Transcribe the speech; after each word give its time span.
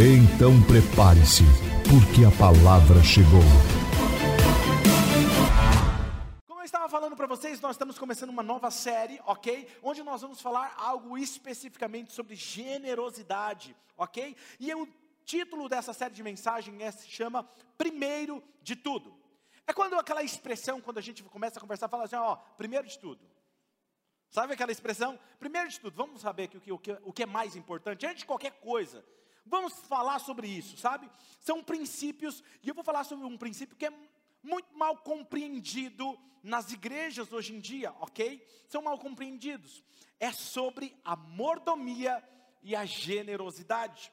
Então 0.00 0.52
prepare-se, 0.62 1.42
porque 1.90 2.24
a 2.24 2.30
palavra 2.38 3.02
chegou. 3.02 3.42
Como 6.46 6.60
eu 6.60 6.64
estava 6.64 6.88
falando 6.88 7.16
para 7.16 7.26
vocês, 7.26 7.60
nós 7.60 7.72
estamos 7.72 7.98
começando 7.98 8.30
uma 8.30 8.44
nova 8.44 8.70
série, 8.70 9.20
ok? 9.26 9.66
Onde 9.82 10.04
nós 10.04 10.22
vamos 10.22 10.40
falar 10.40 10.72
algo 10.78 11.18
especificamente 11.18 12.12
sobre 12.12 12.36
generosidade, 12.36 13.74
ok? 13.96 14.36
E 14.60 14.72
o 14.72 14.86
título 15.24 15.68
dessa 15.68 15.92
série 15.92 16.14
de 16.14 16.22
mensagem 16.22 16.80
é, 16.80 16.92
se 16.92 17.08
chama 17.08 17.42
Primeiro 17.76 18.40
de 18.62 18.76
Tudo. 18.76 19.18
É 19.66 19.72
quando 19.72 19.98
aquela 19.98 20.22
expressão, 20.22 20.80
quando 20.80 20.98
a 20.98 21.02
gente 21.02 21.24
começa 21.24 21.58
a 21.58 21.60
conversar, 21.60 21.88
fala 21.88 22.04
assim, 22.04 22.14
ó, 22.14 22.36
primeiro 22.56 22.86
de 22.86 22.96
tudo. 23.00 23.28
Sabe 24.30 24.52
aquela 24.52 24.70
expressão? 24.70 25.18
Primeiro 25.40 25.68
de 25.68 25.80
tudo, 25.80 25.96
vamos 25.96 26.20
saber 26.20 26.46
que 26.46 26.70
o 26.70 26.78
que, 26.78 26.92
o 27.02 27.12
que, 27.12 27.24
é 27.24 27.26
mais 27.26 27.56
importante, 27.56 28.06
antes 28.06 28.20
de 28.20 28.26
qualquer 28.26 28.52
coisa. 28.60 29.04
Vamos 29.48 29.72
falar 29.80 30.18
sobre 30.18 30.46
isso, 30.46 30.76
sabe? 30.76 31.10
São 31.40 31.62
princípios, 31.62 32.42
e 32.62 32.68
eu 32.68 32.74
vou 32.74 32.84
falar 32.84 33.04
sobre 33.04 33.26
um 33.26 33.36
princípio 33.36 33.76
que 33.76 33.86
é 33.86 33.92
muito 34.42 34.76
mal 34.76 34.96
compreendido 34.98 36.18
nas 36.42 36.70
igrejas 36.72 37.32
hoje 37.32 37.54
em 37.54 37.60
dia, 37.60 37.92
ok? 38.00 38.46
São 38.68 38.82
mal 38.82 38.98
compreendidos. 38.98 39.82
É 40.20 40.30
sobre 40.32 40.96
a 41.04 41.16
mordomia 41.16 42.22
e 42.62 42.76
a 42.76 42.84
generosidade. 42.84 44.12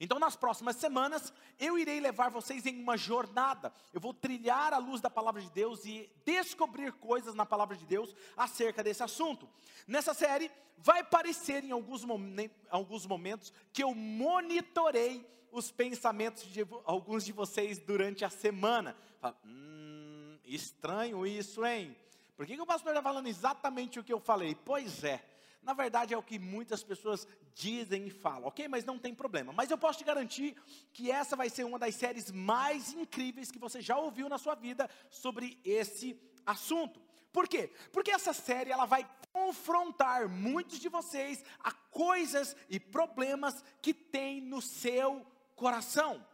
Então, 0.00 0.18
nas 0.18 0.36
próximas 0.36 0.76
semanas, 0.76 1.32
eu 1.58 1.78
irei 1.78 2.00
levar 2.00 2.30
vocês 2.30 2.64
em 2.66 2.80
uma 2.80 2.96
jornada. 2.96 3.72
Eu 3.92 4.00
vou 4.00 4.14
trilhar 4.14 4.72
a 4.72 4.78
luz 4.78 5.00
da 5.00 5.10
palavra 5.10 5.40
de 5.40 5.50
Deus 5.50 5.84
e 5.84 6.10
descobrir 6.24 6.92
coisas 6.92 7.34
na 7.34 7.44
palavra 7.44 7.76
de 7.76 7.86
Deus 7.86 8.14
acerca 8.36 8.82
desse 8.82 9.02
assunto. 9.02 9.48
Nessa 9.86 10.14
série, 10.14 10.50
vai 10.78 11.04
parecer 11.04 11.64
em 11.64 11.70
alguns, 11.70 12.04
momen 12.04 12.50
alguns 12.70 13.06
momentos 13.06 13.52
que 13.72 13.82
eu 13.82 13.94
monitorei 13.94 15.26
os 15.52 15.70
pensamentos 15.70 16.44
de 16.44 16.66
alguns 16.84 17.24
de 17.24 17.32
vocês 17.32 17.78
durante 17.78 18.24
a 18.24 18.30
semana. 18.30 18.96
Fala, 19.20 19.36
hum, 19.44 20.38
estranho 20.44 21.26
isso, 21.26 21.64
hein? 21.64 21.96
Por 22.36 22.46
que, 22.46 22.56
que 22.56 22.62
o 22.62 22.66
pastor 22.66 22.92
está 22.92 23.02
falando 23.02 23.26
exatamente 23.26 23.98
o 23.98 24.04
que 24.04 24.12
eu 24.12 24.20
falei? 24.20 24.54
Pois 24.54 25.04
é. 25.04 25.22
Na 25.62 25.74
verdade, 25.74 26.14
é 26.14 26.18
o 26.18 26.22
que 26.22 26.38
muitas 26.38 26.82
pessoas 26.82 27.26
dizem 27.54 28.06
e 28.06 28.10
falam, 28.10 28.48
ok? 28.48 28.66
Mas 28.66 28.84
não 28.84 28.98
tem 28.98 29.14
problema. 29.14 29.52
Mas 29.52 29.70
eu 29.70 29.76
posso 29.76 29.98
te 29.98 30.04
garantir 30.04 30.56
que 30.92 31.10
essa 31.10 31.36
vai 31.36 31.50
ser 31.50 31.64
uma 31.64 31.78
das 31.78 31.94
séries 31.94 32.30
mais 32.30 32.92
incríveis 32.92 33.50
que 33.50 33.58
você 33.58 33.80
já 33.80 33.96
ouviu 33.96 34.28
na 34.28 34.38
sua 34.38 34.54
vida 34.54 34.88
sobre 35.10 35.58
esse 35.64 36.18
assunto. 36.46 37.00
Por 37.32 37.46
quê? 37.46 37.70
Porque 37.92 38.10
essa 38.10 38.32
série 38.32 38.70
ela 38.70 38.86
vai 38.86 39.08
confrontar 39.32 40.28
muitos 40.28 40.80
de 40.80 40.88
vocês 40.88 41.44
a 41.60 41.72
coisas 41.72 42.56
e 42.68 42.80
problemas 42.80 43.62
que 43.80 43.94
tem 43.94 44.40
no 44.40 44.60
seu 44.60 45.24
coração. 45.54 46.24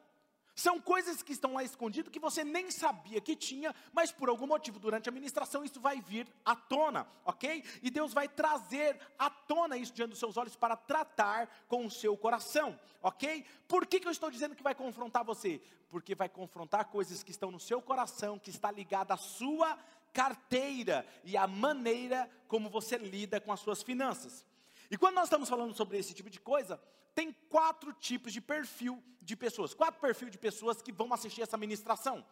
São 0.57 0.81
coisas 0.81 1.23
que 1.23 1.35
estão 1.35 1.53
lá 1.53 1.63
escondidas 1.63 2.11
que 2.11 2.19
você 2.19 2.43
nem 2.43 2.71
sabia 2.71 3.21
que 3.21 3.37
tinha, 3.37 3.75
mas 3.93 4.11
por 4.11 4.31
algum 4.31 4.47
motivo 4.47 4.79
durante 4.79 5.07
a 5.07 5.13
ministração 5.13 5.63
isso 5.63 5.79
vai 5.79 6.01
vir 6.01 6.27
à 6.43 6.57
tona, 6.57 7.07
ok? 7.27 7.63
E 7.83 7.91
Deus 7.91 8.15
vai 8.15 8.27
trazer 8.27 8.99
à 9.19 9.29
tona 9.29 9.77
isso 9.77 9.93
diante 9.93 10.11
dos 10.11 10.19
seus 10.19 10.39
olhos 10.39 10.57
para 10.57 10.75
tratar 10.75 11.47
com 11.69 11.85
o 11.85 11.91
seu 11.91 12.17
coração, 12.17 12.81
ok? 13.03 13.45
Por 13.69 13.87
que, 13.87 14.01
que 14.01 14.09
eu 14.09 14.13
estou 14.13 14.31
dizendo 14.31 14.57
que 14.57 14.63
vai 14.63 14.75
confrontar 14.75 15.23
você? 15.23 15.61
Porque 15.91 16.15
vai 16.15 16.31
confrontar 16.31 16.87
coisas 16.87 17.23
que 17.23 17.33
estão 17.33 17.51
no 17.51 17.61
seu 17.61 17.83
coração, 17.83 18.39
que 18.39 18.49
está 18.49 18.71
ligada 18.71 19.13
à 19.13 19.19
sua 19.19 19.79
carteira 20.11 21.07
e 21.23 21.37
à 21.37 21.47
maneira 21.47 22.31
como 22.49 22.71
você 22.71 22.97
lida 22.97 23.39
com 23.43 23.53
as 23.53 23.61
suas 23.61 23.83
finanças. 23.83 24.43
E 24.91 24.97
quando 24.97 25.15
nós 25.15 25.25
estamos 25.25 25.49
falando 25.49 25.75
sobre 25.75 25.99
esse 25.99 26.15
tipo 26.15 26.31
de 26.31 26.41
coisa, 26.41 26.81
tem 27.15 27.33
quatro 27.49 27.93
tipos 27.93 28.33
de 28.33 28.41
perfil 28.41 29.03
de 29.21 29.35
pessoas, 29.35 29.75
quatro 29.75 30.01
perfis 30.01 30.31
de 30.31 30.39
pessoas 30.39 30.83
que 30.83 30.93
vão 30.93 31.13
assistir 31.13 31.43
essa 31.43 31.57
ministração. 31.57 32.25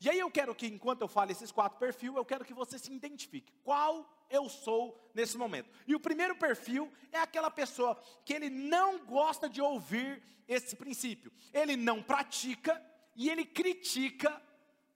E 0.00 0.10
aí 0.10 0.18
eu 0.18 0.30
quero 0.30 0.54
que, 0.54 0.66
enquanto 0.66 1.02
eu 1.02 1.08
falo 1.08 1.30
esses 1.30 1.52
quatro 1.52 1.78
perfis, 1.78 2.12
eu 2.14 2.24
quero 2.24 2.44
que 2.44 2.52
você 2.52 2.78
se 2.78 2.92
identifique. 2.92 3.52
Qual 3.62 4.08
eu 4.28 4.48
sou 4.48 5.10
nesse 5.14 5.36
momento? 5.38 5.70
E 5.86 5.94
o 5.94 6.00
primeiro 6.00 6.36
perfil 6.36 6.92
é 7.12 7.18
aquela 7.18 7.50
pessoa 7.50 7.94
que 8.24 8.32
ele 8.32 8.50
não 8.50 9.04
gosta 9.04 9.48
de 9.48 9.60
ouvir 9.60 10.22
esse 10.48 10.74
princípio. 10.74 11.32
Ele 11.52 11.76
não 11.76 12.02
pratica 12.02 12.82
e 13.14 13.30
ele 13.30 13.44
critica 13.44 14.42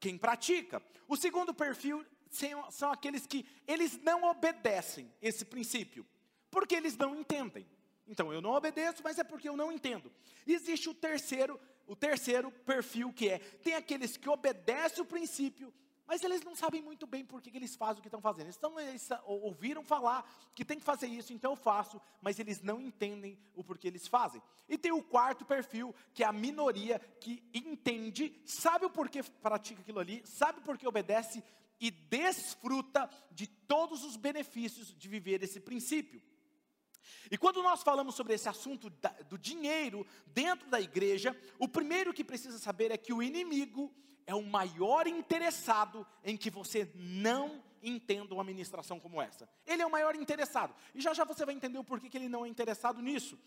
quem 0.00 0.18
pratica. 0.18 0.82
O 1.06 1.16
segundo 1.16 1.54
perfil 1.54 2.04
são 2.70 2.90
aqueles 2.90 3.26
que 3.26 3.46
eles 3.66 3.98
não 4.02 4.24
obedecem 4.24 5.12
esse 5.22 5.44
princípio, 5.44 6.04
porque 6.56 6.74
eles 6.74 6.96
não 6.96 7.14
entendem. 7.14 7.66
Então 8.08 8.32
eu 8.32 8.40
não 8.40 8.52
obedeço, 8.52 9.02
mas 9.04 9.18
é 9.18 9.24
porque 9.24 9.46
eu 9.46 9.58
não 9.58 9.70
entendo. 9.70 10.10
Existe 10.46 10.88
o 10.88 10.94
terceiro, 10.94 11.60
o 11.86 11.94
terceiro 11.94 12.50
perfil 12.50 13.12
que 13.12 13.28
é, 13.28 13.38
tem 13.38 13.74
aqueles 13.74 14.16
que 14.16 14.26
obedecem 14.26 15.02
o 15.02 15.06
princípio, 15.06 15.70
mas 16.06 16.22
eles 16.22 16.42
não 16.42 16.54
sabem 16.54 16.80
muito 16.80 17.06
bem 17.06 17.26
por 17.26 17.42
que, 17.42 17.54
eles 17.54 17.76
fazem 17.76 17.98
o 17.98 18.00
que 18.00 18.08
estão 18.08 18.22
fazendo. 18.22 18.48
Então, 18.48 18.80
eles 18.80 19.06
ouviram 19.26 19.84
falar 19.84 20.26
que 20.54 20.64
tem 20.64 20.78
que 20.78 20.84
fazer 20.84 21.08
isso, 21.08 21.30
então 21.30 21.52
eu 21.52 21.56
faço, 21.56 22.00
mas 22.22 22.38
eles 22.38 22.62
não 22.62 22.80
entendem 22.80 23.38
o 23.54 23.62
porquê 23.62 23.88
eles 23.88 24.08
fazem. 24.08 24.40
E 24.66 24.78
tem 24.78 24.92
o 24.92 25.02
quarto 25.02 25.44
perfil, 25.44 25.94
que 26.14 26.24
é 26.24 26.26
a 26.26 26.32
minoria 26.32 26.98
que 27.20 27.42
entende, 27.52 28.34
sabe 28.46 28.86
o 28.86 28.90
porquê 28.90 29.22
pratica 29.22 29.82
aquilo 29.82 29.98
ali, 29.98 30.22
sabe 30.24 30.62
por 30.62 30.78
que 30.78 30.88
obedece 30.88 31.44
e 31.78 31.90
desfruta 31.90 33.10
de 33.30 33.46
todos 33.46 34.04
os 34.04 34.16
benefícios 34.16 34.94
de 34.96 35.06
viver 35.06 35.42
esse 35.42 35.60
princípio. 35.60 36.22
E 37.30 37.36
quando 37.36 37.62
nós 37.62 37.82
falamos 37.82 38.14
sobre 38.14 38.34
esse 38.34 38.48
assunto 38.48 38.90
do 39.28 39.38
dinheiro 39.38 40.06
dentro 40.26 40.68
da 40.68 40.80
igreja, 40.80 41.36
o 41.58 41.68
primeiro 41.68 42.12
que 42.12 42.24
precisa 42.24 42.58
saber 42.58 42.90
é 42.90 42.96
que 42.96 43.12
o 43.12 43.22
inimigo 43.22 43.92
é 44.26 44.34
o 44.34 44.42
maior 44.42 45.06
interessado 45.06 46.06
em 46.24 46.36
que 46.36 46.50
você 46.50 46.90
não 46.94 47.62
entenda 47.82 48.34
uma 48.34 48.44
ministração 48.44 48.98
como 48.98 49.22
essa. 49.22 49.48
Ele 49.66 49.82
é 49.82 49.86
o 49.86 49.90
maior 49.90 50.16
interessado. 50.16 50.74
E 50.94 51.00
já 51.00 51.14
já 51.14 51.24
você 51.24 51.44
vai 51.44 51.54
entender 51.54 51.78
o 51.78 51.84
porquê 51.84 52.08
que 52.08 52.16
ele 52.16 52.28
não 52.28 52.44
é 52.44 52.48
interessado 52.48 53.00
nisso. 53.00 53.38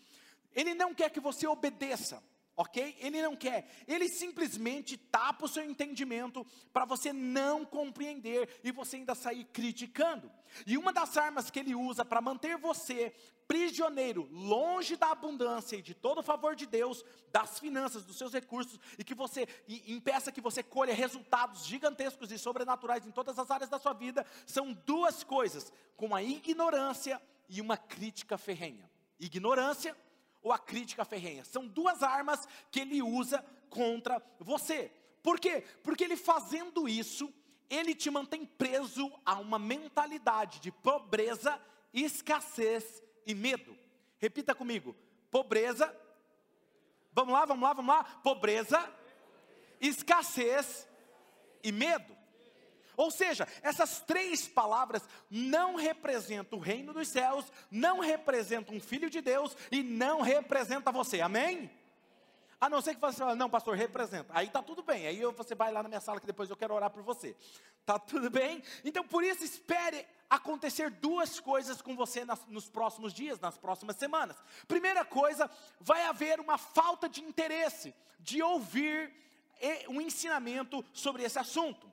Ele 0.54 0.74
não 0.74 0.94
quer 0.94 1.10
que 1.10 1.20
você 1.20 1.46
obedeça 1.46 2.22
ok? 2.60 2.94
Ele 3.00 3.22
não 3.22 3.34
quer, 3.34 3.66
ele 3.88 4.06
simplesmente 4.06 4.98
tapa 4.98 5.46
o 5.46 5.48
seu 5.48 5.64
entendimento 5.64 6.46
para 6.74 6.84
você 6.84 7.10
não 7.10 7.64
compreender 7.64 8.60
e 8.62 8.70
você 8.70 8.96
ainda 8.96 9.14
sair 9.14 9.44
criticando. 9.44 10.30
E 10.66 10.76
uma 10.76 10.92
das 10.92 11.16
armas 11.16 11.50
que 11.50 11.58
ele 11.58 11.74
usa 11.74 12.04
para 12.04 12.20
manter 12.20 12.58
você 12.58 13.14
prisioneiro, 13.48 14.28
longe 14.30 14.94
da 14.94 15.10
abundância 15.10 15.76
e 15.76 15.82
de 15.82 15.94
todo 15.94 16.18
o 16.18 16.22
favor 16.22 16.54
de 16.54 16.66
Deus, 16.66 17.02
das 17.32 17.58
finanças, 17.58 18.04
dos 18.04 18.18
seus 18.18 18.32
recursos, 18.32 18.78
e 18.98 19.02
que 19.02 19.14
você 19.14 19.48
e 19.66 19.92
impeça 19.94 20.30
que 20.30 20.40
você 20.40 20.62
colha 20.62 20.92
resultados 20.92 21.64
gigantescos 21.64 22.30
e 22.30 22.38
sobrenaturais 22.38 23.06
em 23.06 23.10
todas 23.10 23.38
as 23.38 23.50
áreas 23.50 23.70
da 23.70 23.78
sua 23.78 23.94
vida, 23.94 24.24
são 24.44 24.74
duas 24.84 25.24
coisas: 25.24 25.72
com 25.96 26.14
a 26.14 26.22
ignorância 26.22 27.20
e 27.48 27.60
uma 27.62 27.78
crítica 27.78 28.36
ferrenha. 28.36 28.88
Ignorância 29.18 29.96
ou 30.42 30.52
a 30.52 30.58
crítica 30.58 31.04
ferrenha. 31.04 31.44
São 31.44 31.66
duas 31.66 32.02
armas 32.02 32.46
que 32.70 32.80
ele 32.80 33.02
usa 33.02 33.44
contra 33.68 34.22
você. 34.38 34.90
Por 35.22 35.38
quê? 35.38 35.64
Porque 35.82 36.04
ele 36.04 36.16
fazendo 36.16 36.88
isso, 36.88 37.32
ele 37.68 37.94
te 37.94 38.10
mantém 38.10 38.44
preso 38.44 39.10
a 39.24 39.38
uma 39.38 39.58
mentalidade 39.58 40.60
de 40.60 40.72
pobreza, 40.72 41.60
escassez 41.92 43.02
e 43.26 43.34
medo. 43.34 43.76
Repita 44.18 44.54
comigo: 44.54 44.96
pobreza. 45.30 45.94
Vamos 47.12 47.34
lá, 47.34 47.44
vamos 47.44 47.62
lá, 47.62 47.72
vamos 47.72 47.94
lá. 47.94 48.04
Pobreza, 48.22 48.92
escassez 49.80 50.86
e 51.62 51.72
medo. 51.72 52.19
Ou 53.00 53.10
seja, 53.10 53.48
essas 53.62 54.00
três 54.00 54.46
palavras 54.46 55.02
não 55.30 55.74
representam 55.74 56.58
o 56.58 56.62
reino 56.62 56.92
dos 56.92 57.08
céus, 57.08 57.50
não 57.70 57.98
representam 57.98 58.74
um 58.74 58.80
filho 58.80 59.08
de 59.08 59.22
Deus 59.22 59.56
e 59.72 59.82
não 59.82 60.20
representa 60.20 60.92
você. 60.92 61.22
Amém? 61.22 61.70
A 62.60 62.68
não 62.68 62.82
ser 62.82 62.94
que 62.94 63.00
você 63.00 63.16
fale, 63.16 63.38
não, 63.38 63.48
pastor, 63.48 63.74
representa. 63.74 64.30
Aí 64.34 64.50
tá 64.50 64.62
tudo 64.62 64.82
bem. 64.82 65.06
Aí 65.06 65.22
você 65.34 65.54
vai 65.54 65.72
lá 65.72 65.82
na 65.82 65.88
minha 65.88 66.00
sala 66.02 66.20
que 66.20 66.26
depois 66.26 66.50
eu 66.50 66.56
quero 66.56 66.74
orar 66.74 66.90
por 66.90 67.02
você. 67.02 67.34
Tá 67.86 67.98
tudo 67.98 68.28
bem? 68.28 68.62
Então 68.84 69.02
por 69.02 69.24
isso 69.24 69.42
espere 69.42 70.06
acontecer 70.28 70.90
duas 70.90 71.40
coisas 71.40 71.80
com 71.80 71.96
você 71.96 72.26
nas, 72.26 72.44
nos 72.48 72.68
próximos 72.68 73.14
dias, 73.14 73.40
nas 73.40 73.56
próximas 73.56 73.96
semanas. 73.96 74.36
Primeira 74.68 75.06
coisa, 75.06 75.50
vai 75.80 76.04
haver 76.04 76.38
uma 76.38 76.58
falta 76.58 77.08
de 77.08 77.22
interesse 77.22 77.94
de 78.18 78.42
ouvir 78.42 79.10
um 79.88 80.02
ensinamento 80.02 80.84
sobre 80.92 81.22
esse 81.22 81.38
assunto. 81.38 81.89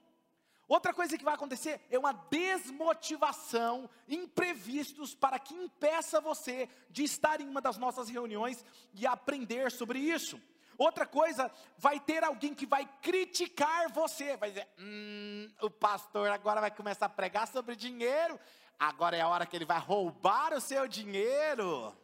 Outra 0.68 0.94
coisa 0.94 1.18
que 1.18 1.24
vai 1.24 1.34
acontecer 1.34 1.80
é 1.90 1.98
uma 1.98 2.12
desmotivação, 2.12 3.90
imprevistos 4.08 5.16
para 5.16 5.40
que 5.40 5.54
impeça 5.54 6.20
você 6.20 6.68
de 6.90 7.04
estar 7.04 7.40
em 7.40 7.48
uma 7.48 7.62
das 7.62 7.78
nossas 7.78 8.10
reuniões 8.10 8.66
e 8.94 9.08
aprender 9.08 9.72
sobre 9.72 9.98
isso. 10.00 10.42
Outra 10.78 11.08
coisa, 11.08 11.50
vai 11.78 12.00
ter 12.00 12.24
alguém 12.24 12.54
que 12.54 12.66
vai 12.66 12.86
criticar 13.02 13.90
você, 13.92 14.36
vai 14.36 14.50
dizer: 14.50 14.68
hum, 14.78 15.50
o 15.62 15.72
pastor 15.72 16.30
agora 16.30 16.62
vai 16.62 16.70
começar 16.70 17.08
a 17.08 17.10
pregar 17.10 17.48
sobre 17.48 17.76
dinheiro, 17.76 18.40
agora 18.78 19.16
é 19.16 19.22
a 19.22 19.28
hora 19.28 19.46
que 19.46 19.56
ele 19.56 19.66
vai 19.66 19.80
roubar 19.80 20.54
o 20.54 20.62
seu 20.62 20.88
dinheiro. 20.88 21.98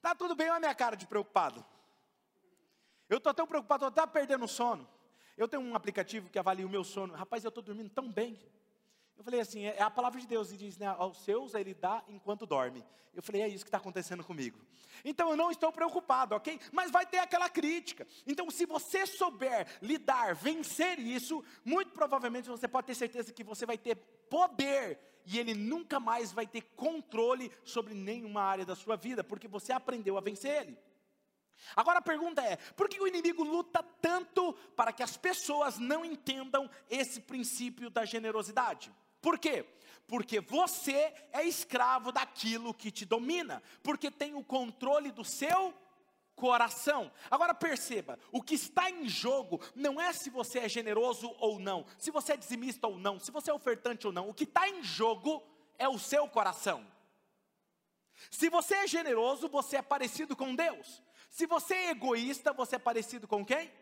Tá 0.00 0.14
tudo 0.14 0.34
bem, 0.34 0.48
olha 0.48 0.56
a 0.56 0.60
minha 0.60 0.74
cara 0.74 0.96
de 0.96 1.06
preocupado. 1.06 1.64
Eu 3.08 3.18
estou 3.18 3.34
tão 3.34 3.46
preocupado, 3.46 3.86
estou 3.86 4.02
até 4.02 4.10
perdendo 4.10 4.44
o 4.46 4.48
sono. 4.48 4.88
Eu 5.36 5.48
tenho 5.48 5.62
um 5.62 5.74
aplicativo 5.74 6.28
que 6.28 6.38
avalia 6.38 6.66
o 6.66 6.70
meu 6.70 6.84
sono. 6.84 7.14
Rapaz, 7.14 7.44
eu 7.44 7.48
estou 7.48 7.62
dormindo 7.62 7.90
tão 7.90 8.10
bem. 8.10 8.38
Eu 9.16 9.24
falei 9.24 9.40
assim, 9.40 9.64
é, 9.64 9.76
é 9.76 9.82
a 9.82 9.90
palavra 9.90 10.20
de 10.20 10.26
Deus, 10.26 10.52
e 10.52 10.56
diz, 10.56 10.76
né, 10.78 10.86
aos 10.86 11.18
seus 11.18 11.54
ele 11.54 11.74
dá 11.74 12.02
enquanto 12.08 12.46
dorme. 12.46 12.84
Eu 13.14 13.22
falei, 13.22 13.42
é 13.42 13.48
isso 13.48 13.64
que 13.64 13.68
está 13.68 13.78
acontecendo 13.78 14.24
comigo. 14.24 14.58
Então 15.04 15.30
eu 15.30 15.36
não 15.36 15.50
estou 15.50 15.70
preocupado, 15.70 16.34
ok? 16.34 16.58
Mas 16.72 16.90
vai 16.90 17.06
ter 17.06 17.18
aquela 17.18 17.48
crítica. 17.48 18.06
Então 18.26 18.50
se 18.50 18.66
você 18.66 19.06
souber 19.06 19.66
lidar, 19.80 20.34
vencer 20.34 20.98
isso, 20.98 21.44
muito 21.64 21.92
provavelmente 21.92 22.48
você 22.48 22.66
pode 22.66 22.86
ter 22.86 22.94
certeza 22.94 23.32
que 23.32 23.44
você 23.44 23.66
vai 23.66 23.76
ter 23.76 23.96
poder 24.28 24.98
e 25.26 25.38
ele 25.38 25.54
nunca 25.54 26.00
mais 26.00 26.32
vai 26.32 26.46
ter 26.46 26.62
controle 26.74 27.52
sobre 27.64 27.94
nenhuma 27.94 28.42
área 28.42 28.64
da 28.64 28.74
sua 28.74 28.96
vida, 28.96 29.22
porque 29.22 29.46
você 29.46 29.72
aprendeu 29.72 30.16
a 30.16 30.20
vencer 30.20 30.62
ele. 30.62 30.78
Agora 31.76 31.98
a 31.98 32.02
pergunta 32.02 32.42
é: 32.42 32.56
por 32.56 32.88
que 32.88 33.00
o 33.00 33.06
inimigo 33.06 33.42
luta 33.42 33.82
tanto 34.00 34.52
para 34.76 34.92
que 34.92 35.02
as 35.02 35.16
pessoas 35.16 35.78
não 35.78 36.04
entendam 36.04 36.68
esse 36.88 37.20
princípio 37.20 37.90
da 37.90 38.04
generosidade? 38.04 38.92
Por 39.20 39.38
quê? 39.38 39.64
Porque 40.06 40.40
você 40.40 41.14
é 41.32 41.44
escravo 41.44 42.10
daquilo 42.12 42.74
que 42.74 42.90
te 42.90 43.04
domina, 43.04 43.62
porque 43.82 44.10
tem 44.10 44.34
o 44.34 44.44
controle 44.44 45.10
do 45.10 45.24
seu 45.24 45.72
coração. 46.34 47.10
Agora 47.30 47.54
perceba, 47.54 48.18
o 48.32 48.42
que 48.42 48.54
está 48.54 48.90
em 48.90 49.08
jogo 49.08 49.60
não 49.74 50.00
é 50.00 50.12
se 50.12 50.28
você 50.28 50.60
é 50.60 50.68
generoso 50.68 51.32
ou 51.38 51.58
não, 51.58 51.86
se 51.96 52.10
você 52.10 52.32
é 52.32 52.36
dizimista 52.36 52.88
ou 52.88 52.98
não, 52.98 53.20
se 53.20 53.30
você 53.30 53.50
é 53.50 53.54
ofertante 53.54 54.06
ou 54.06 54.12
não. 54.12 54.28
O 54.28 54.34
que 54.34 54.44
está 54.44 54.68
em 54.68 54.82
jogo 54.82 55.42
é 55.78 55.88
o 55.88 55.98
seu 55.98 56.28
coração. 56.28 56.86
Se 58.30 58.48
você 58.48 58.74
é 58.74 58.86
generoso, 58.86 59.48
você 59.48 59.76
é 59.76 59.82
parecido 59.82 60.36
com 60.36 60.54
Deus. 60.54 61.02
Se 61.32 61.46
você 61.46 61.74
é 61.74 61.90
egoísta, 61.92 62.52
você 62.52 62.76
é 62.76 62.78
parecido 62.78 63.26
com 63.26 63.42
quem? 63.42 63.72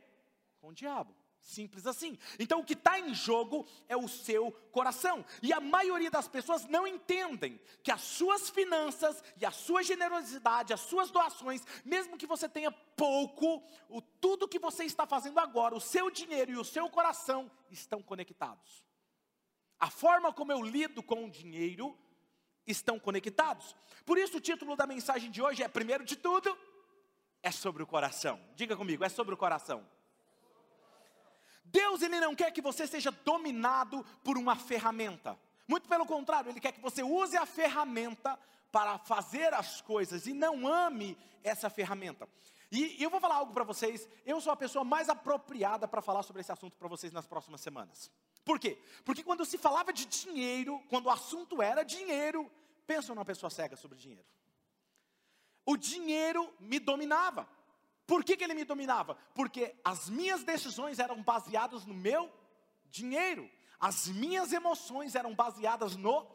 Com 0.61 0.69
o 0.69 0.73
diabo. 0.73 1.13
Simples 1.41 1.85
assim. 1.85 2.17
Então 2.39 2.61
o 2.61 2.65
que 2.65 2.75
está 2.75 3.01
em 3.01 3.13
jogo 3.13 3.67
é 3.89 3.97
o 3.97 4.07
seu 4.07 4.53
coração. 4.71 5.27
E 5.43 5.53
a 5.53 5.59
maioria 5.59 6.13
das 6.13 6.29
pessoas 6.29 6.65
não 6.67 6.87
entendem 6.87 7.61
que 7.83 7.91
as 7.91 8.03
suas 8.03 8.49
finanças 8.51 9.21
e 9.41 9.45
a 9.45 9.51
sua 9.51 9.83
generosidade, 9.83 10.73
as 10.73 10.83
suas 10.83 11.11
doações, 11.11 11.67
mesmo 11.85 12.17
que 12.17 12.25
você 12.27 12.49
tenha 12.49 12.71
pouco, 12.71 13.65
o, 13.89 14.01
tudo 14.01 14.47
que 14.47 14.61
você 14.61 14.85
está 14.85 15.05
fazendo 15.05 15.41
agora, 15.41 15.75
o 15.75 15.81
seu 15.81 16.09
dinheiro 16.09 16.53
e 16.53 16.57
o 16.57 16.65
seu 16.65 16.89
coração 16.89 17.51
estão 17.69 18.01
conectados. 18.01 18.85
A 19.81 19.91
forma 19.91 20.33
como 20.33 20.53
eu 20.53 20.63
lido 20.63 21.03
com 21.03 21.25
o 21.25 21.31
dinheiro 21.31 21.99
estão 22.65 22.97
conectados. 22.97 23.75
Por 24.07 24.19
isso 24.19 24.37
o 24.37 24.41
título 24.41 24.77
da 24.77 24.87
mensagem 24.87 25.33
de 25.33 25.43
hoje 25.43 25.65
é 25.65 25.69
primeiro 25.69 26.05
de 26.05 26.15
tudo, 26.15 26.57
é 27.43 27.51
sobre 27.51 27.83
o 27.83 27.87
coração. 27.87 28.41
Diga 28.55 28.77
comigo, 28.77 29.05
é 29.05 29.09
sobre 29.09 29.35
o 29.35 29.37
coração. 29.37 29.87
Deus 31.65 32.03
ele 32.03 32.19
não 32.21 32.35
quer 32.35 32.51
que 32.51 32.61
você 32.61 32.87
seja 32.87 33.11
dominado 33.11 34.05
por 34.25 34.37
uma 34.37 34.57
ferramenta. 34.57 35.39
Muito 35.69 35.89
pelo 35.89 36.05
contrário, 36.05 36.51
ele 36.51 36.61
quer 36.61 36.73
que 36.73 36.81
você 36.81 37.03
use 37.03 37.37
a 37.37 37.47
ferramenta 37.47 38.39
para 38.73 38.99
fazer 38.99 39.55
as 39.55 39.81
coisas 39.81 40.27
e 40.27 40.33
não 40.33 40.67
ame 40.67 41.17
essa 41.45 41.71
ferramenta. 41.71 42.29
E, 42.73 43.03
eu 43.03 43.11
vou 43.11 43.21
falar 43.21 43.37
algo 43.37 43.53
para 43.53 43.65
vocês, 43.65 44.09
eu 44.25 44.41
sou 44.41 44.53
a 44.53 44.57
pessoa 44.57 44.85
mais 44.85 45.09
apropriada 45.09 45.89
para 45.89 46.01
falar 46.01 46.23
sobre 46.23 46.41
esse 46.41 46.53
assunto 46.53 46.77
para 46.77 46.89
vocês 46.89 47.13
nas 47.13 47.27
próximas 47.27 47.61
semanas. 47.61 48.11
Por 48.45 48.59
quê? 48.59 48.81
Porque 49.05 49.23
quando 49.23 49.45
se 49.45 49.59
falava 49.59 49.93
de 49.93 50.07
dinheiro, 50.07 50.81
quando 50.89 51.07
o 51.07 51.11
assunto 51.11 51.61
era 51.61 51.83
dinheiro, 51.83 52.51
pensa 52.87 53.15
numa 53.15 53.25
pessoa 53.25 53.51
cega 53.51 53.77
sobre 53.77 53.99
dinheiro. 53.99 54.25
O 55.71 55.77
dinheiro 55.77 56.53
me 56.59 56.81
dominava. 56.81 57.49
Por 58.05 58.25
que, 58.25 58.37
que 58.37 58.43
ele 58.43 58.55
me 58.55 58.65
dominava? 58.65 59.17
Porque 59.37 59.73
as 59.85 60.11
minhas 60.11 60.43
decisões 60.43 60.99
eram 60.99 61.23
baseadas 61.23 61.87
no 61.87 61.95
meu 61.95 62.29
dinheiro, 62.87 63.49
as 63.79 64.09
minhas 64.09 64.53
emoções 64.53 65.15
eram 65.15 65.33
baseadas 65.33 65.95
no 65.95 66.27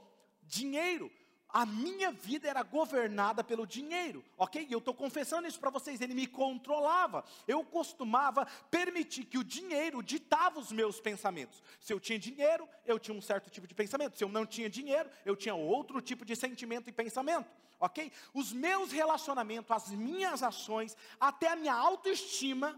dinheiro 0.41 1.11
a 1.49 1.65
minha 1.65 2.11
vida 2.11 2.49
era 2.49 2.63
governada 2.63 3.43
pelo 3.43 3.65
dinheiro, 3.65 4.23
ok? 4.37 4.67
Eu 4.69 4.79
estou 4.79 4.93
confessando 4.93 5.47
isso 5.47 5.59
para 5.59 5.69
vocês, 5.69 6.01
ele 6.01 6.13
me 6.13 6.27
controlava. 6.27 7.23
Eu 7.47 7.63
costumava 7.63 8.45
permitir 8.69 9.25
que 9.25 9.37
o 9.37 9.43
dinheiro 9.43 10.03
ditava 10.03 10.59
os 10.59 10.71
meus 10.71 10.99
pensamentos. 10.99 11.63
Se 11.79 11.93
eu 11.93 11.99
tinha 11.99 12.19
dinheiro, 12.19 12.67
eu 12.85 12.99
tinha 12.99 13.15
um 13.15 13.21
certo 13.21 13.49
tipo 13.49 13.67
de 13.67 13.73
pensamento. 13.73 14.17
Se 14.17 14.23
eu 14.23 14.29
não 14.29 14.45
tinha 14.45 14.69
dinheiro, 14.69 15.09
eu 15.25 15.35
tinha 15.35 15.55
outro 15.55 16.01
tipo 16.01 16.25
de 16.25 16.35
sentimento 16.35 16.89
e 16.89 16.91
pensamento, 16.91 17.47
ok? 17.79 18.11
Os 18.33 18.51
meus 18.51 18.91
relacionamentos, 18.91 19.71
as 19.71 19.89
minhas 19.91 20.43
ações, 20.43 20.97
até 21.19 21.47
a 21.47 21.55
minha 21.55 21.73
autoestima, 21.73 22.77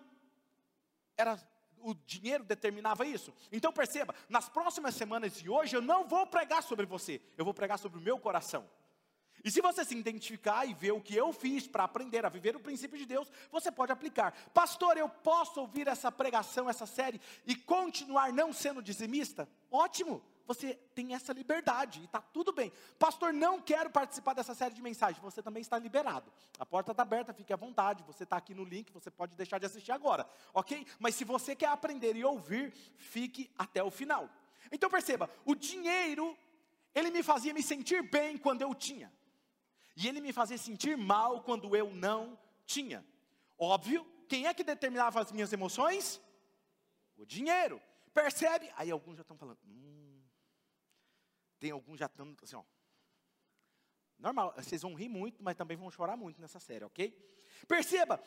era 1.18 1.40
o 1.82 1.94
dinheiro 1.94 2.44
determinava 2.44 3.06
isso. 3.06 3.34
Então 3.52 3.72
perceba, 3.72 4.14
nas 4.30 4.50
próximas 4.50 4.96
semanas 4.96 5.42
e 5.42 5.50
hoje 5.50 5.76
eu 5.76 5.82
não 5.82 6.08
vou 6.08 6.26
pregar 6.26 6.64
sobre 6.64 6.86
você, 6.86 7.22
eu 7.38 7.46
vou 7.46 7.54
pregar 7.54 7.80
sobre 7.80 7.98
o 7.98 8.02
meu 8.02 8.20
coração. 8.20 8.68
E 9.44 9.52
se 9.52 9.62
você 9.62 9.86
se 9.86 9.96
identificar 9.96 10.66
e 10.66 10.74
ver 10.74 10.92
o 10.92 11.02
que 11.02 11.16
eu 11.16 11.32
fiz 11.32 11.68
para 11.68 11.84
aprender 11.84 12.26
a 12.26 12.30
viver 12.30 12.56
o 12.56 12.60
princípio 12.60 12.98
de 12.98 13.06
Deus, 13.06 13.32
você 13.52 13.72
pode 13.72 13.92
aplicar. 13.92 14.34
Pastor, 14.54 14.98
eu 14.98 15.08
posso 15.08 15.62
ouvir 15.62 15.88
essa 15.88 16.12
pregação, 16.12 16.70
essa 16.70 16.86
série 16.86 17.22
e 17.46 17.56
continuar 17.56 18.34
não 18.34 18.52
sendo 18.52 18.82
dizimista? 18.82 19.48
Ótimo 19.72 20.22
você 20.48 20.76
tem 20.96 21.14
essa 21.14 21.34
liberdade 21.34 22.00
e 22.00 22.06
está 22.06 22.22
tudo 22.22 22.54
bem. 22.54 22.72
Pastor, 22.98 23.34
não 23.34 23.62
quero 23.62 23.90
participar 23.90 24.34
dessa 24.34 24.56
série 24.56 24.74
de 24.74 24.82
mensagens. 24.82 25.22
Você 25.22 25.44
também 25.44 25.62
está 25.62 25.78
liberado. 25.78 26.32
A 26.58 26.66
porta 26.66 26.92
está 26.92 27.04
aberta, 27.04 27.34
fique 27.34 27.52
à 27.52 27.58
vontade. 27.58 28.02
Você 28.04 28.24
está 28.24 28.38
aqui 28.38 28.56
no 28.56 28.64
link, 28.64 28.92
você 28.94 29.12
pode 29.12 29.36
deixar 29.36 29.60
de 29.60 29.66
assistir 29.66 29.92
agora, 29.92 30.28
ok? 30.54 30.88
Mas 31.00 31.16
se 31.16 31.26
você 31.26 31.54
quer 31.54 31.68
aprender 31.68 32.16
e 32.16 32.24
ouvir, 32.24 32.72
fique 32.96 33.52
até 33.58 33.84
o 33.84 33.92
final. 33.92 34.30
Então 34.72 34.90
perceba, 34.90 35.30
o 35.46 35.54
dinheiro, 35.54 36.38
ele 36.96 37.12
me 37.12 37.22
fazia 37.22 37.54
me 37.54 37.62
sentir 37.62 38.02
bem 38.10 38.38
quando 38.38 38.62
eu 38.62 38.74
tinha. 38.74 39.12
E 39.98 40.08
ele 40.08 40.22
me 40.22 40.32
fazia 40.32 40.58
sentir 40.58 40.96
mal 40.96 41.42
quando 41.42 41.76
eu 41.76 41.94
não 41.94 42.40
tinha. 42.66 43.06
Óbvio, 43.58 44.08
quem 44.30 44.48
é 44.48 44.54
que 44.54 44.64
determinava 44.64 45.20
as 45.20 45.32
minhas 45.32 45.52
emoções? 45.52 46.22
O 47.18 47.26
dinheiro. 47.26 47.82
Percebe? 48.14 48.72
Aí 48.78 48.90
alguns 48.90 49.18
já 49.18 49.24
estão 49.24 49.38
falando, 49.38 49.60
hum, 49.66 50.07
tem 51.60 51.72
alguns 51.72 52.00
já 52.00 52.06
estão 52.06 52.36
assim, 52.42 52.56
ó. 52.56 52.64
Normal, 54.20 54.54
vocês 54.56 54.82
vão 54.82 54.96
rir 54.96 55.10
muito, 55.10 55.44
mas 55.44 55.56
também 55.56 55.78
vão 55.78 55.92
chorar 55.92 56.18
muito 56.18 56.42
nessa 56.42 56.60
série, 56.60 56.84
ok? 56.84 57.12
Perceba, 57.68 58.22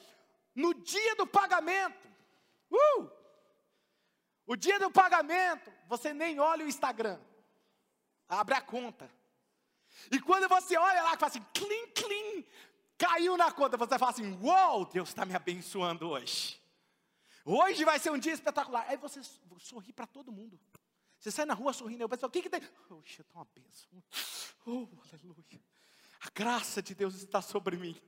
no 0.54 0.72
dia 0.74 1.16
do 1.16 1.26
pagamento, 1.26 2.08
uh, 2.70 3.10
o 4.46 4.56
dia 4.56 4.78
do 4.78 4.90
pagamento, 4.90 5.72
você 5.88 6.12
nem 6.12 6.38
olha 6.38 6.64
o 6.64 6.68
Instagram, 6.68 7.20
abre 8.28 8.54
a 8.54 8.60
conta. 8.60 9.10
E 10.10 10.20
quando 10.20 10.48
você 10.48 10.76
olha 10.76 11.02
lá, 11.02 11.16
fala 11.16 11.26
assim, 11.26 11.44
clean, 11.52 11.88
clean, 11.94 12.44
caiu 12.96 13.36
na 13.36 13.50
conta, 13.50 13.76
você 13.76 13.98
fala 13.98 14.12
assim, 14.12 14.32
uou, 14.40 14.78
wow, 14.78 14.84
Deus 14.86 15.08
está 15.08 15.24
me 15.24 15.34
abençoando 15.34 16.08
hoje. 16.08 16.60
Hoje 17.44 17.84
vai 17.84 17.98
ser 17.98 18.10
um 18.10 18.18
dia 18.18 18.32
espetacular. 18.32 18.84
Aí 18.88 18.96
você 18.96 19.20
sorri 19.58 19.92
para 19.92 20.06
todo 20.06 20.30
mundo. 20.30 20.60
Você 21.20 21.30
sai 21.30 21.44
na 21.44 21.52
rua 21.52 21.72
sorrindo, 21.74 22.02
eu 22.02 22.08
penso, 22.08 22.24
o 22.24 22.30
que 22.30 22.40
que 22.40 22.48
tem? 22.48 22.62
Oxe, 22.88 23.20
está 23.20 23.38
uma 23.38 23.46
bênção. 23.54 24.02
Oh, 24.64 24.88
aleluia. 25.12 25.62
A 26.22 26.30
graça 26.34 26.82
de 26.82 26.94
Deus 26.94 27.14
está 27.14 27.42
sobre 27.42 27.76
mim. 27.76 28.00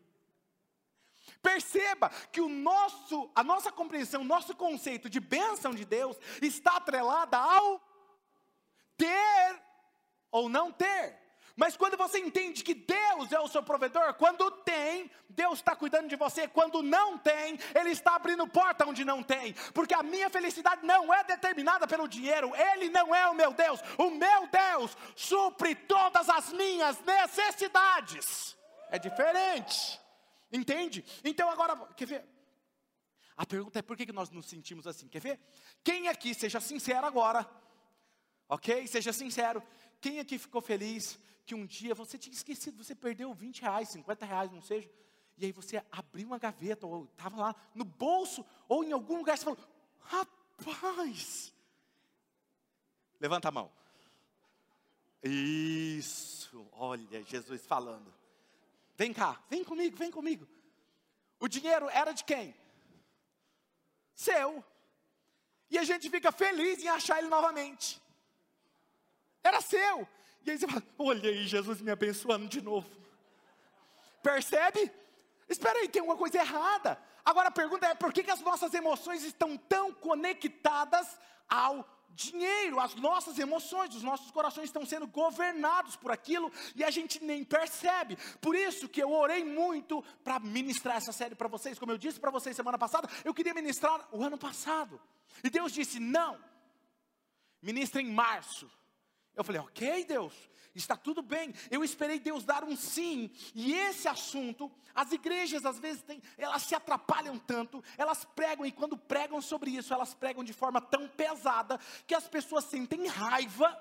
Perceba 1.42 2.08
que 2.08 2.40
o 2.40 2.48
nosso, 2.48 3.30
a 3.34 3.44
nossa 3.44 3.70
compreensão, 3.70 4.22
o 4.22 4.24
nosso 4.24 4.56
conceito 4.56 5.10
de 5.10 5.20
bênção 5.20 5.74
de 5.74 5.84
Deus 5.84 6.16
está 6.40 6.76
atrelada 6.76 7.36
ao 7.36 7.80
ter 8.96 9.62
ou 10.30 10.48
não 10.48 10.72
ter. 10.72 11.21
Mas 11.56 11.76
quando 11.76 11.96
você 11.96 12.18
entende 12.18 12.64
que 12.64 12.74
Deus 12.74 13.30
é 13.30 13.38
o 13.38 13.48
seu 13.48 13.62
provedor, 13.62 14.14
quando 14.14 14.50
tem, 14.50 15.10
Deus 15.28 15.58
está 15.58 15.76
cuidando 15.76 16.08
de 16.08 16.16
você, 16.16 16.48
quando 16.48 16.82
não 16.82 17.18
tem, 17.18 17.58
Ele 17.74 17.90
está 17.90 18.14
abrindo 18.16 18.46
porta 18.48 18.86
onde 18.86 19.04
não 19.04 19.22
tem, 19.22 19.52
porque 19.74 19.94
a 19.94 20.02
minha 20.02 20.30
felicidade 20.30 20.84
não 20.84 21.12
é 21.12 21.22
determinada 21.24 21.86
pelo 21.86 22.08
dinheiro, 22.08 22.52
Ele 22.56 22.88
não 22.88 23.14
é 23.14 23.28
o 23.28 23.34
meu 23.34 23.52
Deus, 23.52 23.80
o 23.98 24.10
meu 24.10 24.48
Deus 24.48 24.96
supre 25.14 25.74
todas 25.74 26.28
as 26.28 26.52
minhas 26.52 26.98
necessidades. 27.00 28.56
É 28.90 28.98
diferente, 28.98 30.00
entende? 30.50 31.04
Então 31.24 31.50
agora, 31.50 31.76
quer 31.94 32.06
ver? 32.06 32.24
A 33.36 33.46
pergunta 33.46 33.78
é 33.78 33.82
por 33.82 33.96
que 33.96 34.10
nós 34.12 34.30
nos 34.30 34.46
sentimos 34.46 34.86
assim, 34.86 35.08
quer 35.08 35.20
ver? 35.20 35.40
Quem 35.82 36.08
aqui, 36.08 36.34
seja 36.34 36.60
sincero 36.60 37.06
agora, 37.06 37.48
ok? 38.48 38.86
Seja 38.86 39.12
sincero, 39.12 39.62
quem 40.00 40.18
aqui 40.20 40.38
ficou 40.38 40.60
feliz 40.60 41.18
que 41.44 41.54
um 41.54 41.66
dia 41.66 41.94
você 41.94 42.16
tinha 42.18 42.32
esquecido, 42.32 42.82
você 42.82 42.94
perdeu 42.94 43.32
20 43.34 43.62
reais, 43.62 43.88
50 43.88 44.24
reais, 44.24 44.52
não 44.52 44.62
seja, 44.62 44.88
e 45.36 45.46
aí 45.46 45.52
você 45.52 45.82
abriu 45.90 46.26
uma 46.26 46.38
gaveta, 46.38 46.86
ou 46.86 47.04
estava 47.04 47.36
lá 47.36 47.56
no 47.74 47.84
bolso, 47.84 48.44
ou 48.68 48.84
em 48.84 48.92
algum 48.92 49.18
lugar, 49.18 49.36
você 49.36 49.44
falou, 49.44 49.58
rapaz, 50.00 51.52
levanta 53.18 53.48
a 53.48 53.52
mão, 53.52 53.70
isso, 55.22 56.66
olha, 56.72 57.22
Jesus 57.24 57.64
falando, 57.66 58.12
vem 58.96 59.12
cá, 59.12 59.42
vem 59.48 59.64
comigo, 59.64 59.96
vem 59.96 60.10
comigo, 60.10 60.46
o 61.40 61.48
dinheiro 61.48 61.88
era 61.90 62.12
de 62.12 62.24
quem? 62.24 62.54
Seu, 64.14 64.64
e 65.68 65.78
a 65.78 65.84
gente 65.84 66.08
fica 66.08 66.30
feliz 66.30 66.82
em 66.82 66.88
achar 66.88 67.18
ele 67.18 67.28
novamente, 67.28 68.00
era 69.42 69.60
seu, 69.60 70.06
e 70.44 70.50
aí 70.50 70.58
você 70.58 70.66
fala, 70.66 70.82
olha 70.98 71.30
aí, 71.30 71.46
Jesus 71.46 71.80
me 71.80 71.90
abençoando 71.90 72.48
de 72.48 72.60
novo. 72.60 72.88
Percebe? 74.22 74.90
Espera 75.48 75.78
aí, 75.78 75.88
tem 75.88 76.00
alguma 76.00 76.18
coisa 76.18 76.38
errada. 76.38 76.98
Agora 77.24 77.48
a 77.48 77.52
pergunta 77.52 77.86
é, 77.86 77.94
por 77.94 78.12
que, 78.12 78.22
que 78.22 78.30
as 78.30 78.40
nossas 78.40 78.74
emoções 78.74 79.22
estão 79.22 79.56
tão 79.56 79.92
conectadas 79.92 81.18
ao 81.48 81.86
dinheiro? 82.10 82.80
As 82.80 82.94
nossas 82.94 83.38
emoções, 83.38 83.94
os 83.94 84.02
nossos 84.02 84.30
corações 84.30 84.64
estão 84.64 84.84
sendo 84.84 85.06
governados 85.06 85.94
por 85.96 86.10
aquilo 86.10 86.50
e 86.74 86.82
a 86.82 86.90
gente 86.90 87.22
nem 87.22 87.44
percebe. 87.44 88.16
Por 88.40 88.56
isso 88.56 88.88
que 88.88 89.02
eu 89.02 89.12
orei 89.12 89.44
muito 89.44 90.02
para 90.24 90.40
ministrar 90.40 90.96
essa 90.96 91.12
série 91.12 91.34
para 91.34 91.48
vocês. 91.48 91.78
Como 91.78 91.92
eu 91.92 91.98
disse 91.98 92.18
para 92.18 92.30
vocês 92.30 92.56
semana 92.56 92.78
passada, 92.78 93.08
eu 93.24 93.34
queria 93.34 93.54
ministrar 93.54 94.08
o 94.10 94.22
ano 94.22 94.38
passado. 94.38 95.00
E 95.44 95.50
Deus 95.50 95.72
disse, 95.72 96.00
não, 96.00 96.38
ministra 97.60 98.00
em 98.00 98.10
março. 98.10 98.68
Eu 99.34 99.44
falei, 99.44 99.60
ok, 99.60 100.04
Deus, 100.04 100.32
está 100.74 100.96
tudo 100.96 101.22
bem. 101.22 101.54
Eu 101.70 101.82
esperei 101.82 102.18
Deus 102.18 102.44
dar 102.44 102.64
um 102.64 102.76
sim. 102.76 103.30
E 103.54 103.72
esse 103.72 104.08
assunto, 104.08 104.70
as 104.94 105.12
igrejas 105.12 105.64
às 105.64 105.78
vezes 105.78 106.02
têm, 106.02 106.22
elas 106.36 106.62
se 106.62 106.74
atrapalham 106.74 107.38
tanto, 107.38 107.82
elas 107.96 108.24
pregam, 108.24 108.66
e 108.66 108.72
quando 108.72 108.96
pregam 108.96 109.40
sobre 109.40 109.70
isso, 109.70 109.92
elas 109.92 110.14
pregam 110.14 110.44
de 110.44 110.52
forma 110.52 110.80
tão 110.80 111.08
pesada 111.08 111.78
que 112.06 112.14
as 112.14 112.28
pessoas 112.28 112.64
sentem 112.64 113.06
raiva, 113.06 113.76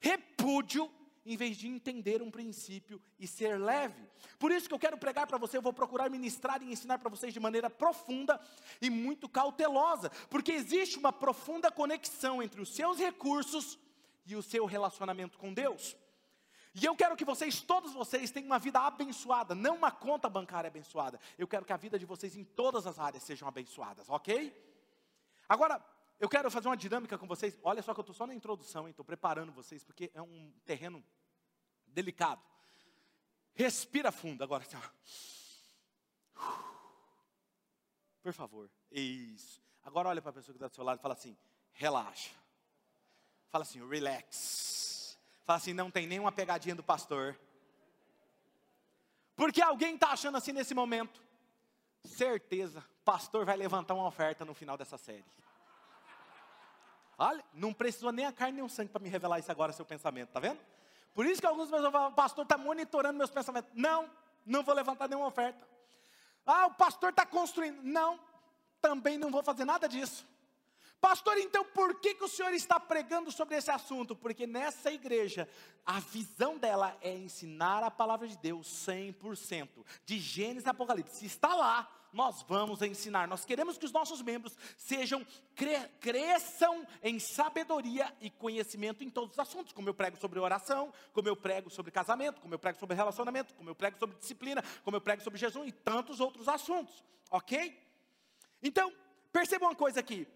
repúdio, 0.00 0.90
em 1.24 1.36
vez 1.36 1.56
de 1.56 1.68
entender 1.68 2.20
um 2.20 2.30
princípio 2.30 3.00
e 3.18 3.28
ser 3.28 3.56
leve. 3.58 4.02
Por 4.38 4.50
isso 4.50 4.66
que 4.66 4.74
eu 4.74 4.78
quero 4.78 4.98
pregar 4.98 5.26
para 5.26 5.38
você, 5.38 5.56
eu 5.56 5.62
vou 5.62 5.72
procurar 5.72 6.10
ministrar 6.10 6.60
e 6.60 6.72
ensinar 6.72 6.98
para 6.98 7.08
vocês 7.08 7.32
de 7.32 7.38
maneira 7.38 7.70
profunda 7.70 8.40
e 8.80 8.90
muito 8.90 9.28
cautelosa, 9.28 10.10
porque 10.28 10.50
existe 10.50 10.98
uma 10.98 11.12
profunda 11.12 11.70
conexão 11.70 12.42
entre 12.42 12.60
os 12.60 12.74
seus 12.74 12.98
recursos 12.98 13.78
e 14.24 14.36
o 14.36 14.42
seu 14.42 14.64
relacionamento 14.64 15.38
com 15.38 15.52
Deus. 15.52 15.96
E 16.74 16.84
eu 16.84 16.96
quero 16.96 17.16
que 17.16 17.24
vocês, 17.24 17.60
todos 17.60 17.92
vocês, 17.92 18.30
tenham 18.30 18.46
uma 18.46 18.58
vida 18.58 18.80
abençoada, 18.80 19.54
não 19.54 19.76
uma 19.76 19.90
conta 19.90 20.28
bancária 20.28 20.68
abençoada. 20.68 21.20
Eu 21.36 21.46
quero 21.46 21.66
que 21.66 21.72
a 21.72 21.76
vida 21.76 21.98
de 21.98 22.06
vocês 22.06 22.34
em 22.34 22.44
todas 22.44 22.86
as 22.86 22.98
áreas 22.98 23.22
sejam 23.22 23.46
abençoadas, 23.46 24.08
ok? 24.08 24.54
Agora, 25.48 25.84
eu 26.18 26.28
quero 26.28 26.50
fazer 26.50 26.68
uma 26.68 26.76
dinâmica 26.76 27.18
com 27.18 27.26
vocês. 27.26 27.58
Olha 27.62 27.82
só 27.82 27.92
que 27.92 28.00
eu 28.00 28.02
estou 28.02 28.14
só 28.14 28.26
na 28.26 28.34
introdução, 28.34 28.88
estou 28.88 29.04
preparando 29.04 29.52
vocês, 29.52 29.84
porque 29.84 30.10
é 30.14 30.22
um 30.22 30.50
terreno 30.64 31.04
delicado. 31.86 32.42
Respira 33.54 34.10
fundo 34.10 34.42
agora. 34.42 34.62
Assim, 34.62 34.78
Por 38.22 38.32
favor. 38.32 38.70
Isso. 38.90 39.60
Agora 39.82 40.08
olha 40.08 40.22
para 40.22 40.30
a 40.30 40.34
pessoa 40.34 40.54
que 40.54 40.56
está 40.56 40.68
do 40.68 40.74
seu 40.74 40.84
lado 40.84 40.98
e 41.00 41.02
fala 41.02 41.14
assim: 41.14 41.36
relaxa. 41.72 42.41
Fala 43.52 43.64
assim, 43.64 43.86
relax. 43.86 45.18
Fala 45.44 45.58
assim, 45.58 45.74
não 45.74 45.90
tem 45.90 46.06
nenhuma 46.06 46.32
pegadinha 46.32 46.74
do 46.74 46.82
pastor. 46.82 47.38
Porque 49.36 49.60
alguém 49.60 49.94
está 49.94 50.08
achando 50.08 50.38
assim 50.38 50.52
nesse 50.52 50.72
momento. 50.72 51.22
Certeza, 52.02 52.82
pastor 53.04 53.44
vai 53.44 53.54
levantar 53.54 53.92
uma 53.92 54.06
oferta 54.06 54.42
no 54.42 54.54
final 54.54 54.78
dessa 54.78 54.96
série. 54.96 55.24
Olha, 57.18 57.44
não 57.52 57.74
precisou 57.74 58.10
nem 58.10 58.24
a 58.24 58.32
carne 58.32 58.56
nem 58.56 58.64
o 58.64 58.70
sangue 58.70 58.90
para 58.90 59.02
me 59.02 59.10
revelar 59.10 59.38
isso 59.38 59.52
agora, 59.52 59.70
seu 59.70 59.84
pensamento, 59.84 60.30
tá 60.30 60.40
vendo? 60.40 60.58
Por 61.14 61.26
isso 61.26 61.38
que 61.38 61.46
alguns 61.46 61.68
pessoas 61.68 61.92
falam, 61.92 62.10
pastor 62.14 62.44
está 62.44 62.56
monitorando 62.56 63.18
meus 63.18 63.30
pensamentos. 63.30 63.70
Não, 63.74 64.10
não 64.46 64.62
vou 64.62 64.74
levantar 64.74 65.08
nenhuma 65.08 65.26
oferta. 65.26 65.68
Ah, 66.46 66.68
o 66.68 66.74
pastor 66.74 67.10
está 67.10 67.26
construindo. 67.26 67.82
Não, 67.82 68.18
também 68.80 69.18
não 69.18 69.30
vou 69.30 69.42
fazer 69.42 69.66
nada 69.66 69.86
disso. 69.86 70.26
Pastor, 71.02 71.36
então 71.38 71.64
por 71.64 71.98
que, 71.98 72.14
que 72.14 72.22
o 72.22 72.28
senhor 72.28 72.54
está 72.54 72.78
pregando 72.78 73.32
sobre 73.32 73.56
esse 73.56 73.68
assunto? 73.72 74.14
Porque 74.14 74.46
nessa 74.46 74.92
igreja, 74.92 75.48
a 75.84 75.98
visão 75.98 76.56
dela 76.56 76.96
é 77.00 77.12
ensinar 77.12 77.82
a 77.82 77.90
palavra 77.90 78.28
de 78.28 78.38
Deus 78.38 78.68
100%, 78.86 79.84
de 80.06 80.20
Gênesis 80.20 80.64
a 80.64 80.70
Apocalipse. 80.70 81.16
Se 81.16 81.26
está 81.26 81.56
lá, 81.56 81.90
nós 82.12 82.42
vamos 82.42 82.82
ensinar. 82.82 83.26
Nós 83.26 83.44
queremos 83.44 83.76
que 83.76 83.84
os 83.84 83.90
nossos 83.90 84.22
membros 84.22 84.56
sejam, 84.78 85.26
cre, 85.56 85.76
cresçam 85.98 86.86
em 87.02 87.18
sabedoria 87.18 88.14
e 88.20 88.30
conhecimento 88.30 89.02
em 89.02 89.10
todos 89.10 89.32
os 89.32 89.38
assuntos, 89.40 89.72
como 89.72 89.88
eu 89.88 89.94
prego 89.94 90.16
sobre 90.18 90.38
oração, 90.38 90.94
como 91.12 91.26
eu 91.26 91.34
prego 91.34 91.68
sobre 91.68 91.90
casamento, 91.90 92.40
como 92.40 92.54
eu 92.54 92.60
prego 92.60 92.78
sobre 92.78 92.94
relacionamento, 92.94 93.52
como 93.54 93.68
eu 93.68 93.74
prego 93.74 93.98
sobre 93.98 94.16
disciplina, 94.18 94.62
como 94.84 94.96
eu 94.96 95.00
prego 95.00 95.20
sobre 95.20 95.40
Jesus 95.40 95.66
e 95.66 95.72
tantos 95.72 96.20
outros 96.20 96.46
assuntos, 96.46 97.02
ok? 97.28 97.76
Então, 98.62 98.92
perceba 99.32 99.66
uma 99.66 99.74
coisa 99.74 99.98
aqui 99.98 100.28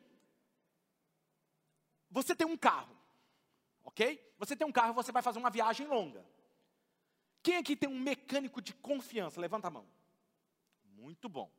você 2.17 2.35
tem 2.35 2.47
um 2.47 2.57
carro, 2.57 2.97
ok? 3.85 4.35
Você 4.39 4.57
tem 4.57 4.67
um 4.67 4.73
carro, 4.73 4.95
você 4.95 5.13
vai 5.13 5.21
fazer 5.21 5.39
uma 5.39 5.51
viagem 5.51 5.87
longa. 5.87 6.25
Quem 7.43 7.59
aqui 7.59 7.77
tem 7.77 7.91
um 7.91 8.01
mecânico 8.01 8.63
de 8.63 8.73
confiança? 8.73 9.39
Levanta 9.39 9.69
a 9.69 9.71
mão. 9.71 9.87
Muito 10.83 11.29
bom. 11.29 11.53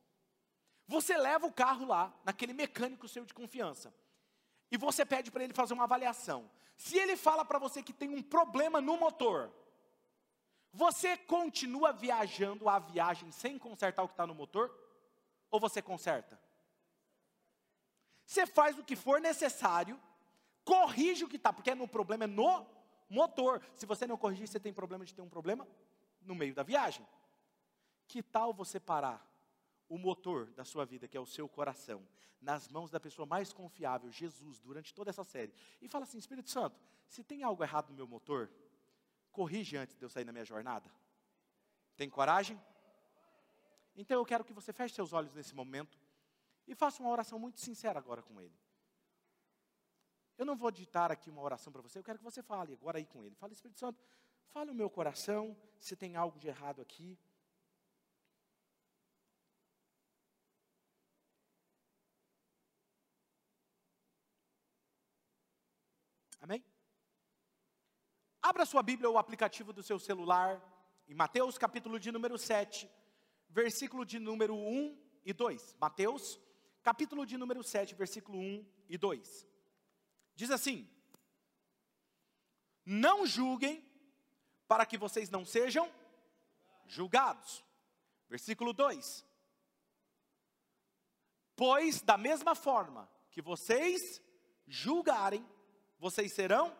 Você 0.87 1.15
leva 1.15 1.45
o 1.45 1.53
carro 1.53 1.85
lá, 1.85 2.11
naquele 2.25 2.53
mecânico 2.53 3.07
seu 3.07 3.23
de 3.23 3.35
confiança, 3.35 3.93
e 4.71 4.77
você 4.77 5.05
pede 5.05 5.29
para 5.29 5.43
ele 5.43 5.53
fazer 5.53 5.75
uma 5.75 5.83
avaliação. 5.83 6.49
Se 6.75 6.97
ele 6.97 7.15
fala 7.15 7.45
para 7.45 7.59
você 7.59 7.83
que 7.83 7.93
tem 7.93 8.09
um 8.09 8.23
problema 8.23 8.81
no 8.81 8.97
motor, 8.97 9.53
você 10.73 11.15
continua 11.17 11.93
viajando 11.93 12.67
a 12.67 12.79
viagem 12.79 13.31
sem 13.31 13.59
consertar 13.59 14.01
o 14.01 14.07
que 14.07 14.15
está 14.15 14.25
no 14.25 14.33
motor? 14.33 14.75
Ou 15.51 15.59
você 15.59 15.83
conserta? 15.83 16.41
Você 18.25 18.47
faz 18.47 18.79
o 18.79 18.83
que 18.83 18.95
for 18.95 19.21
necessário 19.21 20.01
corrige 20.67 21.23
o 21.23 21.29
que 21.29 21.37
está, 21.37 21.53
porque 21.53 21.71
o 21.71 21.87
problema 21.87 22.25
é 22.25 22.27
no 22.27 22.67
motor. 23.09 23.61
Se 23.73 23.85
você 23.85 24.05
não 24.05 24.17
corrigir, 24.17 24.49
você 24.49 24.59
tem 24.59 24.73
problema 24.73 25.05
de 25.05 25.15
ter 25.15 25.21
um 25.21 25.29
problema 25.29 25.65
no 26.21 26.35
meio 26.35 26.53
da 26.53 26.61
viagem. 26.61 27.07
Que 28.05 28.21
tal 28.21 28.53
você 28.53 28.77
parar 28.77 29.25
o 29.87 29.97
motor 29.97 30.51
da 30.51 30.65
sua 30.65 30.85
vida, 30.85 31.07
que 31.07 31.15
é 31.15 31.19
o 31.21 31.25
seu 31.25 31.47
coração, 31.47 32.05
nas 32.41 32.67
mãos 32.67 32.91
da 32.91 32.99
pessoa 32.99 33.25
mais 33.25 33.53
confiável, 33.53 34.11
Jesus, 34.11 34.59
durante 34.59 34.93
toda 34.93 35.09
essa 35.09 35.23
série, 35.23 35.53
e 35.81 35.87
fala 35.87 36.03
assim: 36.03 36.17
Espírito 36.17 36.49
Santo, 36.49 36.77
se 37.07 37.23
tem 37.23 37.43
algo 37.43 37.63
errado 37.63 37.89
no 37.89 37.95
meu 37.95 38.07
motor, 38.07 38.51
corrige 39.31 39.77
antes 39.77 39.95
de 39.95 40.03
eu 40.03 40.09
sair 40.09 40.25
na 40.25 40.33
minha 40.33 40.43
jornada. 40.43 40.91
Tem 41.95 42.09
coragem? 42.09 42.61
Então 43.95 44.19
eu 44.19 44.25
quero 44.25 44.43
que 44.43 44.53
você 44.53 44.73
feche 44.73 44.93
seus 44.93 45.13
olhos 45.13 45.33
nesse 45.33 45.55
momento 45.55 45.97
e 46.67 46.75
faça 46.75 47.01
uma 47.01 47.09
oração 47.09 47.39
muito 47.39 47.61
sincera 47.61 47.97
agora 47.97 48.21
com 48.21 48.41
Ele. 48.41 48.53
Eu 50.37 50.45
não 50.45 50.55
vou 50.55 50.69
ditar 50.69 51.11
aqui 51.11 51.29
uma 51.31 51.41
oração 51.41 51.73
para 51.73 51.81
você, 51.81 51.97
eu 51.97 52.03
quero 52.03 52.19
que 52.19 52.23
você 52.23 52.43
fale 52.43 52.73
agora 52.73 52.99
aí 52.99 53.05
com 53.05 53.23
ele. 53.23 53.35
Fale, 53.35 53.53
Espírito 53.53 53.79
Santo, 53.79 54.03
fale 54.49 54.69
o 54.69 54.75
meu 54.75 54.89
coração, 54.89 55.57
se 55.79 55.95
tem 55.95 56.15
algo 56.15 56.37
de 56.37 56.47
errado 56.47 56.79
aqui. 56.79 57.17
Amém? 66.39 66.63
Abra 68.41 68.65
sua 68.65 68.83
Bíblia 68.83 69.09
ou 69.09 69.15
o 69.15 69.17
aplicativo 69.17 69.73
do 69.73 69.81
seu 69.81 69.97
celular, 69.97 70.61
em 71.07 71.15
Mateus 71.15 71.57
capítulo 71.57 71.99
de 71.99 72.11
número 72.11 72.37
7, 72.37 72.89
versículo 73.49 74.05
de 74.05 74.19
número 74.19 74.55
1 74.55 74.95
e 75.25 75.33
2. 75.33 75.75
Mateus, 75.81 76.39
capítulo 76.83 77.25
de 77.25 77.37
número 77.37 77.63
7, 77.63 77.95
versículo 77.95 78.37
1 78.37 78.65
e 78.87 78.97
2. 78.97 79.56
Diz 80.37 80.51
assim: 80.51 80.87
Não 82.85 83.25
julguem, 83.25 83.83
para 84.67 84.85
que 84.85 84.97
vocês 84.97 85.31
não 85.31 85.43
sejam 85.43 85.91
julgados. 86.85 87.65
Versículo 88.29 88.71
2: 88.71 89.25
Pois 91.55 92.01
da 92.01 92.17
mesma 92.17 92.53
forma 92.53 93.09
que 93.31 93.41
vocês 93.41 94.21
julgarem, 94.67 95.43
vocês 95.97 96.31
serão, 96.31 96.77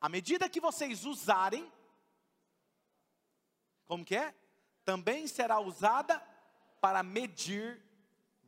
à 0.00 0.08
medida 0.08 0.48
que 0.48 0.60
vocês 0.60 1.04
usarem, 1.04 1.70
como 3.86 4.04
que 4.04 4.14
é? 4.14 4.32
Também 4.84 5.26
será 5.26 5.58
usada 5.58 6.20
para 6.80 7.02
medir 7.02 7.82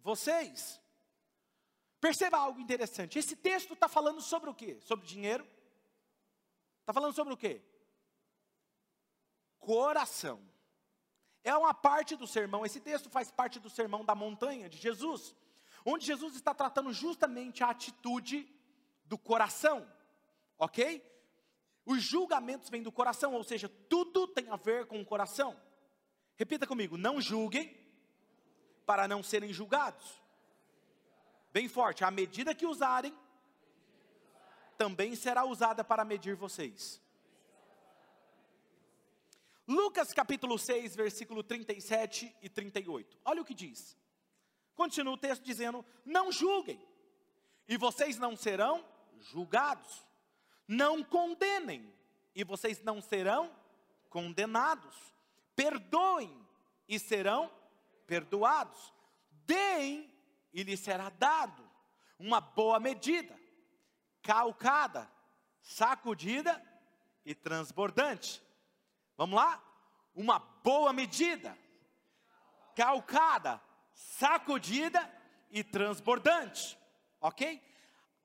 vocês. 0.03 0.81
Perceba 2.03 2.37
algo 2.37 2.61
interessante. 2.61 3.17
Esse 3.17 3.37
texto 3.37 3.75
está 3.75 3.89
falando 3.89 4.21
sobre 4.21 4.51
o 4.51 4.55
quê? 4.55 4.81
Sobre 4.81 5.07
dinheiro? 5.07 5.47
Está 6.81 6.93
falando 6.93 7.15
sobre 7.15 7.33
o 7.33 7.37
quê? 7.37 7.63
Coração. 9.61 10.43
É 11.45 11.57
uma 11.57 11.73
parte 11.73 12.17
do 12.17 12.27
sermão. 12.27 12.67
Esse 12.67 12.81
texto 12.81 13.09
faz 13.09 13.31
parte 13.31 13.61
do 13.61 13.71
sermão 13.71 14.05
da 14.05 14.17
montanha 14.17 14.69
de 14.69 14.79
Jesus, 14.79 15.33
onde 15.85 16.05
Jesus 16.05 16.35
está 16.35 16.53
tratando 16.53 16.93
justamente 16.93 17.63
a 17.63 17.71
atitude 17.71 18.53
do 19.05 19.17
coração, 19.17 19.89
ok? 20.59 21.09
Os 21.87 22.03
julgamentos 22.03 22.69
vêm 22.69 22.83
do 22.83 22.91
coração, 22.91 23.33
ou 23.33 23.45
seja, 23.45 23.69
tudo 23.89 24.27
tem 24.27 24.49
a 24.49 24.57
ver 24.57 24.87
com 24.87 25.01
o 25.01 25.07
coração. 25.07 25.57
Repita 26.35 26.67
comigo: 26.67 26.97
não 26.97 27.21
julguem 27.21 27.77
para 28.85 29.07
não 29.07 29.23
serem 29.23 29.53
julgados. 29.53 30.22
Bem 31.53 31.69
forte, 31.69 32.03
a 32.03 32.11
medida 32.11 32.55
que 32.55 32.67
usarem, 32.67 33.15
também 34.79 35.15
será 35.15 35.45
usada 35.45 35.85
para 35.85 36.05
medir 36.05 36.35
vocês. 36.35 37.01
Lucas 39.69 40.13
capítulo 40.13 40.59
6, 40.59 40.97
versículo 40.97 41.43
37 41.43 42.35
e 42.43 42.49
38. 42.49 43.19
Olha 43.25 43.43
o 43.43 43.45
que 43.45 43.55
diz. 43.55 43.97
Continua 44.75 45.15
o 45.15 45.19
texto 45.19 45.43
dizendo: 45.43 45.85
Não 46.05 46.33
julguem, 46.33 46.81
e 47.69 47.77
vocês 47.77 48.19
não 48.19 48.37
serão 48.37 48.85
julgados. 49.21 50.05
Não 50.67 51.05
condenem, 51.05 51.93
e 52.35 52.45
vocês 52.45 52.83
não 52.83 53.01
serão 53.01 53.55
condenados. 54.09 54.97
Perdoem, 55.55 56.35
e 56.89 56.99
serão 56.99 57.51
perdoados. 58.07 58.93
Deem, 59.47 60.12
e 60.53 60.63
lhes 60.63 60.81
será 60.81 61.09
dado. 61.11 61.69
Uma 62.19 62.41
boa 62.41 62.79
medida, 62.79 63.39
calcada, 64.23 65.11
sacudida 65.61 66.63
e 67.25 67.35
transbordante. 67.35 68.43
Vamos 69.17 69.37
lá? 69.37 69.63
Uma 70.15 70.39
boa 70.39 70.93
medida, 70.93 71.57
calcada, 72.77 73.61
sacudida 73.93 75.11
e 75.51 75.65
transbordante. 75.65 76.79
Ok? 77.21 77.61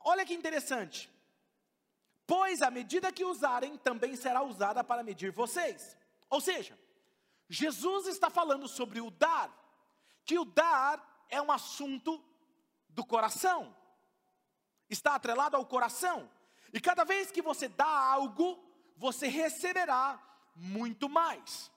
Olha 0.02 0.26
que 0.26 0.34
interessante. 0.34 1.10
Pois 2.26 2.62
a 2.62 2.70
medida 2.70 3.12
que 3.12 3.24
usarem 3.24 3.78
também 3.78 4.16
será 4.16 4.44
usada 4.44 4.84
para 4.84 5.04
medir 5.04 5.32
vocês. 5.32 5.98
Ou 6.30 6.42
seja, 6.42 6.78
Jesus 7.50 8.08
está 8.08 8.30
falando 8.30 8.68
sobre 8.68 9.00
o 9.00 9.10
dar, 9.10 9.50
que 10.26 10.38
o 10.38 10.44
dar 10.44 11.17
é 11.30 11.42
um 11.42 11.52
assunto 11.52 12.24
do 12.90 13.06
coração, 13.06 13.76
está 14.90 15.16
atrelado 15.16 15.56
ao 15.56 15.66
coração, 15.66 16.30
e 16.74 16.80
cada 16.80 17.04
vez 17.04 17.32
que 17.32 17.42
você 17.42 17.68
dá 17.68 17.88
algo, 17.88 18.64
você 18.96 19.28
receberá 19.28 20.22
muito 20.56 21.08
mais. 21.08 21.72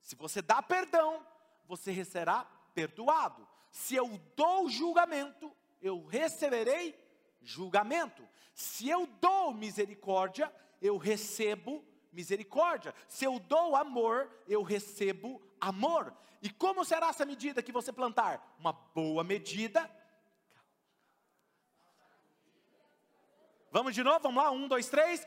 Se 0.00 0.14
você 0.14 0.40
dá 0.40 0.62
perdão, 0.62 1.26
você 1.66 1.90
receberá 1.90 2.44
perdoado. 2.74 3.46
Se 3.70 3.94
eu 3.94 4.18
dou 4.36 4.68
julgamento, 4.68 5.54
eu 5.80 6.06
receberei 6.06 6.98
julgamento. 7.42 8.26
Se 8.54 8.88
eu 8.88 9.06
dou 9.06 9.52
misericórdia, 9.52 10.52
eu 10.80 10.96
recebo 10.96 11.84
misericórdia. 12.12 12.94
Se 13.06 13.24
eu 13.24 13.38
dou 13.38 13.76
amor, 13.76 14.30
eu 14.46 14.62
recebo 14.62 15.42
amor. 15.60 16.14
E 16.40 16.50
como 16.50 16.84
será 16.84 17.08
essa 17.08 17.24
medida 17.24 17.62
que 17.62 17.72
você 17.72 17.92
plantar? 17.92 18.56
Uma 18.58 18.72
boa 18.72 19.24
medida. 19.24 19.90
Vamos 23.70 23.94
de 23.94 24.02
novo, 24.02 24.20
vamos 24.20 24.42
lá, 24.42 24.50
um, 24.50 24.68
dois, 24.68 24.88
três. 24.88 25.26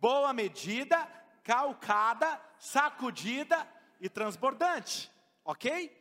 Boa 0.00 0.32
medida, 0.32 1.06
calcada, 1.44 2.40
sacudida 2.58 3.66
e 4.00 4.08
transbordante, 4.08 5.10
ok? 5.44 5.96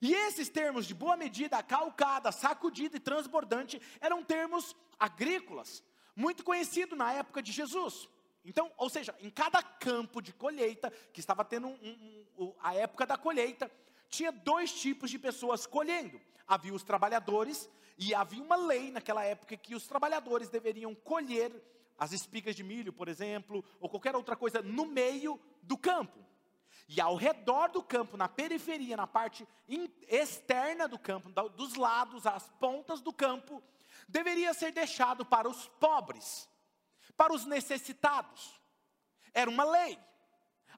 E 0.00 0.12
esses 0.12 0.48
termos 0.48 0.86
de 0.86 0.94
boa 0.94 1.16
medida, 1.16 1.62
calcada, 1.62 2.30
sacudida 2.30 2.96
e 2.96 3.00
transbordante 3.00 3.80
eram 4.00 4.22
termos 4.22 4.76
agrícolas, 4.98 5.82
muito 6.14 6.44
conhecido 6.44 6.94
na 6.94 7.12
época 7.12 7.42
de 7.42 7.52
Jesus. 7.52 8.08
Então, 8.44 8.70
ou 8.76 8.90
seja, 8.90 9.14
em 9.20 9.30
cada 9.30 9.62
campo 9.62 10.20
de 10.20 10.32
colheita, 10.32 10.90
que 11.12 11.20
estava 11.20 11.44
tendo 11.44 11.68
um, 11.68 11.78
um, 11.82 12.44
um, 12.44 12.54
a 12.60 12.74
época 12.74 13.06
da 13.06 13.16
colheita, 13.16 13.70
tinha 14.14 14.32
dois 14.32 14.72
tipos 14.72 15.10
de 15.10 15.18
pessoas 15.18 15.66
colhendo. 15.66 16.20
Havia 16.46 16.74
os 16.74 16.82
trabalhadores, 16.82 17.68
e 17.96 18.14
havia 18.14 18.42
uma 18.42 18.56
lei 18.56 18.90
naquela 18.90 19.24
época 19.24 19.56
que 19.56 19.74
os 19.74 19.86
trabalhadores 19.86 20.48
deveriam 20.48 20.94
colher 20.94 21.52
as 21.98 22.12
espigas 22.12 22.56
de 22.56 22.64
milho, 22.64 22.92
por 22.92 23.08
exemplo, 23.08 23.64
ou 23.80 23.88
qualquer 23.88 24.16
outra 24.16 24.34
coisa 24.34 24.60
no 24.60 24.84
meio 24.84 25.40
do 25.62 25.78
campo. 25.78 26.18
E 26.88 27.00
ao 27.00 27.14
redor 27.14 27.70
do 27.70 27.82
campo, 27.82 28.16
na 28.16 28.28
periferia, 28.28 28.96
na 28.96 29.06
parte 29.06 29.46
externa 30.08 30.88
do 30.88 30.98
campo, 30.98 31.30
dos 31.50 31.74
lados, 31.76 32.26
as 32.26 32.48
pontas 32.58 33.00
do 33.00 33.12
campo, 33.12 33.62
deveria 34.08 34.52
ser 34.52 34.72
deixado 34.72 35.24
para 35.24 35.48
os 35.48 35.68
pobres 35.80 36.48
para 37.16 37.32
os 37.32 37.44
necessitados. 37.44 38.60
Era 39.32 39.50
uma 39.50 39.64
lei. 39.64 39.98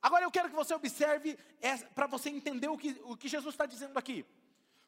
Agora 0.07 0.23
eu 0.23 0.31
quero 0.31 0.49
que 0.49 0.55
você 0.55 0.73
observe, 0.73 1.37
para 1.93 2.07
você 2.07 2.31
entender 2.31 2.69
o 2.69 2.79
que, 2.79 2.97
o 3.03 3.17
que 3.17 3.27
Jesus 3.27 3.53
está 3.53 3.67
dizendo 3.67 3.99
aqui. 3.99 4.25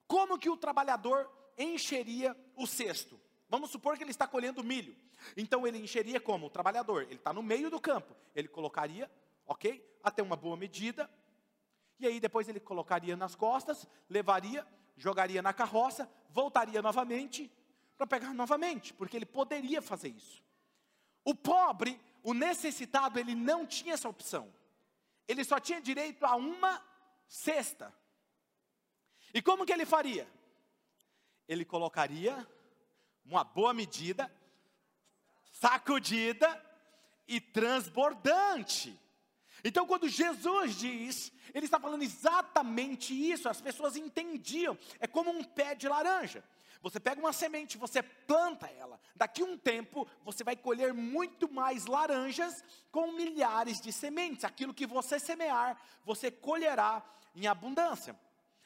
Como 0.06 0.38
que 0.38 0.48
o 0.48 0.56
trabalhador 0.56 1.28
encheria 1.58 2.36
o 2.54 2.68
cesto? 2.68 3.20
Vamos 3.48 3.68
supor 3.70 3.96
que 3.96 4.04
ele 4.04 4.12
está 4.12 4.28
colhendo 4.28 4.62
milho. 4.62 4.96
Então 5.36 5.66
ele 5.66 5.76
encheria 5.76 6.20
como? 6.20 6.46
O 6.46 6.50
trabalhador. 6.50 7.02
Ele 7.02 7.16
está 7.16 7.32
no 7.32 7.42
meio 7.42 7.68
do 7.68 7.80
campo. 7.80 8.14
Ele 8.32 8.46
colocaria, 8.46 9.10
ok? 9.44 9.84
Até 10.04 10.22
uma 10.22 10.36
boa 10.36 10.56
medida. 10.56 11.10
E 11.98 12.06
aí 12.06 12.20
depois 12.20 12.48
ele 12.48 12.60
colocaria 12.60 13.16
nas 13.16 13.34
costas, 13.34 13.88
levaria, 14.08 14.64
jogaria 14.96 15.42
na 15.42 15.52
carroça, 15.52 16.08
voltaria 16.30 16.80
novamente 16.80 17.50
para 17.96 18.06
pegar 18.06 18.32
novamente, 18.32 18.94
porque 18.94 19.16
ele 19.16 19.26
poderia 19.26 19.82
fazer 19.82 20.10
isso. 20.10 20.44
O 21.24 21.34
pobre, 21.34 22.00
o 22.22 22.32
necessitado, 22.32 23.18
ele 23.18 23.34
não 23.34 23.66
tinha 23.66 23.94
essa 23.94 24.08
opção. 24.08 24.56
Ele 25.28 25.44
só 25.44 25.60
tinha 25.60 25.80
direito 25.80 26.24
a 26.24 26.34
uma 26.34 26.82
cesta. 27.28 27.94
E 29.32 29.42
como 29.42 29.66
que 29.66 29.72
ele 29.72 29.84
faria? 29.84 30.26
Ele 31.46 31.64
colocaria 31.64 32.46
uma 33.24 33.44
boa 33.44 33.74
medida, 33.74 34.32
sacudida 35.52 36.64
e 37.26 37.40
transbordante. 37.40 38.98
Então, 39.62 39.86
quando 39.86 40.08
Jesus 40.08 40.76
diz, 40.76 41.32
ele 41.52 41.66
está 41.66 41.78
falando 41.78 42.02
exatamente 42.02 43.12
isso, 43.12 43.48
as 43.48 43.60
pessoas 43.60 43.96
entendiam, 43.96 44.78
é 44.98 45.06
como 45.06 45.30
um 45.30 45.44
pé 45.44 45.74
de 45.74 45.88
laranja. 45.88 46.42
Você 46.80 47.00
pega 47.00 47.20
uma 47.20 47.32
semente, 47.32 47.76
você 47.76 48.02
planta 48.02 48.66
ela. 48.68 49.00
Daqui 49.14 49.42
um 49.42 49.58
tempo, 49.58 50.06
você 50.24 50.44
vai 50.44 50.56
colher 50.56 50.94
muito 50.94 51.50
mais 51.50 51.86
laranjas 51.86 52.64
com 52.90 53.12
milhares 53.12 53.80
de 53.80 53.92
sementes. 53.92 54.44
Aquilo 54.44 54.74
que 54.74 54.86
você 54.86 55.18
semear, 55.18 55.80
você 56.04 56.30
colherá 56.30 57.02
em 57.34 57.46
abundância. 57.46 58.16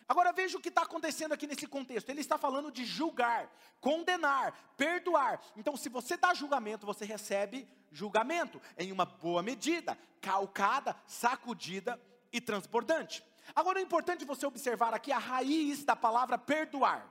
Agora 0.08 0.32
veja 0.32 0.58
o 0.58 0.60
que 0.60 0.68
está 0.68 0.82
acontecendo 0.82 1.32
aqui 1.32 1.46
nesse 1.46 1.66
contexto. 1.66 2.10
Ele 2.10 2.20
está 2.20 2.36
falando 2.36 2.70
de 2.70 2.84
julgar, 2.84 3.50
condenar, 3.80 4.52
perdoar. 4.76 5.40
Então, 5.56 5.74
se 5.76 5.88
você 5.88 6.16
dá 6.16 6.34
julgamento, 6.34 6.84
você 6.84 7.04
recebe 7.04 7.66
julgamento 7.90 8.60
em 8.76 8.92
uma 8.92 9.06
boa 9.06 9.42
medida, 9.42 9.96
calcada, 10.20 10.94
sacudida 11.06 11.98
e 12.30 12.40
transbordante. 12.40 13.24
Agora 13.54 13.80
é 13.80 13.82
importante 13.82 14.24
você 14.24 14.46
observar 14.46 14.92
aqui 14.92 15.10
a 15.12 15.18
raiz 15.18 15.84
da 15.84 15.96
palavra 15.96 16.36
perdoar. 16.36 17.10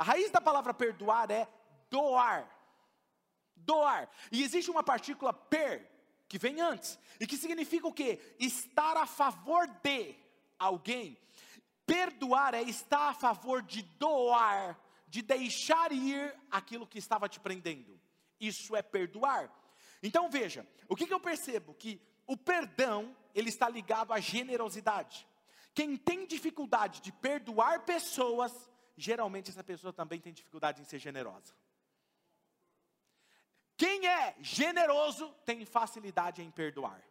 A 0.00 0.02
raiz 0.02 0.30
da 0.30 0.40
palavra 0.40 0.72
perdoar 0.72 1.30
é 1.30 1.46
doar. 1.90 2.50
Doar. 3.54 4.08
E 4.32 4.42
existe 4.42 4.70
uma 4.70 4.82
partícula 4.82 5.30
per, 5.30 5.86
que 6.26 6.38
vem 6.38 6.58
antes, 6.58 6.98
e 7.20 7.26
que 7.26 7.36
significa 7.36 7.86
o 7.86 7.92
quê? 7.92 8.18
Estar 8.38 8.96
a 8.96 9.04
favor 9.04 9.66
de 9.82 10.16
alguém. 10.58 11.18
Perdoar 11.84 12.54
é 12.54 12.62
estar 12.62 13.10
a 13.10 13.12
favor 13.12 13.60
de 13.60 13.82
doar, 13.82 14.80
de 15.06 15.20
deixar 15.20 15.92
ir 15.92 16.34
aquilo 16.50 16.86
que 16.86 16.98
estava 16.98 17.28
te 17.28 17.38
prendendo. 17.38 18.00
Isso 18.40 18.74
é 18.74 18.80
perdoar. 18.80 19.52
Então 20.02 20.30
veja, 20.30 20.66
o 20.88 20.96
que, 20.96 21.06
que 21.06 21.12
eu 21.12 21.20
percebo? 21.20 21.74
Que 21.74 22.00
o 22.26 22.38
perdão, 22.38 23.14
ele 23.34 23.50
está 23.50 23.68
ligado 23.68 24.14
à 24.14 24.18
generosidade. 24.18 25.28
Quem 25.74 25.94
tem 25.94 26.26
dificuldade 26.26 27.02
de 27.02 27.12
perdoar 27.12 27.84
pessoas, 27.84 28.69
geralmente 29.00 29.50
essa 29.50 29.64
pessoa 29.64 29.92
também 29.92 30.20
tem 30.20 30.32
dificuldade 30.32 30.80
em 30.80 30.84
ser 30.84 30.98
generosa. 30.98 31.54
Quem 33.76 34.06
é 34.06 34.36
generoso 34.40 35.34
tem 35.44 35.64
facilidade 35.64 36.42
em 36.42 36.50
perdoar. 36.50 37.02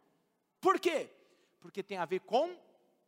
Por 0.60 0.78
quê? 0.78 1.10
Porque 1.58 1.82
tem 1.82 1.98
a 1.98 2.04
ver 2.04 2.20
com 2.20 2.56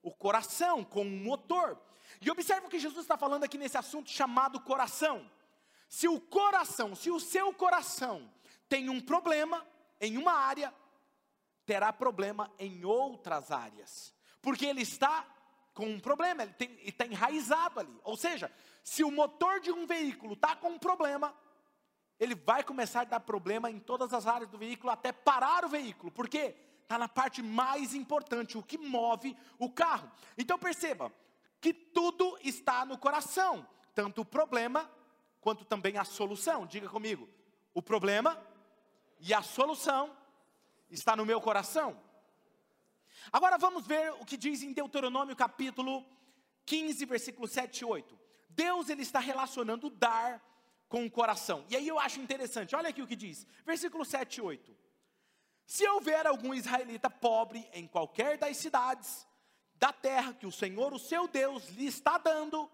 o 0.02 0.10
coração, 0.10 0.84
com 0.84 1.02
o 1.02 1.10
motor. 1.10 1.80
E 2.20 2.30
observe 2.30 2.66
o 2.66 2.70
que 2.70 2.78
Jesus 2.78 3.04
está 3.04 3.16
falando 3.16 3.44
aqui 3.44 3.56
nesse 3.56 3.78
assunto 3.78 4.10
chamado 4.10 4.60
coração. 4.60 5.30
Se 5.88 6.08
o 6.08 6.20
coração, 6.20 6.96
se 6.96 7.10
o 7.10 7.20
seu 7.20 7.52
coração 7.54 8.32
tem 8.68 8.88
um 8.88 9.00
problema 9.00 9.64
em 10.00 10.18
uma 10.18 10.32
área, 10.32 10.74
terá 11.64 11.92
problema 11.92 12.52
em 12.58 12.84
outras 12.84 13.52
áreas. 13.52 14.12
Porque 14.40 14.66
ele 14.66 14.82
está 14.82 15.24
com 15.72 15.86
um 15.86 16.00
problema, 16.00 16.42
ele 16.42 16.54
está 16.82 17.06
enraizado 17.06 17.80
ali. 17.80 18.00
Ou 18.02 18.16
seja, 18.16 18.52
se 18.82 19.04
o 19.04 19.10
motor 19.10 19.60
de 19.60 19.70
um 19.70 19.86
veículo 19.86 20.34
está 20.34 20.56
com 20.56 20.70
um 20.70 20.78
problema, 20.78 21.34
ele 22.18 22.34
vai 22.34 22.62
começar 22.62 23.02
a 23.02 23.04
dar 23.04 23.20
problema 23.20 23.70
em 23.70 23.78
todas 23.78 24.12
as 24.12 24.26
áreas 24.26 24.50
do 24.50 24.58
veículo 24.58 24.92
até 24.92 25.12
parar 25.12 25.64
o 25.64 25.68
veículo. 25.68 26.10
Por 26.10 26.28
quê? 26.28 26.54
Está 26.82 26.98
na 26.98 27.08
parte 27.08 27.42
mais 27.42 27.94
importante, 27.94 28.58
o 28.58 28.62
que 28.62 28.76
move 28.76 29.36
o 29.58 29.70
carro. 29.70 30.10
Então 30.36 30.58
perceba 30.58 31.12
que 31.60 31.72
tudo 31.72 32.38
está 32.42 32.84
no 32.84 32.98
coração, 32.98 33.66
tanto 33.94 34.20
o 34.22 34.24
problema 34.24 34.90
quanto 35.40 35.64
também 35.64 35.96
a 35.96 36.04
solução. 36.04 36.66
Diga 36.66 36.88
comigo, 36.88 37.28
o 37.72 37.80
problema 37.80 38.40
e 39.20 39.32
a 39.32 39.42
solução 39.42 40.16
está 40.90 41.16
no 41.16 41.24
meu 41.24 41.40
coração. 41.40 42.00
Agora 43.32 43.56
vamos 43.56 43.86
ver 43.86 44.12
o 44.14 44.24
que 44.24 44.36
diz 44.36 44.62
em 44.62 44.72
Deuteronômio 44.72 45.36
capítulo 45.36 46.04
15, 46.66 47.04
versículo 47.04 47.46
7 47.46 47.78
e 47.78 47.84
8. 47.84 48.21
Deus 48.54 48.88
ele 48.88 49.02
está 49.02 49.18
relacionando 49.18 49.90
dar 49.90 50.42
com 50.88 51.04
o 51.04 51.10
coração. 51.10 51.64
E 51.68 51.76
aí 51.76 51.88
eu 51.88 51.98
acho 51.98 52.20
interessante, 52.20 52.76
olha 52.76 52.88
aqui 52.88 53.02
o 53.02 53.06
que 53.06 53.16
diz, 53.16 53.46
versículo 53.64 54.04
7 54.04 54.36
e 54.36 54.40
8. 54.40 54.76
Se 55.66 55.88
houver 55.88 56.26
algum 56.26 56.52
israelita 56.52 57.08
pobre 57.08 57.68
em 57.72 57.86
qualquer 57.86 58.36
das 58.36 58.56
cidades 58.56 59.26
da 59.76 59.92
terra 59.92 60.34
que 60.34 60.46
o 60.46 60.52
Senhor, 60.52 60.92
o 60.92 60.98
seu 60.98 61.26
Deus, 61.26 61.68
lhe 61.70 61.86
está 61.86 62.18
dando, 62.18 62.70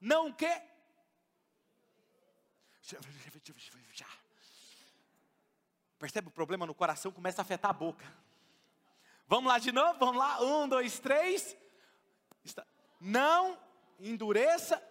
não 0.00 0.32
que 0.32 0.46
Percebe 5.98 6.28
o 6.28 6.32
problema 6.32 6.66
no 6.66 6.74
coração 6.74 7.12
começa 7.12 7.40
a 7.40 7.44
afetar 7.44 7.70
a 7.70 7.74
boca. 7.74 8.04
Vamos 9.28 9.50
lá 9.50 9.58
de 9.58 9.70
novo, 9.70 9.98
vamos 10.00 10.16
lá. 10.16 10.42
Um, 10.42 10.68
dois, 10.68 10.98
três. 10.98 11.56
Não 13.00 13.56
endureça. 14.00 14.82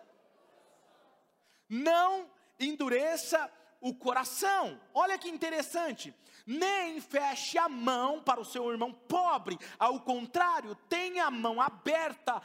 Não 1.71 2.29
endureça 2.59 3.49
o 3.79 3.95
coração. 3.95 4.77
Olha 4.93 5.17
que 5.17 5.29
interessante. 5.29 6.13
Nem 6.45 6.99
feche 6.99 7.57
a 7.57 7.69
mão 7.69 8.21
para 8.21 8.41
o 8.41 8.45
seu 8.45 8.69
irmão 8.69 8.91
pobre. 8.91 9.57
Ao 9.79 10.01
contrário, 10.01 10.75
tenha 10.89 11.27
a 11.27 11.31
mão 11.31 11.61
aberta. 11.61 12.41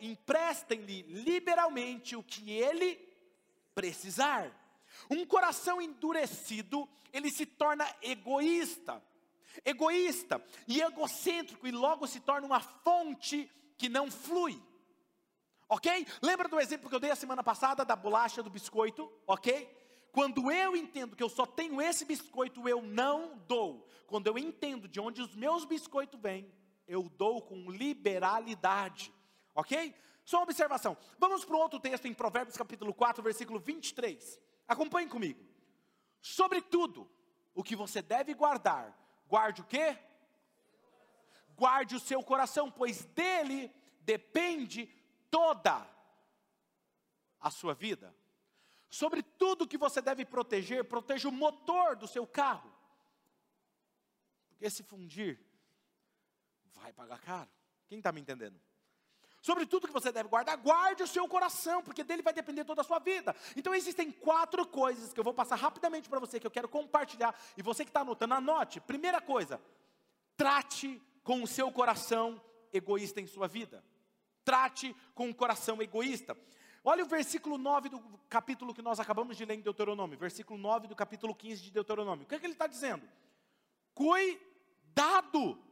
Emprestem-lhe 0.00 1.02
liberalmente 1.02 2.16
o 2.16 2.22
que 2.24 2.50
ele 2.50 2.96
precisar. 3.72 4.50
Um 5.08 5.24
coração 5.24 5.80
endurecido, 5.80 6.88
ele 7.12 7.30
se 7.30 7.46
torna 7.46 7.88
egoísta. 8.02 9.00
Egoísta 9.64 10.44
e 10.66 10.80
egocêntrico 10.80 11.68
e 11.68 11.70
logo 11.70 12.04
se 12.08 12.18
torna 12.18 12.48
uma 12.48 12.60
fonte 12.60 13.48
que 13.76 13.88
não 13.88 14.10
flui. 14.10 14.60
Ok? 15.68 16.06
Lembra 16.22 16.48
do 16.48 16.58
exemplo 16.58 16.88
que 16.88 16.94
eu 16.94 17.00
dei 17.00 17.10
a 17.10 17.16
semana 17.16 17.44
passada 17.44 17.84
da 17.84 17.94
bolacha 17.94 18.42
do 18.42 18.48
biscoito? 18.48 19.12
Ok? 19.26 19.76
Quando 20.10 20.50
eu 20.50 20.74
entendo 20.74 21.14
que 21.14 21.22
eu 21.22 21.28
só 21.28 21.44
tenho 21.44 21.80
esse 21.80 22.04
biscoito, 22.04 22.66
eu 22.68 22.80
não 22.80 23.36
dou. 23.46 23.86
Quando 24.06 24.26
eu 24.26 24.38
entendo 24.38 24.88
de 24.88 24.98
onde 24.98 25.20
os 25.20 25.34
meus 25.34 25.66
biscoitos 25.66 26.18
vêm, 26.18 26.50
eu 26.86 27.02
dou 27.10 27.42
com 27.42 27.70
liberalidade. 27.70 29.12
Ok? 29.54 29.94
Só 30.24 30.38
uma 30.38 30.44
observação. 30.44 30.96
Vamos 31.18 31.44
para 31.44 31.56
um 31.56 31.60
outro 31.60 31.78
texto 31.78 32.06
em 32.06 32.14
Provérbios 32.14 32.56
capítulo 32.56 32.94
4, 32.94 33.22
versículo 33.22 33.60
23. 33.60 34.40
Acompanhe 34.66 35.08
comigo. 35.08 35.44
Sobretudo, 36.20 37.10
o 37.54 37.62
que 37.62 37.76
você 37.76 38.00
deve 38.00 38.32
guardar, 38.34 38.96
guarde 39.26 39.60
o 39.60 39.64
quê? 39.64 39.98
Guarde 41.54 41.96
o 41.96 42.00
seu 42.00 42.22
coração, 42.22 42.70
pois 42.70 43.04
dele 43.04 43.70
depende 44.00 44.88
toda 45.30 45.88
a 47.40 47.50
sua 47.50 47.74
vida. 47.74 48.14
Sobre 48.90 49.22
tudo 49.22 49.68
que 49.68 49.76
você 49.76 50.00
deve 50.00 50.24
proteger, 50.24 50.84
proteja 50.84 51.28
o 51.28 51.32
motor 51.32 51.94
do 51.94 52.08
seu 52.08 52.26
carro. 52.26 52.72
Porque 54.48 54.68
se 54.70 54.82
fundir, 54.82 55.38
vai 56.74 56.92
pagar 56.92 57.20
caro. 57.20 57.50
Quem 57.86 57.98
está 57.98 58.10
me 58.10 58.20
entendendo? 58.20 58.58
Sobre 59.40 59.66
tudo 59.66 59.86
que 59.86 59.92
você 59.92 60.10
deve 60.10 60.28
guardar, 60.28 60.56
guarde 60.56 61.02
o 61.02 61.06
seu 61.06 61.28
coração, 61.28 61.82
porque 61.82 62.02
dele 62.02 62.22
vai 62.22 62.32
depender 62.32 62.64
toda 62.64 62.80
a 62.80 62.84
sua 62.84 62.98
vida. 62.98 63.36
Então 63.56 63.74
existem 63.74 64.10
quatro 64.10 64.66
coisas 64.66 65.12
que 65.12 65.20
eu 65.20 65.24
vou 65.24 65.32
passar 65.32 65.56
rapidamente 65.56 66.08
para 66.08 66.18
você, 66.18 66.40
que 66.40 66.46
eu 66.46 66.50
quero 66.50 66.68
compartilhar. 66.68 67.38
E 67.56 67.62
você 67.62 67.84
que 67.84 67.90
está 67.90 68.00
anotando, 68.00 68.34
anote. 68.34 68.80
Primeira 68.80 69.20
coisa, 69.20 69.60
trate 70.36 71.00
com 71.22 71.42
o 71.42 71.46
seu 71.46 71.70
coração 71.70 72.42
egoísta 72.72 73.20
em 73.20 73.26
sua 73.26 73.46
vida. 73.46 73.84
Trate 74.48 74.96
com 75.14 75.28
o 75.28 75.34
coração 75.34 75.82
egoísta. 75.82 76.34
Olha 76.82 77.04
o 77.04 77.06
versículo 77.06 77.58
9 77.58 77.90
do 77.90 78.00
capítulo 78.30 78.72
que 78.72 78.80
nós 78.80 78.98
acabamos 78.98 79.36
de 79.36 79.44
ler 79.44 79.58
em 79.58 79.60
Deuteronômio. 79.60 80.16
Versículo 80.16 80.58
9 80.58 80.86
do 80.86 80.96
capítulo 80.96 81.34
15 81.34 81.64
de 81.64 81.70
Deuteronômio. 81.70 82.24
O 82.24 82.26
que, 82.26 82.34
é 82.34 82.38
que 82.38 82.46
ele 82.46 82.54
está 82.54 82.66
dizendo? 82.66 83.06
Cuidado 83.92 85.62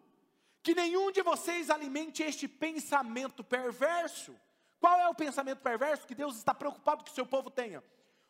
que 0.62 0.74
nenhum 0.74 1.10
de 1.10 1.22
vocês 1.22 1.70
alimente 1.70 2.22
este 2.22 2.46
pensamento 2.46 3.42
perverso. 3.42 4.36
Qual 4.78 5.00
é 5.00 5.08
o 5.08 5.14
pensamento 5.14 5.60
perverso 5.60 6.06
que 6.06 6.14
Deus 6.14 6.36
está 6.36 6.52
preocupado 6.52 7.02
que 7.02 7.10
o 7.10 7.14
seu 7.14 7.24
povo 7.24 7.48
tenha? 7.50 7.82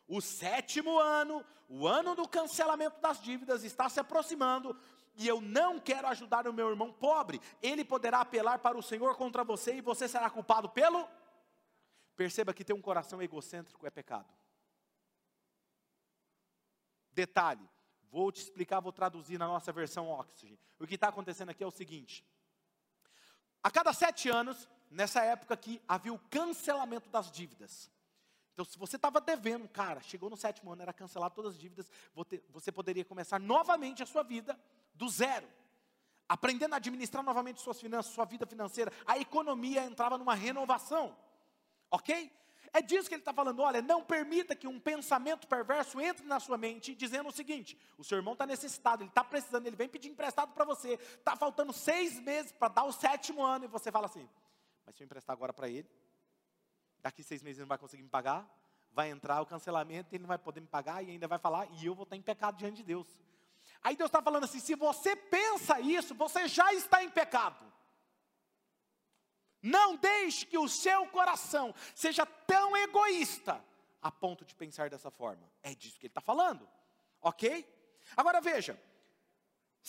O 0.07 0.21
sétimo 0.21 0.97
ano, 0.97 1.45
o 1.67 1.85
ano 1.85 2.15
do 2.15 2.25
cancelamento 2.25 3.01
das 3.01 3.21
dívidas, 3.21 3.65
está 3.65 3.89
se 3.89 3.99
aproximando, 3.99 4.79
e 5.17 5.27
eu 5.27 5.41
não 5.41 5.79
quero 5.79 6.07
ajudar 6.07 6.47
o 6.47 6.53
meu 6.53 6.69
irmão 6.69 6.93
pobre. 6.93 7.41
Ele 7.61 7.83
poderá 7.83 8.21
apelar 8.21 8.59
para 8.59 8.77
o 8.77 8.83
Senhor 8.83 9.15
contra 9.17 9.43
você 9.43 9.75
e 9.75 9.81
você 9.81 10.07
será 10.07 10.29
culpado 10.29 10.69
pelo. 10.69 11.09
Perceba 12.15 12.53
que 12.53 12.63
ter 12.63 12.73
um 12.73 12.81
coração 12.81 13.21
egocêntrico 13.21 13.85
é 13.85 13.89
pecado. 13.89 14.31
Detalhe: 17.11 17.67
Vou 18.11 18.31
te 18.31 18.41
explicar, 18.41 18.79
vou 18.79 18.91
traduzir 18.91 19.39
na 19.39 19.47
nossa 19.47 19.71
versão 19.71 20.07
Oxygen. 20.09 20.57
O 20.79 20.85
que 20.85 20.95
está 20.95 21.09
acontecendo 21.09 21.49
aqui 21.49 21.63
é 21.63 21.67
o 21.67 21.71
seguinte: 21.71 22.23
a 23.63 23.71
cada 23.71 23.91
sete 23.93 24.29
anos, 24.29 24.69
nessa 24.89 25.23
época 25.23 25.55
aqui, 25.55 25.81
havia 25.87 26.13
o 26.13 26.19
cancelamento 26.29 27.09
das 27.09 27.31
dívidas. 27.31 27.89
Então, 28.53 28.65
se 28.65 28.77
você 28.77 28.95
estava 28.95 29.21
devendo, 29.21 29.67
cara, 29.67 30.01
chegou 30.01 30.29
no 30.29 30.37
sétimo 30.37 30.71
ano, 30.71 30.81
era 30.81 30.93
cancelado 30.93 31.35
todas 31.35 31.53
as 31.53 31.59
dívidas, 31.59 31.91
você 32.49 32.71
poderia 32.71 33.05
começar 33.05 33.39
novamente 33.39 34.01
a 34.01 34.05
sua 34.05 34.23
vida 34.23 34.59
do 34.97 35.07
zero. 35.09 35.47
Aprendendo 36.27 36.73
a 36.73 36.77
administrar 36.77 37.23
novamente 37.23 37.61
suas 37.61 37.79
finanças, 37.79 38.13
sua 38.13 38.25
vida 38.25 38.45
financeira, 38.45 38.91
a 39.05 39.17
economia 39.17 39.85
entrava 39.85 40.17
numa 40.17 40.35
renovação. 40.35 41.15
Ok? 41.89 42.31
É 42.73 42.81
disso 42.81 43.07
que 43.07 43.15
ele 43.15 43.21
está 43.21 43.33
falando. 43.33 43.61
Olha, 43.61 43.81
não 43.81 44.03
permita 44.03 44.55
que 44.55 44.67
um 44.67 44.79
pensamento 44.79 45.47
perverso 45.47 46.01
entre 46.01 46.25
na 46.25 46.39
sua 46.39 46.57
mente, 46.57 46.93
dizendo 46.93 47.29
o 47.29 47.31
seguinte: 47.31 47.77
o 47.97 48.03
seu 48.03 48.17
irmão 48.17 48.33
está 48.33 48.45
necessitado, 48.45 49.03
ele 49.03 49.09
está 49.09 49.23
precisando, 49.23 49.65
ele 49.65 49.75
vem 49.75 49.87
pedir 49.87 50.09
emprestado 50.09 50.53
para 50.53 50.65
você, 50.65 50.93
está 50.93 51.35
faltando 51.35 51.71
seis 51.71 52.19
meses 52.19 52.51
para 52.51 52.67
dar 52.67 52.83
o 52.83 52.91
sétimo 52.91 53.41
ano, 53.43 53.65
e 53.65 53.67
você 53.67 53.89
fala 53.89 54.07
assim: 54.07 54.27
mas 54.85 54.95
se 54.95 55.03
eu 55.03 55.05
emprestar 55.05 55.33
agora 55.33 55.53
para 55.53 55.69
ele, 55.69 55.89
daqui 56.99 57.23
seis 57.23 57.41
meses 57.41 57.57
ele 57.57 57.63
não 57.63 57.69
vai 57.69 57.77
conseguir 57.77 58.03
me 58.03 58.09
pagar, 58.09 58.45
vai 58.91 59.09
entrar 59.09 59.41
o 59.41 59.45
cancelamento, 59.45 60.13
ele 60.13 60.23
não 60.23 60.27
vai 60.27 60.37
poder 60.37 60.59
me 60.59 60.67
pagar 60.67 61.03
e 61.03 61.11
ainda 61.11 61.27
vai 61.27 61.39
falar, 61.39 61.67
e 61.71 61.85
eu 61.85 61.95
vou 61.95 62.03
estar 62.03 62.15
em 62.15 62.21
pecado 62.21 62.57
diante 62.57 62.77
de 62.77 62.83
Deus. 62.83 63.07
Aí 63.83 63.95
Deus 63.95 64.09
está 64.09 64.21
falando 64.21 64.43
assim: 64.43 64.59
se 64.59 64.75
você 64.75 65.15
pensa 65.15 65.79
isso, 65.79 66.13
você 66.15 66.47
já 66.47 66.73
está 66.73 67.03
em 67.03 67.09
pecado. 67.09 67.65
Não 69.61 69.95
deixe 69.95 70.45
que 70.45 70.57
o 70.57 70.69
seu 70.69 71.07
coração 71.07 71.73
seja 71.95 72.25
tão 72.25 72.75
egoísta 72.77 73.63
a 74.01 74.11
ponto 74.11 74.45
de 74.45 74.55
pensar 74.55 74.89
dessa 74.89 75.09
forma. 75.09 75.51
É 75.63 75.73
disso 75.73 75.99
que 75.99 76.05
ele 76.05 76.11
está 76.11 76.21
falando, 76.21 76.67
ok? 77.21 77.67
Agora 78.15 78.39
veja: 78.39 78.79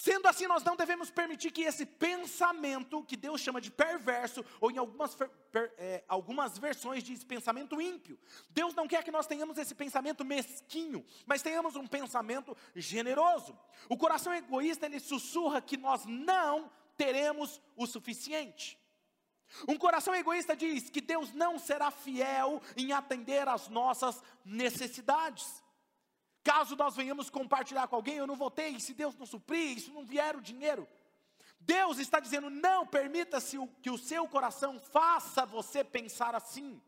Sendo 0.00 0.28
assim, 0.28 0.46
nós 0.46 0.62
não 0.62 0.76
devemos 0.76 1.10
permitir 1.10 1.50
que 1.50 1.62
esse 1.62 1.84
pensamento, 1.84 3.02
que 3.02 3.16
Deus 3.16 3.40
chama 3.40 3.60
de 3.60 3.68
perverso, 3.68 4.44
ou 4.60 4.70
em 4.70 4.78
algumas, 4.78 5.16
per, 5.16 5.28
é, 5.76 6.04
algumas 6.06 6.56
versões 6.56 7.02
diz 7.02 7.24
pensamento 7.24 7.80
ímpio. 7.80 8.16
Deus 8.48 8.76
não 8.76 8.86
quer 8.86 9.02
que 9.02 9.10
nós 9.10 9.26
tenhamos 9.26 9.58
esse 9.58 9.74
pensamento 9.74 10.24
mesquinho, 10.24 11.04
mas 11.26 11.42
tenhamos 11.42 11.74
um 11.74 11.84
pensamento 11.84 12.56
generoso. 12.76 13.58
O 13.88 13.96
coração 13.96 14.32
egoísta, 14.32 14.86
ele 14.86 15.00
sussurra 15.00 15.60
que 15.60 15.76
nós 15.76 16.04
não 16.06 16.70
teremos 16.96 17.60
o 17.74 17.84
suficiente. 17.84 18.78
Um 19.66 19.76
coração 19.76 20.14
egoísta 20.14 20.54
diz 20.54 20.88
que 20.88 21.00
Deus 21.00 21.32
não 21.32 21.58
será 21.58 21.90
fiel 21.90 22.62
em 22.76 22.92
atender 22.92 23.48
às 23.48 23.66
nossas 23.66 24.22
necessidades. 24.44 25.60
Caso 26.48 26.74
nós 26.76 26.96
venhamos 26.96 27.28
compartilhar 27.28 27.86
com 27.88 27.96
alguém, 27.96 28.16
eu 28.16 28.26
não 28.26 28.34
votei, 28.34 28.80
se 28.80 28.94
Deus 28.94 29.14
não 29.18 29.26
suprir, 29.26 29.76
isso 29.76 29.92
não 29.92 30.02
vier 30.02 30.34
o 30.34 30.40
dinheiro. 30.40 30.88
Deus 31.60 31.98
está 31.98 32.18
dizendo: 32.18 32.48
não 32.48 32.86
permita-se 32.86 33.58
que 33.82 33.90
o 33.90 33.98
seu 33.98 34.26
coração 34.26 34.80
faça 34.80 35.44
você 35.44 35.84
pensar 35.84 36.34
assim. 36.34 36.80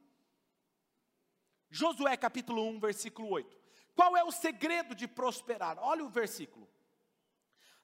Josué 1.68 2.16
capítulo 2.16 2.66
1, 2.70 2.80
versículo 2.80 3.28
8. 3.28 3.54
Qual 3.94 4.16
é 4.16 4.24
o 4.24 4.30
segredo 4.30 4.94
de 4.94 5.06
prosperar? 5.06 5.76
Olha 5.78 6.06
o 6.06 6.08
versículo. 6.08 6.66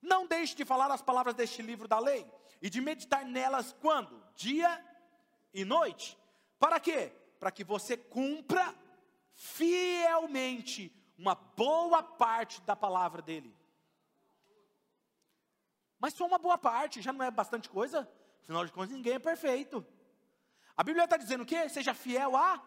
Não 0.00 0.26
deixe 0.26 0.54
de 0.54 0.64
falar 0.64 0.90
as 0.90 1.02
palavras 1.02 1.34
deste 1.34 1.60
livro 1.60 1.86
da 1.86 1.98
lei 1.98 2.26
e 2.62 2.70
de 2.70 2.80
meditar 2.80 3.22
nelas 3.26 3.76
quando? 3.82 4.24
Dia 4.34 4.82
e 5.52 5.62
noite. 5.62 6.16
Para 6.58 6.80
quê? 6.80 7.12
Para 7.38 7.50
que 7.50 7.62
você 7.62 7.98
cumpra 7.98 8.74
fielmente 9.34 10.90
uma 11.18 11.34
boa 11.34 12.02
parte 12.02 12.60
da 12.62 12.76
palavra 12.76 13.22
dele. 13.22 13.54
Mas 15.98 16.14
só 16.14 16.26
uma 16.26 16.38
boa 16.38 16.58
parte, 16.58 17.00
já 17.00 17.12
não 17.12 17.24
é 17.24 17.30
bastante 17.30 17.68
coisa? 17.68 18.08
Afinal 18.42 18.64
de 18.64 18.72
contas, 18.72 18.90
ninguém 18.90 19.14
é 19.14 19.18
perfeito. 19.18 19.84
A 20.76 20.84
Bíblia 20.84 21.04
está 21.04 21.16
dizendo 21.16 21.42
o 21.42 21.46
quê? 21.46 21.68
Seja 21.68 21.94
fiel 21.94 22.36
a 22.36 22.62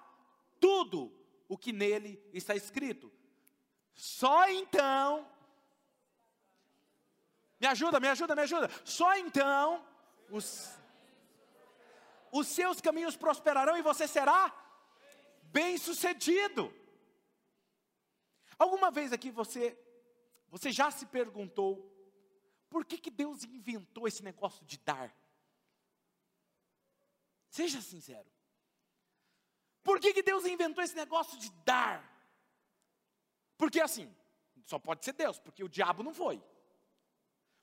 tudo 0.59 1.13
o 1.47 1.57
que 1.57 1.71
nele 1.71 2.21
está 2.33 2.55
escrito. 2.55 3.11
Só 3.93 4.49
então. 4.49 5.27
Me 7.59 7.67
ajuda, 7.67 7.99
me 7.99 8.07
ajuda, 8.07 8.35
me 8.35 8.41
ajuda. 8.41 8.69
Só 8.83 9.15
então 9.17 9.85
os, 10.29 10.75
os 12.31 12.47
seus 12.47 12.81
caminhos 12.81 13.15
prosperarão 13.15 13.77
e 13.77 13.81
você 13.81 14.07
será 14.07 14.53
bem 15.43 15.77
sucedido. 15.77 16.73
Alguma 18.59 18.91
vez 18.91 19.13
aqui 19.13 19.31
você, 19.31 19.79
você 20.49 20.69
já 20.69 20.91
se 20.91 21.05
perguntou, 21.05 21.89
por 22.69 22.85
que, 22.85 22.97
que 22.97 23.09
Deus 23.09 23.45
inventou 23.45 24.05
esse 24.05 24.21
negócio 24.21 24.65
de 24.65 24.77
dar? 24.77 25.15
Seja 27.49 27.81
sincero. 27.81 28.29
Por 29.81 29.99
que, 30.01 30.13
que 30.13 30.21
Deus 30.21 30.45
inventou 30.45 30.83
esse 30.83 30.95
negócio 30.95 31.39
de 31.39 31.49
dar? 31.63 32.03
Porque 33.57 33.79
assim, 33.79 34.13
só 34.65 34.77
pode 34.77 35.05
ser 35.05 35.13
Deus, 35.13 35.39
porque 35.39 35.63
o 35.63 35.69
diabo 35.69 36.03
não 36.03 36.13
foi. 36.13 36.43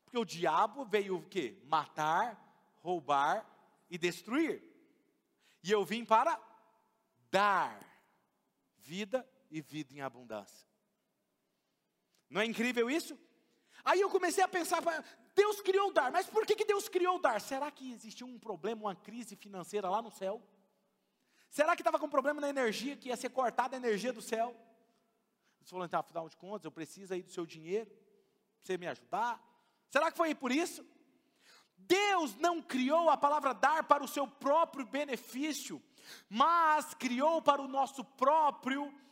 Porque 0.04 0.18
o 0.18 0.24
diabo 0.24 0.84
veio 0.86 1.18
o 1.18 1.28
quê? 1.28 1.62
Matar, 1.66 2.74
roubar 2.80 3.46
e 3.90 3.98
destruir. 3.98 4.62
E 5.62 5.70
eu 5.70 5.84
vim 5.84 6.04
para 6.04 6.40
dar 7.30 7.78
vida 8.78 9.28
e 9.50 9.60
vida 9.60 9.92
em 9.92 10.00
abundância. 10.00 10.66
Não 12.28 12.40
é 12.40 12.44
incrível 12.44 12.90
isso? 12.90 13.18
Aí 13.84 14.00
eu 14.00 14.10
comecei 14.10 14.42
a 14.42 14.48
pensar, 14.48 14.82
Deus 15.34 15.60
criou 15.60 15.90
o 15.90 15.92
dar, 15.92 16.10
mas 16.10 16.26
por 16.26 16.44
que, 16.44 16.56
que 16.56 16.64
Deus 16.64 16.88
criou 16.88 17.16
o 17.16 17.18
dar? 17.20 17.40
Será 17.40 17.70
que 17.70 17.92
existiu 17.92 18.26
um 18.26 18.38
problema, 18.38 18.82
uma 18.82 18.96
crise 18.96 19.36
financeira 19.36 19.88
lá 19.88 20.02
no 20.02 20.10
céu? 20.10 20.42
Será 21.50 21.76
que 21.76 21.82
estava 21.82 21.98
com 21.98 22.08
problema 22.08 22.40
na 22.40 22.48
energia, 22.48 22.96
que 22.96 23.08
ia 23.08 23.16
ser 23.16 23.30
cortada 23.30 23.76
a 23.76 23.78
energia 23.78 24.12
do 24.12 24.20
céu? 24.20 24.48
Ele 25.60 25.70
falou, 25.70 25.84
então, 25.84 26.00
afinal 26.00 26.28
de 26.28 26.36
contas, 26.36 26.64
eu 26.64 26.72
preciso 26.72 27.14
aí 27.14 27.22
do 27.22 27.30
seu 27.30 27.46
dinheiro, 27.46 27.90
para 27.90 28.64
você 28.64 28.76
me 28.76 28.86
ajudar. 28.88 29.40
Será 29.88 30.10
que 30.10 30.16
foi 30.16 30.34
por 30.34 30.50
isso? 30.50 30.84
Deus 31.76 32.34
não 32.36 32.60
criou 32.60 33.08
a 33.08 33.16
palavra 33.16 33.54
dar 33.54 33.84
para 33.84 34.02
o 34.02 34.08
seu 34.08 34.26
próprio 34.26 34.84
benefício, 34.84 35.80
mas 36.28 36.92
criou 36.94 37.40
para 37.40 37.62
o 37.62 37.68
nosso 37.68 38.04
próprio 38.04 38.82
benefício, 38.82 39.05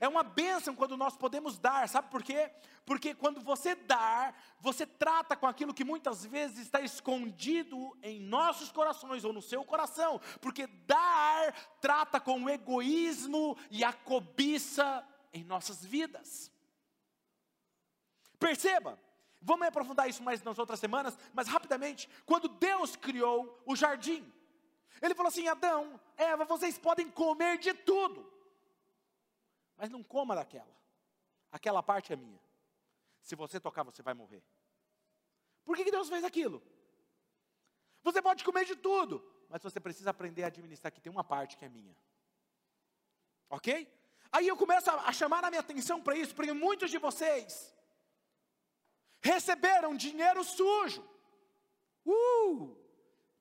é 0.00 0.08
uma 0.08 0.22
bênção 0.22 0.74
quando 0.74 0.96
nós 0.96 1.16
podemos 1.16 1.58
dar, 1.58 1.88
sabe 1.88 2.10
por 2.10 2.22
quê? 2.22 2.50
Porque 2.84 3.14
quando 3.14 3.40
você 3.40 3.74
dar, 3.74 4.36
você 4.60 4.86
trata 4.86 5.36
com 5.36 5.46
aquilo 5.46 5.72
que 5.72 5.84
muitas 5.84 6.24
vezes 6.24 6.58
está 6.58 6.80
escondido 6.80 7.96
em 8.02 8.20
nossos 8.20 8.70
corações 8.70 9.24
ou 9.24 9.32
no 9.32 9.40
seu 9.40 9.64
coração, 9.64 10.20
porque 10.40 10.66
dar 10.66 11.52
trata 11.80 12.20
com 12.20 12.42
o 12.42 12.50
egoísmo 12.50 13.56
e 13.70 13.82
a 13.82 13.92
cobiça 13.92 15.06
em 15.32 15.42
nossas 15.44 15.84
vidas. 15.84 16.52
Perceba, 18.38 18.98
vamos 19.40 19.66
aprofundar 19.66 20.08
isso 20.08 20.22
mais 20.22 20.42
nas 20.42 20.58
outras 20.58 20.78
semanas, 20.78 21.18
mas 21.32 21.48
rapidamente, 21.48 22.08
quando 22.26 22.48
Deus 22.48 22.96
criou 22.96 23.62
o 23.64 23.74
jardim, 23.74 24.30
Ele 25.00 25.14
falou 25.14 25.28
assim: 25.28 25.48
Adão, 25.48 25.98
Eva, 26.16 26.44
vocês 26.44 26.78
podem 26.78 27.10
comer 27.10 27.56
de 27.58 27.72
tudo, 27.72 28.30
mas 29.76 29.90
não 29.90 30.02
coma 30.02 30.34
daquela. 30.34 30.74
Aquela 31.50 31.82
parte 31.82 32.12
é 32.12 32.16
minha. 32.16 32.40
Se 33.20 33.34
você 33.34 33.58
tocar, 33.58 33.82
você 33.82 34.02
vai 34.02 34.14
morrer. 34.14 34.42
Por 35.64 35.76
que, 35.76 35.90
Deus 35.90 36.08
fez 36.08 36.24
aquilo? 36.24 36.62
Você 38.02 38.20
pode 38.20 38.44
comer 38.44 38.64
de 38.66 38.76
tudo, 38.76 39.24
mas 39.48 39.62
você 39.62 39.80
precisa 39.80 40.10
aprender 40.10 40.44
a 40.44 40.48
administrar 40.48 40.92
que 40.92 41.00
tem 41.00 41.10
uma 41.10 41.24
parte 41.24 41.56
que 41.56 41.64
é 41.64 41.68
minha. 41.68 41.96
Ok? 43.48 43.90
Aí 44.30 44.46
eu 44.46 44.56
começo 44.56 44.90
a, 44.90 45.08
a 45.08 45.12
chamar 45.12 45.44
a 45.44 45.48
minha 45.48 45.60
atenção 45.60 46.02
para 46.02 46.16
isso, 46.16 46.34
porque 46.34 46.52
muitos 46.52 46.90
de 46.90 46.98
vocês 46.98 47.74
receberam 49.20 49.96
dinheiro 49.96 50.44
sujo. 50.44 51.02
Uh! 52.04 52.76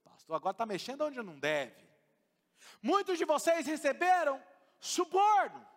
Pastor, 0.03 0.35
agora 0.37 0.53
está 0.53 0.65
mexendo 0.65 1.01
onde 1.01 1.21
não 1.21 1.37
deve. 1.37 1.83
Muitos 2.81 3.17
de 3.17 3.25
vocês 3.25 3.65
receberam 3.65 4.41
suborno. 4.79 5.72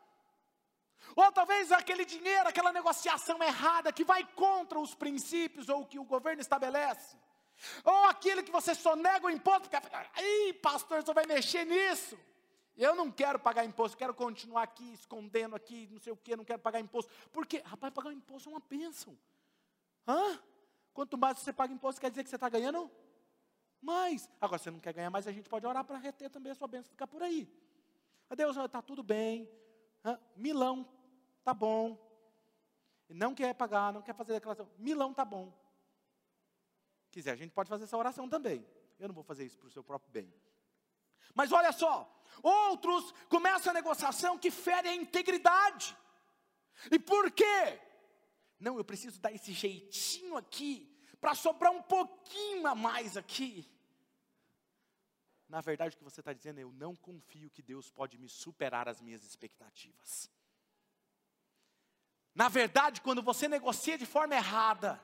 Ou 1.16 1.33
talvez 1.33 1.72
aquele 1.72 2.05
dinheiro, 2.05 2.46
aquela 2.46 2.70
negociação 2.70 3.42
errada 3.42 3.90
que 3.90 4.05
vai 4.05 4.22
contra 4.35 4.79
os 4.79 4.94
princípios 4.94 5.70
ou 5.70 5.81
o 5.81 5.87
que 5.87 5.98
o 5.98 6.05
governo 6.05 6.42
estabelece. 6.42 7.16
Ou 7.83 8.05
aquele 8.05 8.42
que 8.42 8.52
você 8.52 8.74
só 8.74 8.94
nega 8.94 9.26
o 9.26 9.31
imposto, 9.31 9.70
porque, 9.70 9.76
aí 10.12 10.52
pastor, 10.62 11.02
você 11.02 11.14
vai 11.14 11.24
mexer 11.24 11.64
nisso. 11.64 12.18
Eu 12.76 12.94
não 12.94 13.11
quero 13.11 13.38
pagar 13.38 13.64
imposto, 13.64 13.96
quero 13.96 14.12
continuar 14.12 14.64
aqui, 14.64 14.92
escondendo 14.92 15.57
aqui, 15.57 15.88
não 15.90 15.98
sei 15.98 16.12
o 16.12 16.16
que, 16.18 16.37
não 16.37 16.44
quero 16.44 16.59
pagar 16.59 16.81
imposto. 16.81 17.11
Porque, 17.33 17.62
rapaz, 17.64 17.94
pagar 17.94 18.12
imposto 18.12 18.50
é 18.50 18.52
uma 18.52 18.61
bênção. 18.61 19.18
Hã? 20.07 20.38
Quanto 20.92 21.16
mais 21.16 21.38
você 21.38 21.50
paga 21.50 21.72
imposto, 21.72 21.98
quer 21.98 22.11
dizer 22.11 22.24
que 22.24 22.29
você 22.29 22.37
está 22.37 22.50
ganhando 22.50 22.90
mais. 23.81 24.29
Agora, 24.38 24.59
você 24.59 24.70
não 24.70 24.81
quer 24.81 24.92
ganhar 24.92 25.09
mais, 25.09 25.26
a 25.26 25.33
gente 25.33 25.48
pode 25.48 25.66
orar 25.66 25.83
para 25.83 25.96
reter 25.96 26.29
também 26.29 26.52
a 26.52 26.55
sua 26.55 26.68
bênção, 26.68 26.90
ficar 26.90 27.07
por 27.07 27.22
aí. 27.22 27.50
Deus, 28.37 28.55
está 28.55 28.83
tudo 28.83 29.02
bem. 29.02 29.48
Hã? 30.05 30.20
Milão 30.37 30.87
tá 31.46 31.54
bom. 31.54 31.96
Não 33.09 33.32
quer 33.32 33.54
pagar, 33.54 33.92
não 33.92 34.02
quer 34.02 34.16
fazer 34.16 34.32
declaração. 34.32 34.68
Milão 34.76 35.14
tá 35.14 35.24
bom. 35.24 35.56
Quiser, 37.12 37.30
a 37.30 37.37
gente 37.37 37.52
pode 37.52 37.68
fazer 37.68 37.85
essa 37.85 37.96
oração 37.96 38.28
também. 38.28 38.66
Eu 38.98 39.06
não 39.06 39.14
vou 39.14 39.22
fazer 39.22 39.44
isso 39.44 39.56
para 39.56 39.68
o 39.68 39.70
seu 39.70 39.85
próprio 39.85 40.11
bem. 40.11 40.35
Mas 41.37 41.52
olha 41.52 41.70
só, 41.70 41.94
outros 42.42 43.12
começam 43.28 43.70
a 43.70 43.74
negociação 43.74 44.37
que 44.37 44.50
fere 44.50 44.88
a 44.88 44.94
integridade. 44.96 45.96
E 46.90 46.98
por 46.98 47.30
quê? 47.30 47.80
Não, 48.59 48.76
eu 48.76 48.85
preciso 48.85 49.20
dar 49.20 49.32
esse 49.32 49.52
jeitinho 49.52 50.37
aqui, 50.37 50.92
para 51.20 51.37
sobrar 51.37 51.70
um 51.70 51.82
pouquinho 51.82 52.66
a 52.66 52.74
mais 52.74 53.16
aqui. 53.16 53.70
Na 55.48 55.61
verdade, 55.61 55.94
o 55.94 55.98
que 55.98 56.04
você 56.04 56.20
está 56.20 56.32
dizendo 56.32 56.59
é: 56.59 56.64
eu 56.64 56.72
não 56.72 56.96
confio 56.96 57.50
que 57.50 57.62
Deus 57.62 57.88
pode 57.88 58.18
me 58.18 58.28
superar 58.28 58.88
as 58.88 59.00
minhas 59.00 59.22
expectativas. 59.22 60.28
Na 62.37 62.51
verdade, 62.51 63.01
quando 63.01 63.22
você 63.22 63.49
negocia 63.49 63.96
de 63.96 64.05
forma 64.05 64.35
errada, 64.35 65.01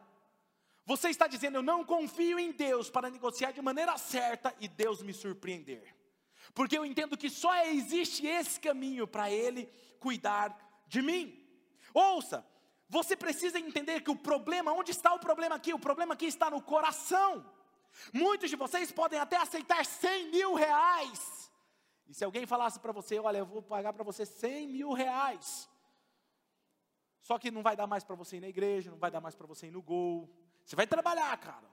você 0.84 1.08
está 1.08 1.26
dizendo: 1.26 1.56
Eu 1.56 1.62
não 1.62 1.82
confio 1.82 2.38
em 2.38 2.52
Deus 2.52 2.90
para 2.90 3.08
negociar 3.08 3.52
de 3.52 3.62
maneira 3.62 3.96
certa 3.96 4.54
e 4.60 4.68
Deus 4.68 5.02
me 5.02 5.14
surpreender. 5.14 5.96
Porque 6.52 6.76
eu 6.76 6.84
entendo 6.84 7.16
que 7.16 7.30
só 7.30 7.64
existe 7.64 8.26
esse 8.26 8.60
caminho 8.60 9.06
para 9.08 9.30
Ele 9.30 9.66
cuidar 9.98 10.54
de 10.86 11.00
mim. 11.00 11.42
Ouça, 11.94 12.46
você 12.86 13.16
precisa 13.16 13.58
entender 13.58 14.02
que 14.02 14.10
o 14.10 14.16
problema, 14.16 14.70
onde 14.70 14.90
está 14.90 15.14
o 15.14 15.18
problema 15.18 15.54
aqui? 15.54 15.72
O 15.72 15.78
problema 15.78 16.12
aqui 16.12 16.26
está 16.26 16.50
no 16.50 16.60
coração. 16.60 17.50
Muitos 18.12 18.50
de 18.50 18.56
vocês 18.56 18.92
podem 18.92 19.18
até 19.18 19.38
aceitar 19.38 19.86
100 19.86 20.30
mil 20.30 20.52
reais. 20.52 21.50
E 22.06 22.12
se 22.12 22.24
alguém 22.24 22.44
falasse 22.44 22.78
para 22.78 22.92
você, 22.92 23.18
olha, 23.18 23.38
eu 23.38 23.46
vou 23.46 23.62
pagar 23.62 23.94
para 23.94 24.04
você 24.04 24.26
100 24.26 24.68
mil 24.68 24.92
reais. 24.92 25.71
Só 27.22 27.38
que 27.38 27.50
não 27.50 27.62
vai 27.62 27.76
dar 27.76 27.86
mais 27.86 28.04
para 28.04 28.16
você 28.16 28.36
ir 28.36 28.40
na 28.40 28.48
igreja, 28.48 28.90
não 28.90 28.98
vai 28.98 29.10
dar 29.10 29.20
mais 29.20 29.34
para 29.34 29.46
você 29.46 29.68
ir 29.68 29.70
no 29.70 29.80
gol. 29.80 30.28
Você 30.64 30.76
vai 30.76 30.86
trabalhar, 30.86 31.36
cara. 31.38 31.70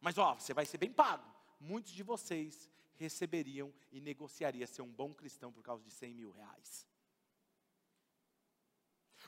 Mas 0.00 0.18
ó, 0.18 0.34
você 0.34 0.52
vai 0.52 0.66
ser 0.66 0.78
bem 0.78 0.92
pago. 0.92 1.24
Muitos 1.60 1.92
de 1.92 2.02
vocês 2.02 2.68
receberiam 2.96 3.72
e 3.92 4.00
negociaria 4.00 4.66
ser 4.66 4.82
um 4.82 4.92
bom 4.92 5.14
cristão 5.14 5.52
por 5.52 5.62
causa 5.62 5.84
de 5.84 5.90
100 5.90 6.14
mil 6.14 6.30
reais. 6.32 6.86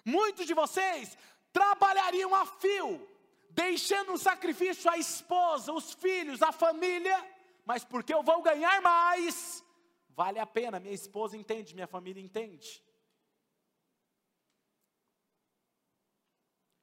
Muitos 0.05 0.47
de 0.47 0.55
vocês 0.55 1.17
trabalhariam 1.53 2.35
a 2.35 2.47
fio, 2.47 3.09
deixando 3.51 4.13
um 4.13 4.19
sacrifício 4.19 4.91
a 4.91 4.99
esposa, 4.99 5.73
os 5.73 5.93
filhos, 5.95 6.43
a 6.43 6.53
família, 6.53 7.17
mas 7.65 7.85
porque 7.85 8.15
eu 8.15 8.23
vou 8.23 8.43
ganhar 8.43 8.81
mais, 8.81 9.65
vale 10.11 10.39
a 10.39 10.47
pena. 10.47 10.81
Minha 10.81 10.95
esposa 10.95 11.37
entende, 11.37 11.75
minha 11.75 11.87
família 11.87 12.23
entende. 12.23 12.83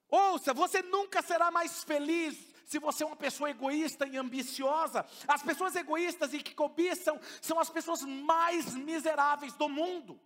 Ouça, 0.09 0.53
você 0.53 0.81
nunca 0.81 1.21
será 1.21 1.51
mais 1.51 1.83
feliz 1.83 2.37
se 2.65 2.79
você 2.79 3.03
é 3.03 3.05
uma 3.05 3.15
pessoa 3.15 3.49
egoísta 3.49 4.05
e 4.05 4.17
ambiciosa. 4.17 5.05
As 5.27 5.41
pessoas 5.41 5.75
egoístas 5.75 6.33
e 6.33 6.39
que 6.39 6.53
cobiçam 6.53 7.19
são 7.41 7.59
as 7.59 7.69
pessoas 7.69 8.01
mais 8.03 8.73
miseráveis 8.75 9.53
do 9.53 9.69
mundo. 9.69 10.19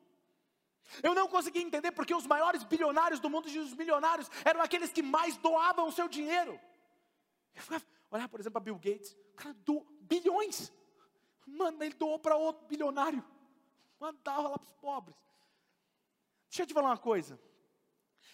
Eu 1.01 1.15
não 1.15 1.27
consegui 1.27 1.59
entender 1.59 1.91
porque 1.91 2.13
os 2.13 2.27
maiores 2.27 2.63
bilionários 2.63 3.19
do 3.19 3.29
mundo 3.29 3.47
e 3.47 3.59
os 3.59 3.73
milionários 3.73 4.29
eram 4.43 4.61
aqueles 4.61 4.91
que 4.91 5.01
mais 5.01 5.37
doavam 5.37 5.87
o 5.87 5.91
seu 5.91 6.07
dinheiro. 6.07 6.59
Eu 7.55 7.61
ficava, 7.61 7.83
olhar, 8.09 8.27
por 8.27 8.39
exemplo, 8.39 8.53
para 8.53 8.65
Bill 8.65 8.75
Gates, 8.75 9.15
o 9.33 9.35
cara 9.35 9.53
doou 9.53 9.85
bilhões. 10.01 10.71
Mano, 11.45 11.81
ele 11.83 11.95
doou 11.95 12.19
para 12.19 12.35
outro 12.35 12.65
bilionário. 12.67 13.23
Mandava 13.99 14.49
lá 14.49 14.57
para 14.57 14.67
os 14.67 14.73
pobres. 14.73 15.17
Deixa 16.49 16.63
eu 16.63 16.67
te 16.67 16.73
falar 16.73 16.89
uma 16.89 16.97
coisa. 16.97 17.39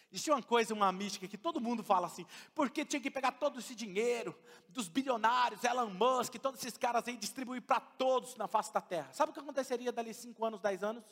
Existe 0.09 0.31
uma 0.31 0.41
coisa, 0.41 0.73
uma 0.73 0.91
mística 0.91 1.27
que 1.27 1.37
todo 1.37 1.59
mundo 1.59 1.83
fala 1.83 2.07
assim, 2.07 2.25
porque 2.55 2.85
tinha 2.85 3.01
que 3.01 3.11
pegar 3.11 3.33
todo 3.33 3.59
esse 3.59 3.75
dinheiro 3.75 4.37
dos 4.69 4.87
bilionários, 4.87 5.63
Elon 5.63 5.89
Musk, 5.89 6.35
todos 6.35 6.61
esses 6.61 6.77
caras 6.77 7.05
aí, 7.07 7.17
distribuir 7.17 7.61
para 7.61 7.81
todos 7.81 8.35
na 8.35 8.47
face 8.47 8.73
da 8.73 8.79
terra. 8.79 9.11
Sabe 9.11 9.31
o 9.31 9.33
que 9.33 9.39
aconteceria 9.39 9.91
dali 9.91 10.13
5 10.13 10.45
anos, 10.45 10.61
10 10.61 10.83
anos? 10.83 11.03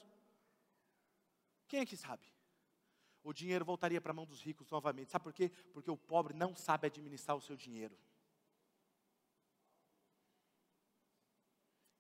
Quem 1.68 1.82
é 1.82 1.86
que 1.86 1.98
sabe? 1.98 2.24
O 3.22 3.34
dinheiro 3.34 3.66
voltaria 3.66 4.00
para 4.00 4.12
a 4.12 4.14
mão 4.14 4.26
dos 4.26 4.42
ricos 4.42 4.70
novamente. 4.70 5.12
Sabe 5.12 5.24
por 5.24 5.34
quê? 5.34 5.52
Porque 5.74 5.92
o 5.92 5.98
pobre 5.98 6.34
não 6.34 6.56
sabe 6.56 6.88
administrar 6.88 7.36
o 7.36 7.42
seu 7.42 7.58
dinheiro. 7.58 7.98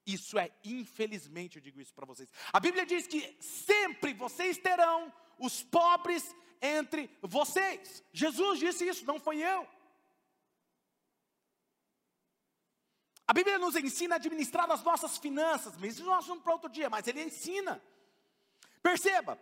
Isso 0.06 0.38
é, 0.38 0.52
infelizmente, 0.64 1.58
eu 1.58 1.62
digo 1.62 1.82
isso 1.82 1.94
para 1.94 2.06
vocês. 2.06 2.32
A 2.54 2.60
Bíblia 2.60 2.86
diz 2.86 3.08
que 3.08 3.36
sempre 3.42 4.14
vocês 4.14 4.58
terão 4.58 5.12
os 5.40 5.64
pobres 5.64 6.34
entre 6.62 7.10
vocês. 7.22 8.04
Jesus 8.12 8.60
disse 8.60 8.88
isso, 8.88 9.06
não 9.06 9.20
foi 9.20 9.38
eu. 9.38 9.68
A 13.28 13.34
Bíblia 13.34 13.58
nos 13.58 13.76
ensina 13.76 14.16
a 14.16 14.18
administrar 14.18 14.70
as 14.70 14.84
nossas 14.84 15.18
finanças, 15.18 15.74
mas 15.78 15.94
isso 15.94 16.04
é 16.04 16.14
um 16.14 16.14
assunto 16.14 16.44
para 16.44 16.54
outro 16.54 16.70
dia, 16.70 16.90
mas 16.90 17.08
ele 17.08 17.24
ensina. 17.24 17.82
Perceba, 18.84 19.40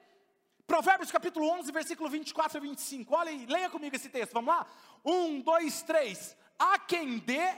Provérbios 0.65 1.11
capítulo 1.11 1.49
11, 1.49 1.71
versículo 1.71 2.09
24 2.09 2.57
e 2.57 2.61
25. 2.61 3.13
Olha 3.13 3.29
aí, 3.29 3.45
leia 3.45 3.69
comigo 3.69 3.95
esse 3.95 4.09
texto, 4.09 4.31
vamos 4.31 4.53
lá? 4.55 4.65
Um, 5.03 5.41
dois, 5.41 5.81
três. 5.81 6.35
A 6.57 6.79
quem 6.79 7.17
dê, 7.17 7.57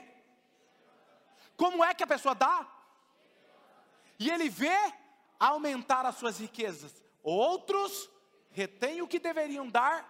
como 1.55 1.83
é 1.83 1.93
que 1.93 2.03
a 2.03 2.07
pessoa 2.07 2.33
dá? 2.33 2.67
E 4.17 4.29
ele 4.29 4.49
vê 4.49 4.75
aumentar 5.39 6.05
as 6.05 6.15
suas 6.15 6.39
riquezas. 6.39 7.03
Outros 7.21 8.09
retém 8.55 9.01
o 9.01 9.07
que 9.07 9.19
deveriam 9.19 9.69
dar. 9.69 10.09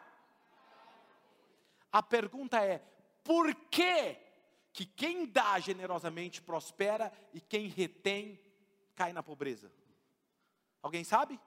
A 1.92 2.04
pergunta 2.04 2.64
é: 2.64 2.80
por 3.24 3.54
que 3.72 4.18
que 4.72 4.86
quem 4.86 5.26
dá 5.26 5.60
generosamente 5.60 6.42
prospera 6.42 7.12
e 7.34 7.42
quem 7.42 7.68
retém 7.68 8.40
cai 8.94 9.12
na 9.12 9.24
pobreza? 9.24 9.72
Alguém 10.82 11.04
sabe? 11.04 11.40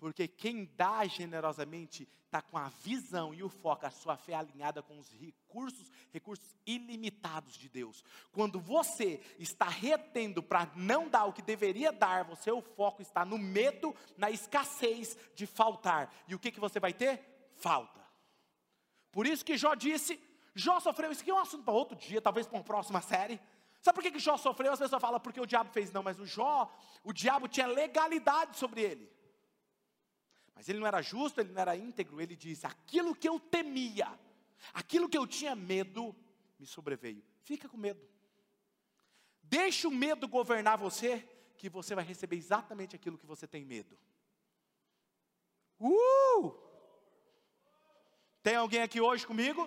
Porque 0.00 0.26
quem 0.26 0.64
dá 0.76 1.04
generosamente 1.04 2.08
está 2.24 2.40
com 2.40 2.56
a 2.56 2.70
visão 2.70 3.34
e 3.34 3.42
o 3.42 3.50
foco, 3.50 3.84
a 3.84 3.90
sua 3.90 4.16
fé 4.16 4.32
alinhada 4.32 4.82
com 4.82 4.98
os 4.98 5.12
recursos, 5.12 5.92
recursos 6.10 6.56
ilimitados 6.64 7.52
de 7.54 7.68
Deus. 7.68 8.02
Quando 8.32 8.58
você 8.58 9.20
está 9.38 9.68
retendo 9.68 10.42
para 10.42 10.72
não 10.74 11.06
dar 11.06 11.26
o 11.26 11.34
que 11.34 11.42
deveria 11.42 11.92
dar, 11.92 12.24
você 12.24 12.50
o 12.50 12.62
foco 12.62 13.02
está 13.02 13.26
no 13.26 13.36
medo, 13.36 13.94
na 14.16 14.30
escassez 14.30 15.18
de 15.34 15.46
faltar. 15.46 16.10
E 16.26 16.34
o 16.34 16.38
que, 16.38 16.50
que 16.50 16.60
você 16.60 16.80
vai 16.80 16.94
ter? 16.94 17.50
Falta. 17.56 18.00
Por 19.12 19.26
isso 19.26 19.44
que 19.44 19.58
Jó 19.58 19.74
disse, 19.74 20.18
Jó 20.54 20.80
sofreu, 20.80 21.12
isso 21.12 21.20
aqui 21.20 21.30
é 21.30 21.34
um 21.34 21.38
assunto 21.38 21.64
para 21.64 21.74
outro 21.74 21.94
dia, 21.94 22.22
talvez 22.22 22.46
para 22.46 22.56
uma 22.56 22.64
próxima 22.64 23.02
série. 23.02 23.38
Sabe 23.82 23.96
por 23.96 24.02
que, 24.02 24.12
que 24.12 24.18
Jó 24.18 24.38
sofreu? 24.38 24.72
As 24.72 24.78
pessoas 24.78 25.02
falam 25.02 25.20
porque 25.20 25.40
o 25.40 25.46
diabo 25.46 25.70
fez, 25.70 25.92
não, 25.92 26.02
mas 26.02 26.18
o 26.18 26.24
Jó, 26.24 26.72
o 27.04 27.12
diabo 27.12 27.48
tinha 27.48 27.66
legalidade 27.66 28.56
sobre 28.56 28.80
ele. 28.80 29.19
Mas 30.60 30.68
ele 30.68 30.78
não 30.78 30.86
era 30.86 31.00
justo, 31.00 31.40
ele 31.40 31.54
não 31.54 31.62
era 31.62 31.74
íntegro, 31.74 32.20
ele 32.20 32.36
disse: 32.36 32.66
aquilo 32.66 33.14
que 33.14 33.26
eu 33.26 33.40
temia, 33.40 34.06
aquilo 34.74 35.08
que 35.08 35.16
eu 35.16 35.26
tinha 35.26 35.56
medo, 35.56 36.14
me 36.58 36.66
sobreveio. 36.66 37.24
Fica 37.44 37.66
com 37.66 37.78
medo. 37.78 38.06
Deixa 39.42 39.88
o 39.88 39.90
medo 39.90 40.28
governar 40.28 40.76
você, 40.76 41.26
que 41.56 41.70
você 41.70 41.94
vai 41.94 42.04
receber 42.04 42.36
exatamente 42.36 42.94
aquilo 42.94 43.16
que 43.16 43.24
você 43.24 43.46
tem 43.46 43.64
medo. 43.64 43.98
Uh! 45.80 46.54
Tem 48.42 48.56
alguém 48.56 48.82
aqui 48.82 49.00
hoje 49.00 49.26
comigo? 49.26 49.66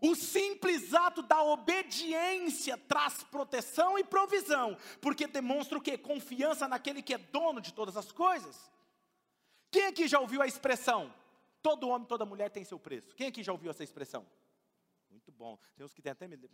O 0.00 0.14
simples 0.14 0.92
ato 0.92 1.22
da 1.22 1.42
obediência 1.42 2.76
traz 2.76 3.22
proteção 3.24 3.98
e 3.98 4.04
provisão, 4.04 4.76
porque 5.00 5.26
demonstra 5.26 5.78
o 5.78 5.80
que? 5.80 5.96
Confiança 5.96 6.68
naquele 6.68 7.02
que 7.02 7.14
é 7.14 7.18
dono 7.18 7.60
de 7.60 7.72
todas 7.72 7.96
as 7.96 8.12
coisas. 8.12 8.70
Quem 9.70 9.86
aqui 9.86 10.06
já 10.06 10.20
ouviu 10.20 10.42
a 10.42 10.46
expressão? 10.46 11.12
Todo 11.62 11.88
homem, 11.88 12.06
toda 12.06 12.24
mulher 12.24 12.50
tem 12.50 12.64
seu 12.64 12.78
preço. 12.78 13.14
Quem 13.14 13.28
aqui 13.28 13.42
já 13.42 13.52
ouviu 13.52 13.70
essa 13.70 13.82
expressão? 13.82 14.26
Muito 15.10 15.32
bom. 15.32 15.58
Tem 15.76 15.84
uns 15.84 15.94
que 15.94 16.02
têm 16.02 16.12
até 16.12 16.28
medo. 16.28 16.48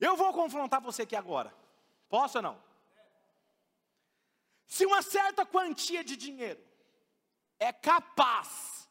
Eu 0.00 0.16
vou 0.16 0.32
confrontar 0.32 0.80
você 0.80 1.02
aqui 1.02 1.16
agora. 1.16 1.54
Posso 2.08 2.38
ou 2.38 2.42
não? 2.42 2.62
Se 4.66 4.86
uma 4.86 5.02
certa 5.02 5.44
quantia 5.44 6.02
de 6.04 6.16
dinheiro 6.16 6.67
é 7.58 7.72
capaz 7.72 8.88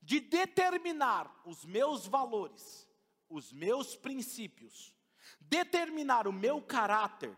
de 0.00 0.20
determinar 0.20 1.42
os 1.44 1.64
meus 1.64 2.06
valores, 2.06 2.88
os 3.28 3.52
meus 3.52 3.96
princípios, 3.96 4.94
determinar 5.40 6.26
o 6.26 6.32
meu 6.32 6.60
caráter, 6.60 7.36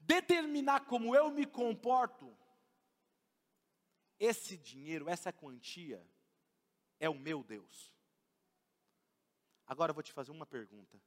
determinar 0.00 0.86
como 0.86 1.14
eu 1.14 1.30
me 1.30 1.46
comporto, 1.46 2.36
esse 4.18 4.56
dinheiro, 4.56 5.08
essa 5.08 5.32
quantia, 5.32 6.04
é 6.98 7.08
o 7.08 7.14
meu 7.14 7.44
Deus. 7.44 7.94
Agora 9.66 9.90
eu 9.90 9.94
vou 9.94 10.02
te 10.02 10.12
fazer 10.12 10.30
uma 10.30 10.46
pergunta: 10.46 11.00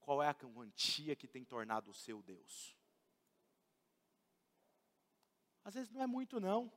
qual 0.00 0.22
é 0.22 0.28
a 0.28 0.34
quantia 0.34 1.14
que 1.14 1.28
tem 1.28 1.44
tornado 1.44 1.90
o 1.90 1.94
seu 1.94 2.22
Deus? 2.22 2.76
Às 5.62 5.74
vezes 5.74 5.90
não 5.90 6.02
é 6.02 6.06
muito, 6.06 6.40
não. 6.40 6.72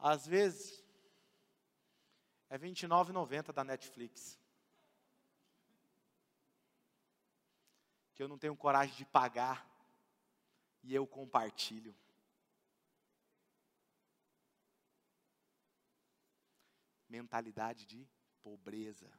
Às 0.00 0.26
vezes, 0.26 0.82
é 2.48 2.56
R$ 2.56 2.68
29,90 2.68 3.52
da 3.52 3.62
Netflix. 3.62 4.38
Que 8.14 8.22
eu 8.22 8.28
não 8.28 8.38
tenho 8.38 8.56
coragem 8.56 8.96
de 8.96 9.04
pagar 9.04 9.68
e 10.82 10.94
eu 10.94 11.06
compartilho. 11.06 11.94
Mentalidade 17.06 17.84
de 17.84 18.08
pobreza. 18.42 19.10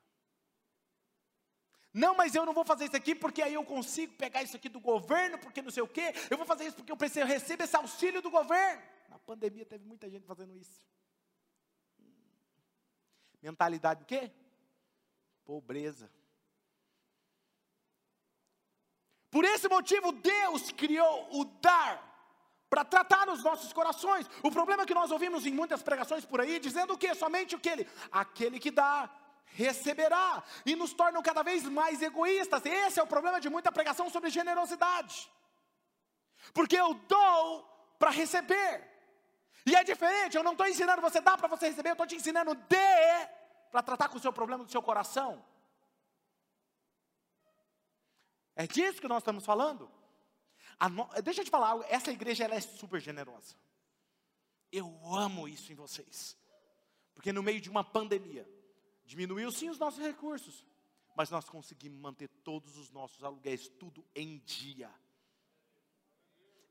Não, 1.94 2.16
mas 2.16 2.34
eu 2.34 2.46
não 2.46 2.54
vou 2.54 2.64
fazer 2.66 2.86
isso 2.86 2.96
aqui 2.96 3.14
porque 3.14 3.42
aí 3.42 3.54
eu 3.54 3.66
consigo 3.66 4.14
pegar 4.14 4.42
isso 4.42 4.56
aqui 4.56 4.70
do 4.70 4.80
governo, 4.80 5.38
porque 5.38 5.62
não 5.62 5.70
sei 5.70 5.84
o 5.84 5.88
quê. 5.88 6.14
Eu 6.30 6.38
vou 6.38 6.46
fazer 6.46 6.66
isso 6.66 6.78
porque 6.78 6.92
eu 6.92 6.98
preciso 6.98 7.26
receber 7.26 7.66
esse 7.66 7.76
auxílio 7.76 8.22
do 8.22 8.32
governo. 8.32 8.82
Pandemia 9.26 9.66
teve 9.66 9.86
muita 9.86 10.10
gente 10.10 10.26
fazendo 10.26 10.56
isso. 10.56 10.86
Mentalidade 13.42 14.02
do 14.02 14.06
quê? 14.06 14.32
Pobreza. 15.44 16.12
Por 19.30 19.46
esse 19.46 19.68
motivo, 19.70 20.12
Deus 20.12 20.72
criou 20.72 21.40
o 21.40 21.46
dar 21.46 22.10
para 22.70 22.86
tratar 22.86 23.30
os 23.30 23.44
nossos 23.44 23.74
corações. 23.74 24.30
O 24.44 24.52
problema 24.52 24.84
é 24.84 24.86
que 24.86 24.94
nós 24.94 25.10
ouvimos 25.10 25.46
em 25.46 25.54
muitas 25.54 25.82
pregações 25.82 26.26
por 26.26 26.40
aí, 26.42 26.60
dizendo 26.60 26.94
o 26.94 26.98
que? 26.98 27.14
Somente 27.16 27.56
o 27.56 27.60
que 27.60 27.70
ele? 27.70 27.90
Aquele 28.12 28.60
que 28.60 28.72
dá, 28.72 29.10
receberá, 29.46 30.44
e 30.66 30.76
nos 30.76 30.94
tornam 30.94 31.22
cada 31.22 31.44
vez 31.44 31.64
mais 31.64 32.02
egoístas. 32.02 32.66
Esse 32.66 33.00
é 33.00 33.04
o 33.04 33.08
problema 33.08 33.40
de 33.40 33.50
muita 33.50 33.72
pregação 33.72 34.10
sobre 34.10 34.30
generosidade, 34.30 35.32
porque 36.54 36.76
eu 36.76 36.94
dou 36.94 37.64
para 37.98 38.10
receber, 38.10 38.91
e 39.66 39.76
é 39.76 39.84
diferente, 39.84 40.36
eu 40.36 40.44
não 40.44 40.54
estou 40.54 40.68
ensinando 40.68 41.02
você 41.02 41.22
dar 41.22 41.38
para 41.38 41.48
você 41.48 41.68
receber, 41.68 41.90
eu 41.90 41.94
estou 41.94 42.08
te 42.08 42.16
ensinando 42.16 42.56
dê 42.56 43.28
para 43.72 43.84
tratar 43.84 44.10
com 44.10 44.18
o 44.18 44.22
seu 44.22 44.34
problema 44.34 44.64
do 44.64 44.72
seu 44.72 44.82
coração. 44.82 45.44
É 48.56 48.68
disso 48.68 49.02
que 49.02 49.08
nós 49.08 49.20
estamos 49.20 49.46
falando. 49.46 49.90
No... 50.92 51.08
Deixa 51.22 51.42
eu 51.42 51.46
te 51.46 51.52
falar 51.52 51.70
algo, 51.70 51.86
essa 51.88 52.12
igreja 52.12 52.44
ela 52.44 52.56
é 52.56 52.62
super 52.62 53.00
generosa. 53.00 53.56
Eu 54.72 54.88
amo 55.16 55.48
isso 55.48 55.72
em 55.72 55.76
vocês. 55.76 56.38
Porque 57.14 57.32
no 57.32 57.44
meio 57.44 57.62
de 57.62 57.70
uma 57.70 57.84
pandemia, 57.84 58.50
diminuiu 59.06 59.52
sim 59.52 59.70
os 59.70 59.78
nossos 59.78 60.00
recursos, 60.00 60.66
mas 61.16 61.30
nós 61.30 61.48
conseguimos 61.48 62.00
manter 62.00 62.28
todos 62.28 62.78
os 62.78 62.90
nossos 62.90 63.24
aluguéis, 63.24 63.68
tudo 63.68 64.06
em 64.16 64.40
dia. 64.40 64.92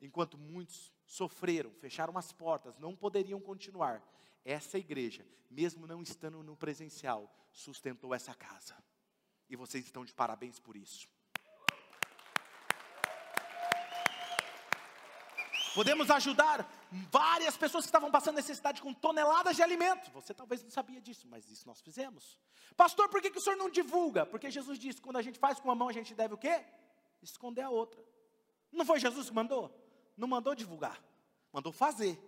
Enquanto 0.00 0.38
muitos 0.38 0.92
sofreram, 1.04 1.70
fecharam 1.72 2.16
as 2.16 2.32
portas, 2.32 2.78
não 2.78 2.96
poderiam 2.96 3.40
continuar, 3.40 4.02
essa 4.44 4.78
igreja, 4.78 5.26
mesmo 5.50 5.86
não 5.86 6.02
estando 6.02 6.42
no 6.42 6.56
presencial, 6.56 7.30
sustentou 7.52 8.14
essa 8.14 8.34
casa. 8.34 8.76
E 9.48 9.56
vocês 9.56 9.84
estão 9.84 10.04
de 10.04 10.14
parabéns 10.14 10.58
por 10.58 10.76
isso. 10.76 11.08
Podemos 15.74 16.10
ajudar 16.10 16.68
várias 17.10 17.56
pessoas 17.56 17.84
que 17.84 17.88
estavam 17.88 18.10
passando 18.10 18.36
necessidade 18.36 18.82
com 18.82 18.92
toneladas 18.92 19.54
de 19.54 19.62
alimento. 19.62 20.10
Você 20.12 20.34
talvez 20.34 20.62
não 20.62 20.70
sabia 20.70 21.00
disso, 21.00 21.28
mas 21.28 21.48
isso 21.48 21.66
nós 21.66 21.80
fizemos. 21.80 22.38
Pastor, 22.76 23.08
por 23.08 23.22
que, 23.22 23.30
que 23.30 23.38
o 23.38 23.40
senhor 23.40 23.56
não 23.56 23.70
divulga? 23.70 24.26
Porque 24.26 24.50
Jesus 24.50 24.78
disse: 24.78 25.00
quando 25.00 25.16
a 25.16 25.22
gente 25.22 25.38
faz 25.38 25.60
com 25.60 25.68
uma 25.68 25.74
mão, 25.74 25.88
a 25.88 25.92
gente 25.92 26.14
deve 26.14 26.34
o 26.34 26.38
quê? 26.38 26.64
Esconder 27.22 27.62
a 27.62 27.70
outra. 27.70 28.04
Não 28.72 28.84
foi 28.84 28.98
Jesus 28.98 29.28
que 29.28 29.34
mandou? 29.34 29.72
Não 30.20 30.28
mandou 30.28 30.54
divulgar, 30.54 31.02
mandou 31.50 31.72
fazer. 31.72 32.18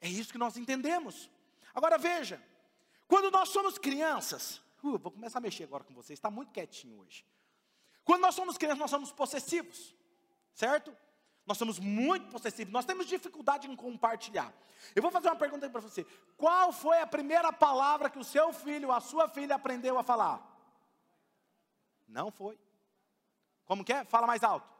É 0.00 0.08
isso 0.08 0.32
que 0.32 0.38
nós 0.38 0.56
entendemos. 0.56 1.30
Agora 1.74 1.98
veja, 1.98 2.42
quando 3.06 3.30
nós 3.30 3.50
somos 3.50 3.76
crianças, 3.76 4.62
uh, 4.82 4.96
vou 4.96 5.12
começar 5.12 5.38
a 5.38 5.42
mexer 5.42 5.64
agora 5.64 5.84
com 5.84 5.92
vocês, 5.92 6.16
está 6.16 6.30
muito 6.30 6.52
quietinho 6.52 6.98
hoje. 7.00 7.26
Quando 8.02 8.22
nós 8.22 8.34
somos 8.34 8.56
crianças, 8.56 8.78
nós 8.78 8.90
somos 8.90 9.12
possessivos, 9.12 9.94
certo? 10.54 10.96
Nós 11.44 11.58
somos 11.58 11.78
muito 11.78 12.30
possessivos, 12.30 12.72
nós 12.72 12.86
temos 12.86 13.06
dificuldade 13.06 13.70
em 13.70 13.76
compartilhar. 13.76 14.50
Eu 14.94 15.02
vou 15.02 15.10
fazer 15.10 15.28
uma 15.28 15.36
pergunta 15.36 15.68
para 15.68 15.82
você: 15.82 16.06
qual 16.38 16.72
foi 16.72 17.02
a 17.02 17.06
primeira 17.06 17.52
palavra 17.52 18.08
que 18.08 18.18
o 18.18 18.24
seu 18.24 18.50
filho, 18.50 18.90
a 18.90 19.00
sua 19.00 19.28
filha 19.28 19.56
aprendeu 19.56 19.98
a 19.98 20.02
falar? 20.02 20.42
Não 22.08 22.30
foi. 22.30 22.58
Como 23.66 23.84
que 23.84 23.92
é? 23.92 24.04
Fala 24.06 24.26
mais 24.26 24.42
alto. 24.42 24.75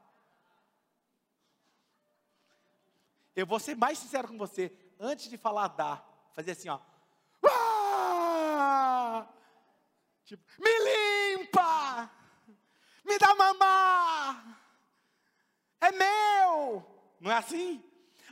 Eu 3.37 3.47
vou 3.47 3.61
ser 3.61 3.77
mais 3.77 3.99
sincero 3.99 4.27
com 4.27 4.39
você. 4.39 4.73
Antes 4.99 5.29
de 5.29 5.37
falar 5.37 5.69
dá, 5.69 6.03
fazer 6.33 6.53
assim, 6.53 6.69
ó. 6.69 6.81
Ah! 7.49 9.29
Tipo, 10.25 10.43
me 10.59 11.37
limpa! 11.37 12.11
Me 13.05 13.19
dá 13.19 13.35
mamar! 13.37 14.57
é 15.87 15.93
meu. 15.93 16.85
Não 17.21 17.31
é 17.31 17.37
assim? 17.37 17.83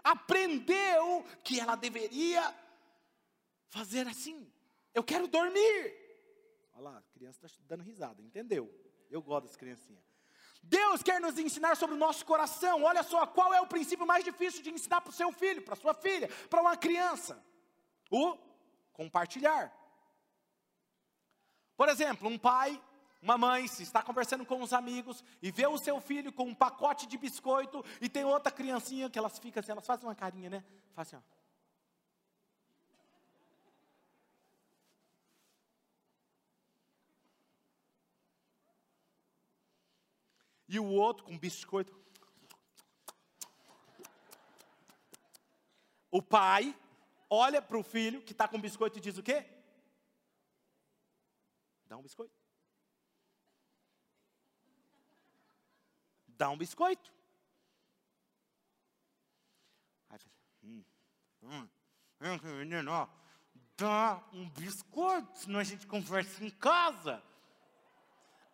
Aprendeu 0.03 1.25
que 1.43 1.59
ela 1.61 1.77
deveria 1.77 2.55
fazer 3.69 4.07
assim. 4.07 4.51
Eu 4.93 5.03
quero 5.03 5.27
dormir. 5.27 5.95
Olha 6.73 6.83
lá, 6.83 6.99
a 6.99 7.03
criança 7.03 7.47
está 7.47 7.63
dando 7.67 7.83
risada, 7.83 8.21
entendeu? 8.21 8.73
Eu 9.11 9.23
gosto 9.23 9.47
das 9.47 9.57
criancinhas. 9.57 10.05
Deus 10.65 11.03
quer 11.03 11.21
nos 11.21 11.39
ensinar 11.39 11.77
sobre 11.77 11.95
o 11.95 11.99
nosso 11.99 12.25
coração. 12.25 12.83
Olha 12.83 13.03
só, 13.03 13.27
qual 13.27 13.53
é 13.53 13.61
o 13.61 13.67
princípio 13.67 14.07
mais 14.07 14.25
difícil 14.25 14.63
de 14.63 14.71
ensinar 14.71 15.01
para 15.01 15.11
o 15.11 15.15
seu 15.15 15.31
filho, 15.33 15.63
para 15.63 15.77
sua 15.77 15.95
filha, 15.95 16.29
para 16.49 16.61
uma 16.61 16.77
criança? 16.77 17.43
O 18.11 18.37
compartilhar. 18.93 19.73
Por 21.77 21.89
exemplo, 21.89 22.29
um 22.29 22.39
pai 22.39 22.81
uma 23.25 23.39
mãe, 23.39 23.67
se 23.67 23.83
está 23.83 24.03
conversando 24.03 24.45
com 24.45 24.61
os 24.61 24.75
amigos 24.75 25.25
e 25.41 25.51
vê 25.51 25.67
o 25.67 25.79
seu 25.79 25.99
filho 25.99 26.31
com 26.31 26.45
um 26.45 26.55
pacote 26.55 27.07
de 27.07 27.17
biscoito 27.17 27.83
e 27.99 28.07
tem 28.07 28.23
outra 28.23 28.53
criancinha 28.53 29.09
que 29.09 29.19
elas 29.19 29.39
ficam 29.39 29.61
assim, 29.61 29.73
elas 29.73 29.87
fazem 29.87 30.07
uma 30.07 30.15
carinha, 30.15 30.51
né? 30.51 30.65
Fazem 30.93 31.19
assim, 31.19 31.27
ó. 31.27 31.34
E 40.75 40.79
o 40.79 40.87
outro 40.87 41.25
com 41.25 41.39
biscoito. 41.39 41.95
O 46.11 46.21
pai 46.21 46.77
olha 47.29 47.61
para 47.63 47.79
o 47.79 47.83
filho 47.83 48.23
que 48.23 48.33
está 48.33 48.49
com 48.49 48.61
biscoito 48.61 48.99
e 48.99 49.01
diz 49.01 49.17
o 49.17 49.23
quê? 49.23 49.45
Dá 51.87 51.97
um 51.97 52.03
biscoito. 52.03 52.45
dá 56.37 56.51
um 56.51 56.59
biscoito. 56.59 57.13
Aí 60.11 60.19
hum, 60.63 60.85
hum, 61.43 61.69
hum, 62.21 62.57
menino, 62.59 62.91
ó, 62.91 63.09
dá 63.77 64.23
um 64.33 64.49
biscoito, 64.51 65.39
senão 65.39 65.61
a 65.61 65.65
gente 65.65 65.87
conversa 65.87 66.45
em 66.45 66.51
casa. 66.51 67.23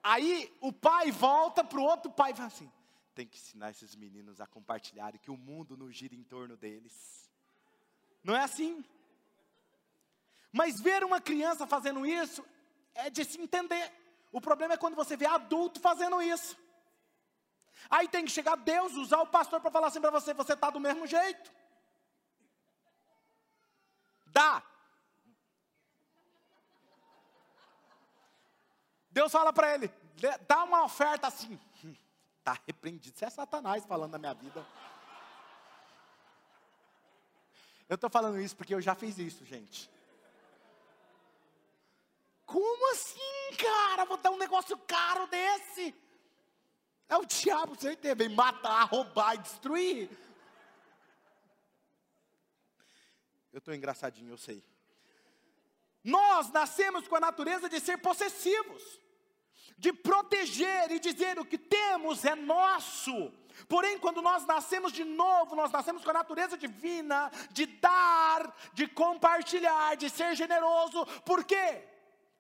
Aí 0.02 0.54
o 0.60 0.72
pai 0.72 1.10
volta 1.10 1.62
para 1.62 1.78
o 1.78 1.82
outro 1.82 2.10
pai 2.10 2.32
e 2.32 2.34
fala 2.34 2.48
assim: 2.48 2.70
tem 3.14 3.26
que 3.26 3.36
ensinar 3.36 3.70
esses 3.70 3.94
meninos 3.94 4.40
a 4.40 4.46
compartilharem, 4.46 5.20
que 5.20 5.30
o 5.30 5.36
mundo 5.36 5.76
não 5.76 5.90
gira 5.90 6.14
em 6.14 6.22
torno 6.22 6.56
deles. 6.56 7.30
Não 8.22 8.34
é 8.34 8.42
assim? 8.42 8.84
Mas 10.52 10.80
ver 10.80 11.04
uma 11.04 11.20
criança 11.20 11.66
fazendo 11.66 12.04
isso 12.04 12.44
é 12.94 13.10
de 13.10 13.24
se 13.24 13.40
entender. 13.40 13.92
O 14.32 14.40
problema 14.40 14.74
é 14.74 14.76
quando 14.76 14.94
você 14.94 15.16
vê 15.16 15.26
adulto 15.26 15.80
fazendo 15.80 16.20
isso. 16.22 16.56
Aí 17.88 18.08
tem 18.08 18.24
que 18.24 18.30
chegar 18.30 18.56
Deus, 18.56 18.94
usar 18.94 19.20
o 19.20 19.26
pastor 19.26 19.60
para 19.60 19.70
falar 19.70 19.88
assim 19.88 20.00
para 20.00 20.10
você: 20.10 20.34
você 20.34 20.54
está 20.54 20.70
do 20.70 20.80
mesmo 20.80 21.06
jeito. 21.06 21.52
Dá. 24.26 24.62
Deus 29.10 29.32
fala 29.32 29.52
para 29.52 29.74
ele: 29.74 29.92
dá 30.46 30.64
uma 30.64 30.84
oferta 30.84 31.26
assim. 31.26 31.58
Está 32.38 32.58
repreendido. 32.66 33.14
Isso 33.14 33.24
é 33.24 33.30
Satanás 33.30 33.84
falando 33.84 34.12
na 34.12 34.18
minha 34.18 34.34
vida. 34.34 34.66
Eu 37.88 37.96
estou 37.96 38.08
falando 38.08 38.40
isso 38.40 38.56
porque 38.56 38.74
eu 38.74 38.80
já 38.80 38.94
fiz 38.94 39.18
isso, 39.18 39.44
gente. 39.44 39.90
Como 42.46 42.92
assim, 42.92 43.56
cara? 43.58 44.04
Vou 44.04 44.16
dar 44.16 44.30
um 44.30 44.38
negócio 44.38 44.76
caro 44.78 45.26
desse. 45.26 45.94
É 47.08 47.16
o 47.16 47.24
diabo, 47.24 47.78
certeza, 47.78 48.14
vem 48.14 48.28
matar, 48.28 48.84
roubar 48.84 49.34
e 49.34 49.38
destruir. 49.38 50.10
Eu 53.52 53.58
estou 53.58 53.74
engraçadinho, 53.74 54.30
eu 54.30 54.38
sei. 54.38 54.64
Nós 56.02 56.50
nascemos 56.50 57.06
com 57.06 57.16
a 57.16 57.20
natureza 57.20 57.68
de 57.68 57.78
ser 57.78 57.98
possessivos, 57.98 59.00
de 59.76 59.92
proteger 59.92 60.90
e 60.90 60.98
dizer 60.98 61.38
o 61.38 61.44
que 61.44 61.58
temos 61.58 62.24
é 62.24 62.34
nosso. 62.34 63.32
Porém, 63.68 63.98
quando 63.98 64.22
nós 64.22 64.46
nascemos 64.46 64.92
de 64.92 65.04
novo, 65.04 65.54
nós 65.54 65.70
nascemos 65.70 66.02
com 66.02 66.10
a 66.10 66.14
natureza 66.14 66.56
divina 66.56 67.30
de 67.50 67.66
dar, 67.66 68.54
de 68.72 68.86
compartilhar, 68.86 69.96
de 69.96 70.08
ser 70.08 70.34
generoso. 70.34 71.04
Por 71.24 71.44
quê? 71.44 71.86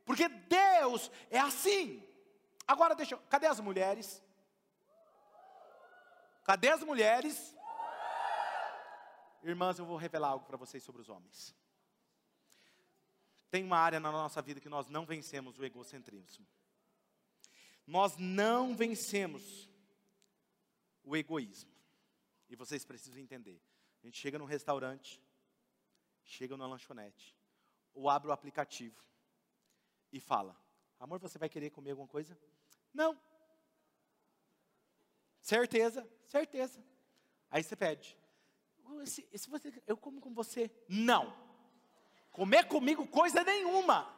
Porque 0.04 0.28
Deus 0.28 1.10
é 1.30 1.38
assim. 1.38 2.02
Agora 2.66 2.94
deixa 2.94 3.14
eu, 3.14 3.18
cadê 3.28 3.46
as 3.46 3.60
mulheres? 3.60 4.22
Cadê 6.44 6.68
as 6.68 6.82
mulheres? 6.82 7.54
Irmãs, 9.42 9.78
eu 9.78 9.84
vou 9.84 9.96
revelar 9.96 10.28
algo 10.28 10.46
para 10.46 10.56
vocês 10.56 10.82
sobre 10.82 11.00
os 11.00 11.08
homens. 11.08 11.54
Tem 13.50 13.64
uma 13.64 13.78
área 13.78 13.98
na 13.98 14.12
nossa 14.12 14.40
vida 14.40 14.60
que 14.60 14.68
nós 14.68 14.88
não 14.88 15.04
vencemos 15.04 15.58
o 15.58 15.64
egocentrismo. 15.64 16.46
Nós 17.86 18.16
não 18.16 18.74
vencemos 18.74 19.68
o 21.02 21.16
egoísmo. 21.16 21.70
E 22.48 22.54
vocês 22.54 22.84
precisam 22.84 23.20
entender. 23.20 23.60
A 24.02 24.06
gente 24.06 24.18
chega 24.18 24.38
num 24.38 24.44
restaurante, 24.44 25.20
chega 26.24 26.56
numa 26.56 26.68
lanchonete, 26.68 27.36
ou 27.92 28.08
abre 28.08 28.28
o 28.28 28.32
aplicativo 28.32 29.04
e 30.12 30.20
fala: 30.20 30.56
Amor, 30.98 31.18
você 31.18 31.38
vai 31.38 31.48
querer 31.48 31.70
comer 31.70 31.90
alguma 31.90 32.08
coisa? 32.08 32.38
Não. 32.94 33.20
Certeza, 35.40 36.08
certeza. 36.26 36.84
Aí 37.50 37.62
você 37.62 37.74
pede. 37.74 38.16
Se, 39.04 39.26
se 39.36 39.48
você, 39.48 39.82
eu 39.86 39.96
como 39.96 40.20
com 40.20 40.32
você. 40.32 40.70
Não. 40.88 41.49
Comer 42.32 42.66
comigo 42.68 43.06
coisa 43.06 43.42
nenhuma. 43.44 44.08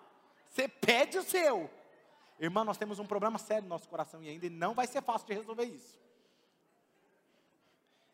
Você 0.49 0.69
pede 0.69 1.19
o 1.19 1.23
seu. 1.23 1.71
Irmã, 2.39 2.65
nós 2.65 2.77
temos 2.77 2.99
um 2.99 3.07
problema 3.07 3.39
sério 3.39 3.63
no 3.63 3.69
nosso 3.69 3.89
coração 3.89 4.23
e 4.23 4.29
ainda 4.29 4.51
não 4.51 4.75
vai 4.75 4.87
ser 4.87 5.03
fácil 5.03 5.27
de 5.27 5.35
resolver 5.35 5.65
isso. 5.65 5.99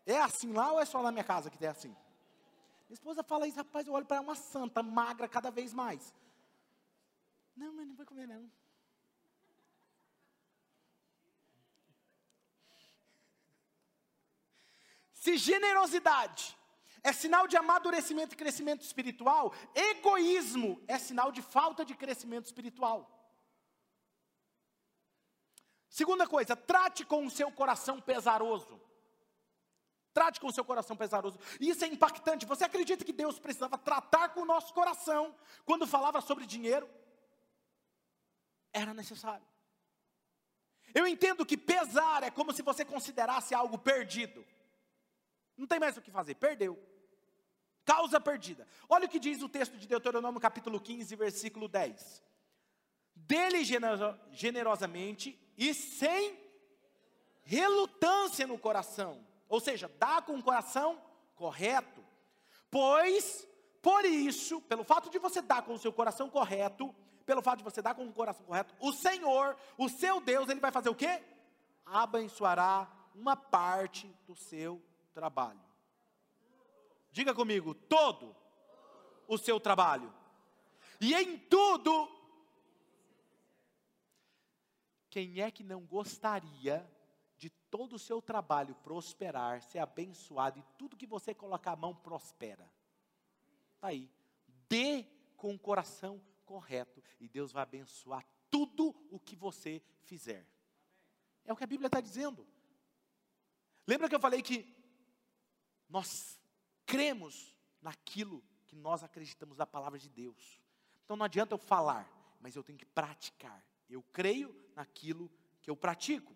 É 0.05 0.21
assim 0.21 0.53
lá 0.53 0.73
ou 0.73 0.81
é 0.81 0.85
só 0.85 1.03
na 1.03 1.11
minha 1.13 1.25
casa 1.25 1.51
que 1.51 1.65
é 1.65 1.69
assim? 1.69 1.89
Minha 2.89 2.95
esposa 2.95 3.23
fala 3.23 3.47
isso, 3.47 3.59
rapaz, 3.59 3.87
eu 3.87 3.93
olho 3.93 4.07
para 4.07 4.21
uma 4.21 4.35
santa, 4.35 4.83
magra 4.83 5.29
cada 5.29 5.51
vez 5.51 5.73
mais. 5.73 6.15
Não, 7.57 7.73
mas 7.73 7.87
não 7.87 7.95
vai 7.95 8.07
comer 8.07 8.27
não. 8.27 8.51
Se 15.13 15.37
generosidade 15.37 16.58
é 17.09 17.13
sinal 17.13 17.49
de 17.49 17.57
amadurecimento 17.57 18.35
e 18.35 18.37
crescimento 18.37 18.83
espiritual, 18.83 19.55
egoísmo 19.75 20.83
é 20.87 20.99
sinal 20.99 21.33
de 21.33 21.41
falta 21.41 21.85
de 21.85 21.95
crescimento 21.95 22.45
espiritual. 22.47 22.99
Segunda 25.89 26.27
coisa, 26.27 26.55
trate 26.55 27.05
com 27.05 27.25
o 27.25 27.31
seu 27.31 27.51
coração 27.51 28.01
pesaroso. 28.01 28.81
Trate 30.13 30.39
com 30.41 30.49
o 30.49 30.53
seu 30.53 30.65
coração 30.65 30.97
pesaroso. 30.97 31.39
Isso 31.61 31.85
é 31.85 31.89
impactante. 31.89 32.45
Você 32.45 32.65
acredita 32.65 33.05
que 33.05 33.13
Deus 33.13 33.39
precisava 33.39 33.79
tratar 33.79 34.31
com 34.31 34.43
o 34.43 34.45
nosso 34.45 34.75
coração 34.75 35.35
quando 35.65 35.87
falava 35.87 36.21
sobre 36.21 36.45
dinheiro? 36.45 36.89
Era 38.73 38.93
necessário. 38.93 39.47
Eu 40.95 41.07
entendo 41.07 41.47
que 41.47 41.57
pesar 41.57 42.23
é 42.23 42.31
como 42.31 42.53
se 42.53 42.63
você 42.63 42.85
considerasse 42.85 43.55
algo 43.55 43.79
perdido. 43.79 44.45
Não 45.57 45.67
tem 45.67 45.81
mais 45.81 45.97
o 45.97 46.03
que 46.03 46.11
fazer, 46.11 46.35
perdeu. 46.35 46.79
Causa 47.89 48.21
perdida. 48.21 48.69
Olha 48.87 49.07
o 49.07 49.09
que 49.09 49.19
diz 49.19 49.41
o 49.41 49.49
texto 49.49 49.79
de 49.79 49.89
Deuteronômio, 49.89 50.39
capítulo 50.39 50.79
15, 50.79 51.17
versículo 51.17 51.69
10. 51.69 52.23
Dele 53.15 53.65
generosamente 54.31 55.41
e 55.57 55.73
sem 55.73 56.39
relutância 57.45 58.47
no 58.47 58.59
coração. 58.59 59.27
Ou 59.49 59.59
seja, 59.59 59.91
dá 59.99 60.21
com 60.21 60.37
o 60.37 60.43
coração 60.43 61.03
correto. 61.35 62.05
Pois, 62.71 63.49
por 63.81 64.05
isso, 64.05 64.61
pelo 64.61 64.85
fato 64.85 65.09
de 65.09 65.19
você 65.19 65.41
dar 65.41 65.63
com 65.63 65.73
o 65.73 65.79
seu 65.79 65.91
coração 65.91 66.29
correto, 66.29 66.95
pelo 67.25 67.41
fato 67.41 67.61
de 67.61 67.65
você 67.65 67.81
dar 67.81 67.95
com 67.95 68.05
o 68.07 68.13
coração 68.13 68.45
correto, 68.45 68.75
o 68.81 68.93
Senhor, 68.93 69.57
o 69.79 69.89
seu 69.89 70.21
Deus, 70.21 70.51
ele 70.51 70.61
vai 70.61 70.71
fazer 70.71 70.91
o 70.91 70.95
quê? 70.95 71.23
Abençoará 71.87 72.87
uma 73.15 73.35
parte 73.35 74.15
do 74.27 74.35
seu 74.37 74.79
trabalho. 75.15 75.68
Diga 77.11 77.35
comigo, 77.35 77.75
todo 77.75 78.35
o 79.27 79.37
seu 79.37 79.59
trabalho. 79.61 80.13
E 81.01 81.15
em 81.15 81.39
tudo. 81.39 82.17
Quem 85.11 85.41
é 85.41 85.51
que 85.51 85.65
não 85.65 85.87
gostaria 85.87 86.89
de 87.37 87.51
todo 87.71 87.95
o 87.95 87.99
seu 87.99 88.21
trabalho 88.21 88.75
prosperar, 88.77 89.63
ser 89.63 89.79
abençoado 89.79 90.59
e 90.59 90.65
tudo 90.77 90.97
que 90.97 91.07
você 91.07 91.35
colocar 91.35 91.73
a 91.73 91.77
mão 91.77 91.95
prospera? 91.95 92.71
Está 93.75 93.89
aí. 93.89 94.11
Dê 94.69 95.05
com 95.37 95.55
o 95.55 95.59
coração 95.59 96.21
correto 96.45 97.03
e 97.21 97.29
Deus 97.29 97.53
vai 97.53 97.63
abençoar 97.63 98.25
tudo 98.51 98.95
o 99.11 99.19
que 99.19 99.37
você 99.37 99.83
fizer. 100.03 100.47
É 101.45 101.53
o 101.53 101.57
que 101.57 101.65
a 101.65 101.67
Bíblia 101.67 101.87
está 101.87 102.01
dizendo. 102.01 102.47
Lembra 103.87 104.09
que 104.09 104.15
eu 104.15 104.21
falei 104.21 104.43
que 104.43 104.67
nós 105.89 106.39
cremos 106.89 107.55
naquilo 107.83 108.43
que 108.67 108.75
nós 108.75 109.05
acreditamos 109.05 109.59
da 109.59 109.67
palavra 109.67 109.99
de 109.99 110.09
Deus. 110.09 110.59
Então 111.05 111.17
não 111.17 111.27
adianta 111.27 111.55
eu 111.55 111.59
falar, 111.59 112.11
mas 112.41 112.57
eu 112.57 112.63
tenho 112.65 112.79
que 112.79 112.87
praticar. 112.87 113.63
Eu 113.89 114.03
creio 114.03 114.55
naquilo 114.75 115.31
que 115.61 115.71
eu 115.71 115.77
pratico. 115.77 116.35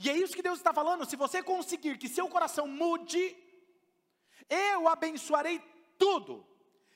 E 0.00 0.10
é 0.10 0.16
isso 0.16 0.34
que 0.34 0.42
Deus 0.42 0.58
está 0.58 0.74
falando. 0.74 1.08
Se 1.08 1.14
você 1.14 1.40
conseguir 1.40 1.98
que 1.98 2.08
seu 2.08 2.28
coração 2.28 2.66
mude, 2.66 3.36
eu 4.48 4.88
abençoarei 4.88 5.60
tudo. 5.96 6.44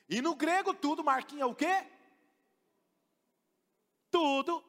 E 0.08 0.20
no 0.20 0.34
grego, 0.34 0.74
tudo, 0.74 1.04
Marquinha, 1.04 1.42
é 1.42 1.46
o 1.46 1.54
quê? 1.54 1.86
Tudo 4.10 4.64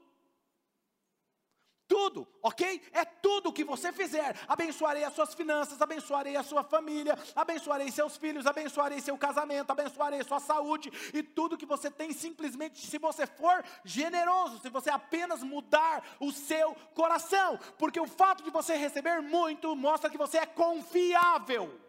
tudo, 1.98 2.28
ok? 2.44 2.80
É 2.92 3.04
tudo 3.04 3.52
que 3.52 3.64
você 3.64 3.92
fizer. 3.92 4.40
Abençoarei 4.48 5.04
as 5.04 5.14
suas 5.14 5.34
finanças, 5.34 5.82
abençoarei 5.82 6.36
a 6.36 6.44
sua 6.44 6.64
família, 6.64 7.18
abençoarei 7.36 7.90
seus 7.90 8.16
filhos, 8.18 8.46
abençoarei 8.46 9.02
seu 9.02 9.18
casamento, 9.18 9.72
abençoarei 9.72 10.24
sua 10.24 10.40
saúde 10.40 10.92
e 11.12 11.24
tudo 11.24 11.58
que 11.58 11.66
você 11.66 11.90
tem, 11.90 12.14
simplesmente 12.14 12.86
se 12.86 13.00
você 13.00 13.26
for 13.26 13.64
generoso, 13.84 14.60
se 14.60 14.70
você 14.70 14.92
apenas 14.92 15.42
mudar 15.42 16.04
o 16.20 16.32
seu 16.32 16.76
coração, 16.94 17.60
porque 17.80 18.00
o 18.00 18.06
fato 18.06 18.44
de 18.44 18.52
você 18.52 18.76
receber 18.76 19.20
muito 19.20 19.76
mostra 19.76 20.08
que 20.08 20.20
você 20.20 20.38
é 20.38 20.46
confiável. 20.46 21.82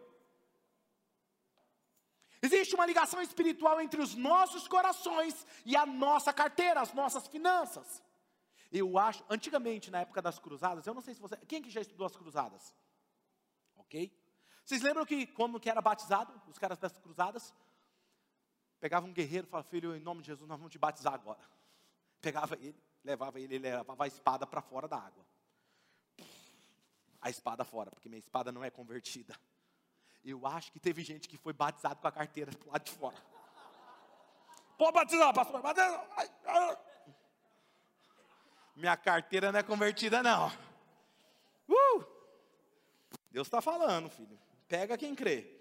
Existe 2.41 2.73
uma 2.73 2.87
ligação 2.87 3.21
espiritual 3.21 3.79
entre 3.79 4.01
os 4.01 4.15
nossos 4.15 4.67
corações 4.67 5.45
e 5.63 5.75
a 5.75 5.85
nossa 5.85 6.33
carteira, 6.33 6.81
as 6.81 6.93
nossas 6.93 7.27
finanças. 7.27 8.08
Eu 8.71 8.97
acho, 8.99 9.23
antigamente, 9.29 9.89
na 9.89 10.01
época 10.01 10.21
das 10.21 10.37
cruzadas, 10.37 10.85
eu 10.85 10.93
não 10.93 11.01
sei 11.01 11.15
se 11.15 11.21
você. 11.21 11.35
Quem 11.47 11.61
que 11.61 11.71
já 11.71 11.81
estudou 11.81 12.05
as 12.05 12.15
cruzadas? 12.15 12.75
Ok? 13.77 14.11
Vocês 14.63 14.83
lembram 14.83 15.05
que 15.05 15.25
como 15.25 15.59
que 15.59 15.69
era 15.69 15.81
batizado, 15.81 16.31
os 16.47 16.59
caras 16.59 16.77
das 16.77 16.95
cruzadas? 16.97 17.53
Pegava 18.79 19.07
um 19.07 19.11
guerreiro 19.11 19.47
e 19.47 19.49
falava, 19.49 19.67
filho, 19.67 19.95
em 19.95 19.99
nome 19.99 20.21
de 20.21 20.27
Jesus, 20.27 20.47
nós 20.47 20.57
vamos 20.57 20.71
te 20.71 20.77
batizar 20.77 21.13
agora. 21.13 21.39
Pegava 22.21 22.55
ele, 22.55 22.79
levava 23.03 23.39
ele, 23.39 23.55
ele 23.55 23.69
levava 23.69 24.03
a 24.03 24.07
espada 24.07 24.45
para 24.45 24.61
fora 24.61 24.87
da 24.87 24.97
água. 24.97 25.25
A 27.21 27.29
espada 27.29 27.65
fora, 27.65 27.89
porque 27.89 28.07
minha 28.07 28.19
espada 28.19 28.51
não 28.51 28.63
é 28.63 28.69
convertida. 28.69 29.35
Eu 30.23 30.45
acho 30.45 30.71
que 30.71 30.79
teve 30.79 31.03
gente 31.03 31.27
que 31.27 31.37
foi 31.37 31.53
batizado 31.53 31.99
com 31.99 32.07
a 32.07 32.11
carteira 32.11 32.51
do 32.51 32.69
lado 32.69 32.83
de 32.83 32.91
fora. 32.91 33.17
Pode 34.77 34.93
batizar, 34.93 35.33
pastor, 35.33 35.61
batizar. 35.61 36.79
Minha 38.75 38.95
carteira 38.95 39.51
não 39.51 39.59
é 39.59 39.63
convertida, 39.63 40.23
não. 40.23 40.47
Uh! 41.67 42.05
Deus 43.31 43.47
está 43.47 43.61
falando, 43.61 44.09
filho. 44.09 44.39
Pega 44.67 44.97
quem 44.97 45.15
crê. 45.15 45.59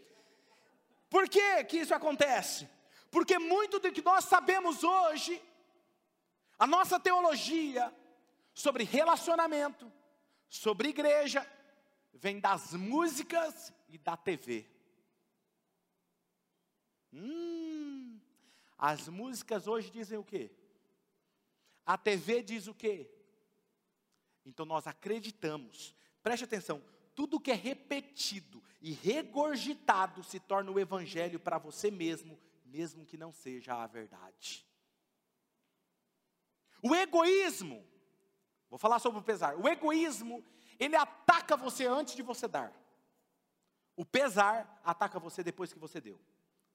Por 1.10 1.28
que, 1.28 1.64
que 1.64 1.78
isso 1.78 1.94
acontece? 1.94 2.68
Porque 3.10 3.38
muito 3.38 3.78
do 3.78 3.90
que 3.90 4.02
nós 4.02 4.24
sabemos 4.24 4.84
hoje, 4.84 5.42
a 6.58 6.66
nossa 6.66 7.00
teologia 7.00 7.92
sobre 8.52 8.84
relacionamento, 8.84 9.90
sobre 10.48 10.88
igreja, 10.88 11.46
vem 12.12 12.40
das 12.40 12.74
músicas 12.74 13.72
e 13.88 13.96
da 13.96 14.16
TV. 14.16 14.66
Hum, 17.12 18.20
as 18.76 19.08
músicas 19.08 19.66
hoje 19.66 19.90
dizem 19.90 20.18
o 20.18 20.24
quê? 20.24 20.50
A 21.88 21.96
TV 21.96 22.42
diz 22.42 22.66
o 22.66 22.74
quê? 22.74 23.10
Então 24.44 24.66
nós 24.66 24.86
acreditamos. 24.86 25.94
Preste 26.22 26.44
atenção, 26.44 26.84
tudo 27.14 27.40
que 27.40 27.50
é 27.50 27.54
repetido 27.54 28.62
e 28.82 28.92
regurgitado 28.92 30.22
se 30.22 30.38
torna 30.38 30.70
o 30.70 30.78
evangelho 30.78 31.40
para 31.40 31.56
você 31.56 31.90
mesmo, 31.90 32.38
mesmo 32.66 33.06
que 33.06 33.16
não 33.16 33.32
seja 33.32 33.74
a 33.74 33.86
verdade. 33.86 34.66
O 36.82 36.94
egoísmo, 36.94 37.82
vou 38.68 38.78
falar 38.78 38.98
sobre 38.98 39.20
o 39.20 39.24
pesar. 39.24 39.56
O 39.56 39.66
egoísmo, 39.66 40.44
ele 40.78 40.94
ataca 40.94 41.56
você 41.56 41.86
antes 41.86 42.14
de 42.14 42.20
você 42.20 42.46
dar. 42.46 42.70
O 43.96 44.04
pesar 44.04 44.78
ataca 44.84 45.18
você 45.18 45.42
depois 45.42 45.72
que 45.72 45.78
você 45.78 46.02
deu. 46.02 46.20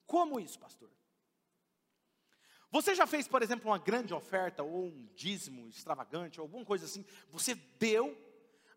Como 0.08 0.40
isso, 0.40 0.58
pastor? 0.58 0.90
Você 2.74 2.92
já 2.92 3.06
fez, 3.06 3.28
por 3.28 3.40
exemplo, 3.40 3.70
uma 3.70 3.78
grande 3.78 4.12
oferta 4.12 4.64
ou 4.64 4.86
um 4.86 5.06
dízimo 5.14 5.68
extravagante 5.68 6.40
ou 6.40 6.44
alguma 6.44 6.64
coisa 6.64 6.86
assim? 6.86 7.06
Você 7.30 7.54
deu, 7.54 8.18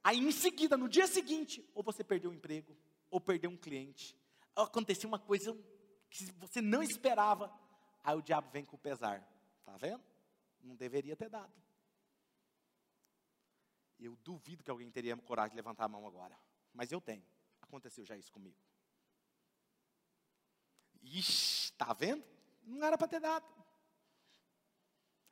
aí 0.03 0.19
em 0.19 0.31
seguida, 0.31 0.77
no 0.77 0.87
dia 0.87 1.07
seguinte, 1.07 1.67
ou 1.73 1.81
você 1.81 2.03
perdeu 2.03 2.29
o 2.29 2.33
emprego, 2.35 2.77
ou 3.09 3.19
perdeu 3.19 3.49
um 3.49 3.57
cliente, 3.57 4.15
aconteceu 4.55 5.07
uma 5.07 5.17
coisa 5.17 5.57
que 6.11 6.25
você 6.33 6.61
não 6.61 6.83
esperava, 6.83 7.51
aí 8.03 8.15
o 8.15 8.21
diabo 8.21 8.51
vem 8.51 8.63
com 8.63 8.75
o 8.75 8.79
pesar. 8.79 9.27
Tá 9.65 9.75
vendo? 9.77 10.03
Não 10.61 10.75
deveria 10.75 11.15
ter 11.15 11.31
dado. 11.31 11.51
Eu 13.99 14.15
duvido 14.17 14.63
que 14.63 14.69
alguém 14.69 14.91
teria 14.91 15.17
coragem 15.17 15.53
de 15.53 15.55
levantar 15.55 15.85
a 15.85 15.89
mão 15.89 16.05
agora, 16.05 16.37
mas 16.71 16.91
eu 16.91 17.01
tenho. 17.01 17.25
Aconteceu 17.63 18.05
já 18.05 18.15
isso 18.15 18.31
comigo. 18.31 18.59
Ixi, 21.01 21.73
tá 21.73 21.93
vendo? 21.93 22.23
Não 22.61 22.85
era 22.85 22.95
para 22.95 23.07
ter 23.07 23.19
dado. 23.19 23.57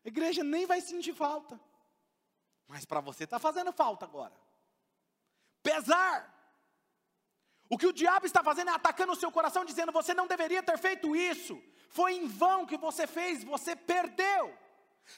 A 0.06 0.08
igreja 0.08 0.44
nem 0.44 0.68
vai 0.68 0.80
sentir 0.82 1.14
falta. 1.14 1.60
Mas 2.68 2.86
para 2.86 3.02
você 3.02 3.24
está 3.24 3.40
fazendo 3.40 3.72
falta 3.74 4.06
agora. 4.06 4.34
Pesar. 5.64 6.32
O 7.68 7.78
que 7.78 7.88
o 7.88 7.94
diabo 7.94 8.28
está 8.28 8.44
fazendo 8.44 8.70
é 8.70 8.74
atacando 8.74 9.14
o 9.14 9.16
seu 9.16 9.32
coração, 9.32 9.66
dizendo: 9.66 9.92
você 9.92 10.14
não 10.14 10.28
deveria 10.28 10.62
ter 10.62 10.78
feito 10.78 11.16
isso. 11.16 11.60
Foi 11.90 12.14
em 12.14 12.28
vão 12.28 12.66
que 12.66 12.78
você 12.78 13.08
fez, 13.08 13.44
você 13.44 13.76
perdeu. 13.76 14.56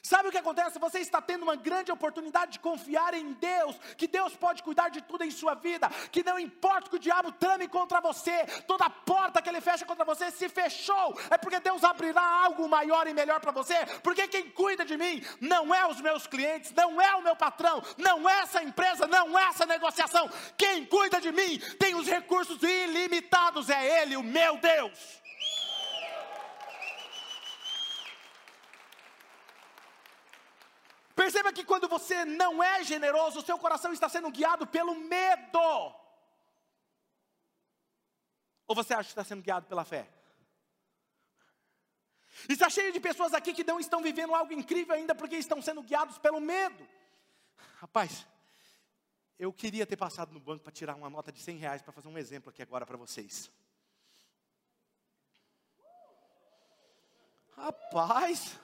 Sabe 0.02 0.28
o 0.28 0.30
que 0.30 0.38
acontece? 0.38 0.78
Você 0.78 1.00
está 1.00 1.20
tendo 1.20 1.42
uma 1.42 1.56
grande 1.56 1.90
oportunidade 1.90 2.52
de 2.52 2.60
confiar 2.60 3.14
em 3.14 3.32
Deus, 3.32 3.76
que 3.96 4.06
Deus 4.06 4.34
pode 4.36 4.62
cuidar 4.62 4.88
de 4.90 5.00
tudo 5.02 5.24
em 5.24 5.30
sua 5.30 5.54
vida, 5.54 5.88
que 6.12 6.22
não 6.22 6.38
importa 6.38 6.88
que 6.88 6.96
o 6.96 6.98
diabo 6.98 7.32
trame 7.32 7.66
contra 7.68 8.00
você, 8.00 8.44
toda 8.66 8.88
porta 8.88 9.42
que 9.42 9.48
ele 9.48 9.60
fecha 9.60 9.84
contra 9.84 10.04
você 10.04 10.30
se 10.30 10.48
fechou, 10.48 11.18
é 11.30 11.38
porque 11.38 11.60
Deus 11.60 11.82
abrirá 11.84 12.22
algo 12.22 12.68
maior 12.68 13.06
e 13.06 13.14
melhor 13.14 13.40
para 13.40 13.52
você, 13.52 13.74
porque 14.02 14.28
quem 14.28 14.50
cuida 14.50 14.84
de 14.84 14.96
mim 14.96 15.24
não 15.40 15.74
é 15.74 15.86
os 15.86 16.00
meus 16.00 16.26
clientes, 16.26 16.72
não 16.72 17.00
é 17.00 17.14
o 17.16 17.22
meu 17.22 17.34
patrão, 17.34 17.82
não 17.96 18.28
é 18.28 18.40
essa 18.40 18.62
empresa, 18.62 19.06
não 19.06 19.38
é 19.38 19.44
essa 19.44 19.66
negociação, 19.66 20.30
quem 20.56 20.84
cuida 20.86 21.20
de 21.20 21.32
mim 21.32 21.58
tem 21.78 21.94
os 21.94 22.06
recursos 22.06 22.62
ilimitados, 22.62 23.68
é 23.68 24.02
Ele, 24.02 24.16
o 24.16 24.22
meu 24.22 24.58
Deus. 24.58 25.27
Perceba 31.28 31.52
que 31.52 31.62
quando 31.62 31.86
você 31.86 32.24
não 32.24 32.62
é 32.62 32.82
generoso, 32.82 33.40
o 33.40 33.44
seu 33.44 33.58
coração 33.58 33.92
está 33.92 34.08
sendo 34.08 34.30
guiado 34.30 34.66
pelo 34.66 34.94
medo. 34.94 35.60
Ou 38.66 38.74
você 38.74 38.94
acha 38.94 39.04
que 39.04 39.10
está 39.10 39.22
sendo 39.22 39.42
guiado 39.42 39.66
pela 39.66 39.84
fé? 39.84 40.08
Está 42.48 42.70
cheio 42.70 42.94
de 42.94 42.98
pessoas 42.98 43.34
aqui 43.34 43.52
que 43.52 43.62
não 43.62 43.78
estão 43.78 44.00
vivendo 44.00 44.34
algo 44.34 44.54
incrível 44.54 44.94
ainda 44.94 45.14
porque 45.14 45.36
estão 45.36 45.60
sendo 45.60 45.82
guiados 45.82 46.16
pelo 46.16 46.40
medo. 46.40 46.88
Rapaz, 47.76 48.26
eu 49.38 49.52
queria 49.52 49.86
ter 49.86 49.98
passado 49.98 50.32
no 50.32 50.40
banco 50.40 50.64
para 50.64 50.72
tirar 50.72 50.94
uma 50.94 51.10
nota 51.10 51.30
de 51.30 51.42
100 51.42 51.58
reais 51.58 51.82
para 51.82 51.92
fazer 51.92 52.08
um 52.08 52.16
exemplo 52.16 52.48
aqui 52.48 52.62
agora 52.62 52.86
para 52.86 52.96
vocês. 52.96 53.50
Rapaz, 57.54 58.58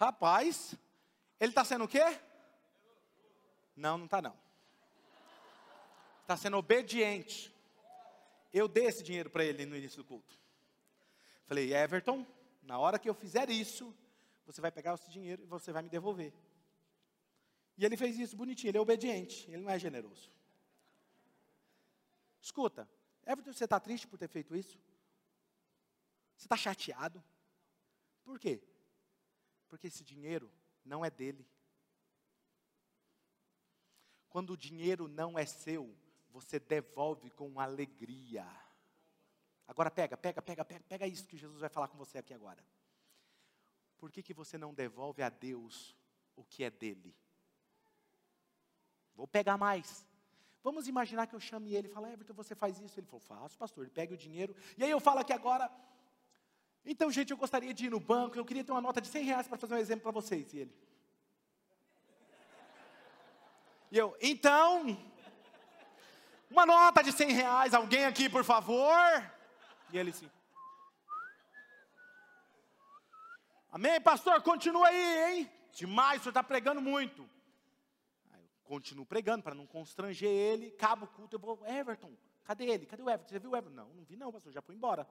Rapaz, 0.00 0.74
ele 1.38 1.50
está 1.50 1.62
sendo 1.62 1.84
o 1.84 1.88
quê? 1.88 2.02
Não, 3.76 3.98
não 3.98 4.06
está 4.06 4.22
não. 4.22 4.34
Está 6.22 6.38
sendo 6.38 6.56
obediente. 6.56 7.54
Eu 8.50 8.66
dei 8.66 8.86
esse 8.86 9.02
dinheiro 9.02 9.28
para 9.28 9.44
ele 9.44 9.66
no 9.66 9.76
início 9.76 9.98
do 9.98 10.06
culto. 10.06 10.40
Falei, 11.44 11.74
Everton, 11.74 12.26
na 12.62 12.78
hora 12.78 12.98
que 12.98 13.10
eu 13.10 13.12
fizer 13.12 13.50
isso, 13.50 13.94
você 14.46 14.58
vai 14.58 14.72
pegar 14.72 14.94
esse 14.94 15.10
dinheiro 15.10 15.42
e 15.42 15.46
você 15.46 15.70
vai 15.70 15.82
me 15.82 15.90
devolver. 15.90 16.32
E 17.76 17.84
ele 17.84 17.94
fez 17.94 18.18
isso 18.18 18.34
bonitinho, 18.34 18.70
ele 18.70 18.78
é 18.78 18.80
obediente, 18.80 19.50
ele 19.50 19.62
não 19.62 19.70
é 19.70 19.78
generoso. 19.78 20.30
Escuta, 22.40 22.88
Everton, 23.26 23.52
você 23.52 23.64
está 23.64 23.78
triste 23.78 24.06
por 24.06 24.16
ter 24.16 24.28
feito 24.28 24.56
isso? 24.56 24.78
Você 26.38 26.46
está 26.46 26.56
chateado? 26.56 27.22
Por 28.24 28.38
quê? 28.38 28.62
Porque 29.70 29.86
esse 29.86 30.04
dinheiro 30.04 30.52
não 30.84 31.04
é 31.04 31.10
dele. 31.10 31.48
Quando 34.28 34.50
o 34.50 34.56
dinheiro 34.56 35.08
não 35.08 35.38
é 35.38 35.46
seu, 35.46 35.96
você 36.30 36.58
devolve 36.58 37.30
com 37.30 37.58
alegria. 37.58 38.46
Agora 39.66 39.90
pega, 39.90 40.16
pega, 40.16 40.42
pega, 40.42 40.64
pega, 40.64 40.84
pega 40.88 41.06
isso 41.06 41.26
que 41.26 41.36
Jesus 41.36 41.60
vai 41.60 41.68
falar 41.68 41.88
com 41.88 41.96
você 41.96 42.18
aqui 42.18 42.34
agora. 42.34 42.62
Por 43.96 44.10
que, 44.10 44.22
que 44.22 44.34
você 44.34 44.58
não 44.58 44.74
devolve 44.74 45.22
a 45.22 45.28
Deus 45.28 45.96
o 46.34 46.42
que 46.42 46.64
é 46.64 46.70
dele? 46.70 47.14
Vou 49.14 49.28
pegar 49.28 49.56
mais. 49.56 50.04
Vamos 50.62 50.88
imaginar 50.88 51.26
que 51.26 51.34
eu 51.34 51.40
chame 51.40 51.74
ele 51.74 51.88
e 51.88 51.90
falo, 51.90 52.06
Everton, 52.06 52.34
você 52.34 52.54
faz 52.54 52.80
isso? 52.80 52.98
Ele 52.98 53.06
falou, 53.06 53.20
faço, 53.20 53.56
pastor. 53.56 53.84
Ele 53.84 53.92
pega 53.92 54.14
o 54.14 54.16
dinheiro. 54.16 54.54
E 54.76 54.82
aí 54.82 54.90
eu 54.90 55.00
falo 55.00 55.20
aqui 55.20 55.32
agora, 55.32 55.70
então, 56.84 57.10
gente, 57.10 57.30
eu 57.30 57.36
gostaria 57.36 57.74
de 57.74 57.86
ir 57.86 57.90
no 57.90 58.00
banco, 58.00 58.36
eu 58.36 58.44
queria 58.44 58.64
ter 58.64 58.72
uma 58.72 58.80
nota 58.80 59.00
de 59.00 59.08
100 59.08 59.24
reais 59.24 59.48
para 59.48 59.58
fazer 59.58 59.74
um 59.74 59.78
exemplo 59.78 60.02
para 60.02 60.12
vocês. 60.12 60.52
E 60.52 60.58
ele. 60.58 60.74
E 63.90 63.98
eu, 63.98 64.16
então, 64.20 64.96
uma 66.50 66.64
nota 66.64 67.02
de 67.02 67.12
100 67.12 67.32
reais, 67.32 67.74
alguém 67.74 68.04
aqui, 68.06 68.28
por 68.28 68.44
favor? 68.44 68.96
E 69.92 69.98
ele 69.98 70.10
assim. 70.10 70.30
Amém, 73.72 74.00
pastor? 74.00 74.42
Continua 74.42 74.88
aí, 74.88 75.38
hein? 75.38 75.50
Demais, 75.72 76.20
o 76.20 76.24
senhor 76.24 76.30
está 76.30 76.42
pregando 76.42 76.80
muito. 76.80 77.28
Aí 78.32 78.42
eu 78.42 78.48
continuo 78.64 79.06
pregando 79.06 79.44
para 79.44 79.54
não 79.54 79.66
constranger 79.66 80.28
ele. 80.28 80.68
Acaba 80.68 81.04
o 81.04 81.08
culto, 81.08 81.36
eu 81.36 81.40
vou, 81.40 81.64
Everton, 81.66 82.12
cadê 82.44 82.64
ele? 82.64 82.86
Cadê 82.86 83.02
o 83.02 83.08
Everton? 83.08 83.28
Você 83.28 83.38
viu 83.38 83.50
o 83.50 83.56
Everton? 83.56 83.76
Não, 83.76 83.88
não 83.94 84.04
vi 84.04 84.16
não, 84.16 84.32
pastor, 84.32 84.52
já 84.52 84.60
foi 84.60 84.74
embora. 84.74 85.06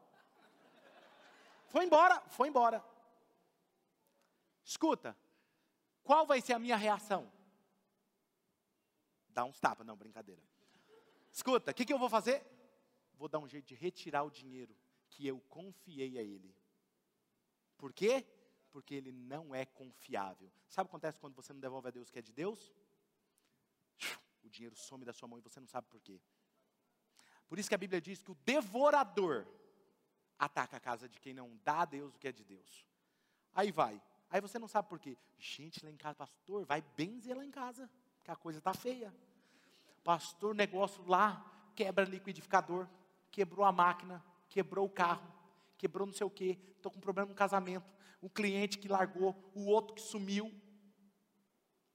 Foi 1.69 1.85
embora, 1.85 2.19
foi 2.29 2.47
embora. 2.47 2.83
Escuta, 4.63 5.17
qual 6.03 6.25
vai 6.25 6.41
ser 6.41 6.53
a 6.53 6.59
minha 6.59 6.75
reação? 6.75 7.31
Dá 9.29 9.45
uns 9.45 9.59
tapas, 9.59 9.85
não, 9.85 9.95
brincadeira. 9.95 10.41
Escuta, 11.31 11.71
o 11.71 11.73
que, 11.73 11.85
que 11.85 11.93
eu 11.93 11.99
vou 11.99 12.09
fazer? 12.09 12.45
Vou 13.13 13.27
dar 13.27 13.39
um 13.39 13.47
jeito 13.47 13.67
de 13.67 13.75
retirar 13.75 14.23
o 14.23 14.31
dinheiro 14.31 14.75
que 15.09 15.27
eu 15.27 15.39
confiei 15.41 16.17
a 16.17 16.23
ele. 16.23 16.55
Por 17.77 17.93
quê? 17.93 18.25
Porque 18.71 18.95
ele 18.95 19.11
não 19.11 19.53
é 19.53 19.65
confiável. 19.65 20.51
Sabe 20.67 20.87
o 20.87 20.89
que 20.89 20.95
acontece 20.95 21.19
quando 21.19 21.35
você 21.35 21.53
não 21.53 21.59
devolve 21.59 21.87
a 21.87 21.91
Deus 21.91 22.09
o 22.09 22.11
que 22.11 22.19
é 22.19 22.21
de 22.21 22.33
Deus? 22.33 22.73
O 24.43 24.49
dinheiro 24.49 24.75
some 24.75 25.05
da 25.05 25.13
sua 25.13 25.27
mão 25.27 25.37
e 25.37 25.41
você 25.41 25.59
não 25.59 25.67
sabe 25.67 25.87
por 25.87 26.01
quê. 26.01 26.19
Por 27.47 27.59
isso 27.59 27.69
que 27.69 27.75
a 27.75 27.77
Bíblia 27.79 27.99
diz 27.99 28.21
que 28.23 28.31
o 28.31 28.35
devorador 28.35 29.47
ataca 30.39 30.77
a 30.77 30.79
casa 30.79 31.09
de 31.09 31.19
quem 31.19 31.33
não 31.33 31.59
dá 31.63 31.81
a 31.81 31.85
Deus 31.85 32.15
o 32.15 32.17
que 32.17 32.27
é 32.27 32.31
de 32.31 32.43
Deus. 32.45 32.85
Aí 33.53 33.71
vai. 33.71 34.01
Aí 34.29 34.39
você 34.39 34.57
não 34.57 34.67
sabe 34.67 34.87
por 34.87 34.97
quê. 34.97 35.17
Gente, 35.37 35.83
lá 35.83 35.91
em 35.91 35.97
casa, 35.97 36.15
pastor, 36.15 36.65
vai 36.65 36.81
benzer 36.95 37.35
lá 37.35 37.43
em 37.43 37.51
casa, 37.51 37.89
que 38.23 38.31
a 38.31 38.35
coisa 38.35 38.59
está 38.59 38.73
feia. 38.73 39.13
Pastor, 40.03 40.55
negócio 40.55 41.05
lá, 41.05 41.45
quebra 41.75 42.05
liquidificador, 42.05 42.87
quebrou 43.29 43.65
a 43.65 43.71
máquina, 43.71 44.23
quebrou 44.47 44.85
o 44.85 44.89
carro, 44.89 45.29
quebrou 45.77 46.07
não 46.07 46.13
sei 46.13 46.25
o 46.25 46.29
quê, 46.29 46.57
estou 46.75 46.91
com 46.91 46.99
problema 46.99 47.27
no 47.27 47.35
casamento, 47.35 47.91
o 48.21 48.29
cliente 48.29 48.77
que 48.77 48.87
largou, 48.87 49.35
o 49.53 49.65
outro 49.65 49.95
que 49.95 50.01
sumiu. 50.01 50.53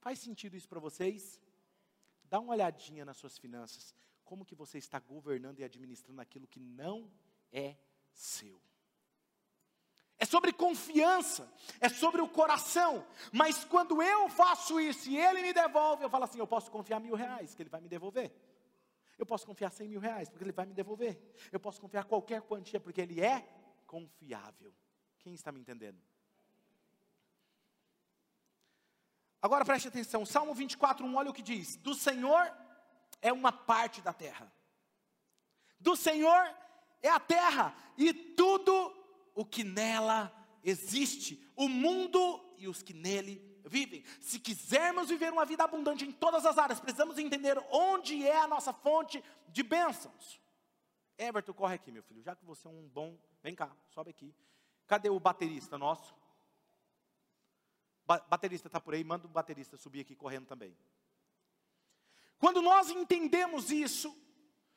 Faz 0.01 0.19
sentido 0.19 0.57
isso 0.57 0.69
para 0.69 0.81
vocês? 0.81 1.41
Dá 2.25 2.39
uma 2.41 2.53
olhadinha 2.53 3.05
nas 3.05 3.17
suas 3.17 3.39
finanças. 3.39 3.95
Como 4.25 4.45
que 4.45 4.55
você 4.55 4.77
está 4.77 4.99
governando 4.99 5.61
e 5.61 5.65
administrando 5.65 6.21
aquilo 6.21 6.47
que 6.47 6.61
não 6.61 7.11
é 7.53 7.77
seu. 8.15 8.61
É 10.19 10.24
sobre 10.35 10.53
confiança, 10.53 11.49
é 11.81 11.89
sobre 11.89 12.21
o 12.21 12.29
coração. 12.29 13.07
Mas 13.33 13.65
quando 13.65 14.03
eu 14.03 14.29
faço 14.29 14.81
isso 14.81 15.09
e 15.09 15.17
ele 15.17 15.41
me 15.43 15.53
devolve, 15.53 16.03
eu 16.03 16.11
falo 16.11 16.25
assim: 16.25 16.41
eu 16.41 16.47
posso 16.47 16.73
confiar 16.73 16.99
mil 16.99 17.15
reais, 17.15 17.55
que 17.55 17.63
ele 17.63 17.71
vai 17.71 17.81
me 17.81 17.89
devolver. 17.89 18.33
Eu 19.17 19.25
posso 19.25 19.47
confiar 19.47 19.71
cem 19.71 19.89
mil 19.89 20.01
reais, 20.01 20.29
porque 20.29 20.43
ele 20.43 20.51
vai 20.51 20.67
me 20.67 20.75
devolver. 20.75 21.17
Eu 21.53 21.61
posso 21.61 21.81
confiar 21.81 22.05
qualquer 22.05 22.43
quantia, 22.43 22.81
porque 22.81 23.01
ele 23.01 23.21
é 23.21 23.49
confiável. 23.87 24.75
Quem 25.21 25.35
está 25.35 25.53
me 25.53 25.61
entendendo? 25.61 26.03
Agora 29.41 29.65
preste 29.65 29.87
atenção, 29.87 30.27
Salmo 30.27 30.53
24, 30.53 31.07
1, 31.07 31.15
olha 31.15 31.31
o 31.31 31.35
que 31.35 31.43
diz: 31.43 31.77
Do 31.77 31.95
Senhor 31.95 32.53
é 33.23 33.33
uma 33.33 33.53
parte 33.53 34.03
da 34.03 34.13
terra, 34.13 34.53
do 35.79 35.95
Senhor 35.95 36.43
é 37.01 37.09
a 37.09 37.21
terra 37.21 37.73
e 37.97 38.13
tudo 38.13 39.04
o 39.35 39.45
que 39.45 39.65
nela 39.65 40.33
existe, 40.63 41.43
o 41.57 41.69
mundo 41.69 42.55
e 42.57 42.69
os 42.69 42.83
que 42.83 42.95
nele 42.95 43.43
vivem. 43.65 44.05
Se 44.21 44.39
quisermos 44.39 45.09
viver 45.09 45.33
uma 45.33 45.45
vida 45.45 45.65
abundante 45.65 46.05
em 46.05 46.13
todas 46.13 46.47
as 46.47 46.59
áreas, 46.59 46.81
precisamos 46.81 47.19
entender 47.19 47.59
onde 47.71 48.27
é 48.27 48.37
a 48.37 48.49
nossa 48.49 48.73
fonte 48.73 49.23
de 49.49 49.63
bênçãos. 49.63 50.41
Everton, 51.19 51.53
corre 51.53 51.75
aqui, 51.75 51.91
meu 51.91 52.03
filho, 52.03 52.23
já 52.23 52.35
que 52.35 52.45
você 52.45 52.67
é 52.67 52.71
um 52.71 52.89
bom, 52.89 53.19
vem 53.43 53.55
cá, 53.55 53.71
sobe 53.91 54.11
aqui. 54.11 54.35
Cadê 54.87 55.09
o 55.09 55.21
baterista 55.21 55.79
nosso? 55.79 56.15
Ba 58.07 58.19
baterista 58.29 58.69
está 58.69 58.81
por 58.81 58.95
aí, 58.95 59.03
manda 59.03 59.27
o 59.27 59.31
baterista 59.31 59.77
subir 59.77 60.01
aqui 60.01 60.15
correndo 60.15 60.47
também. 60.47 60.77
Quando 62.39 62.61
nós 62.61 62.91
entendemos 62.91 63.71
isso, 63.71 64.15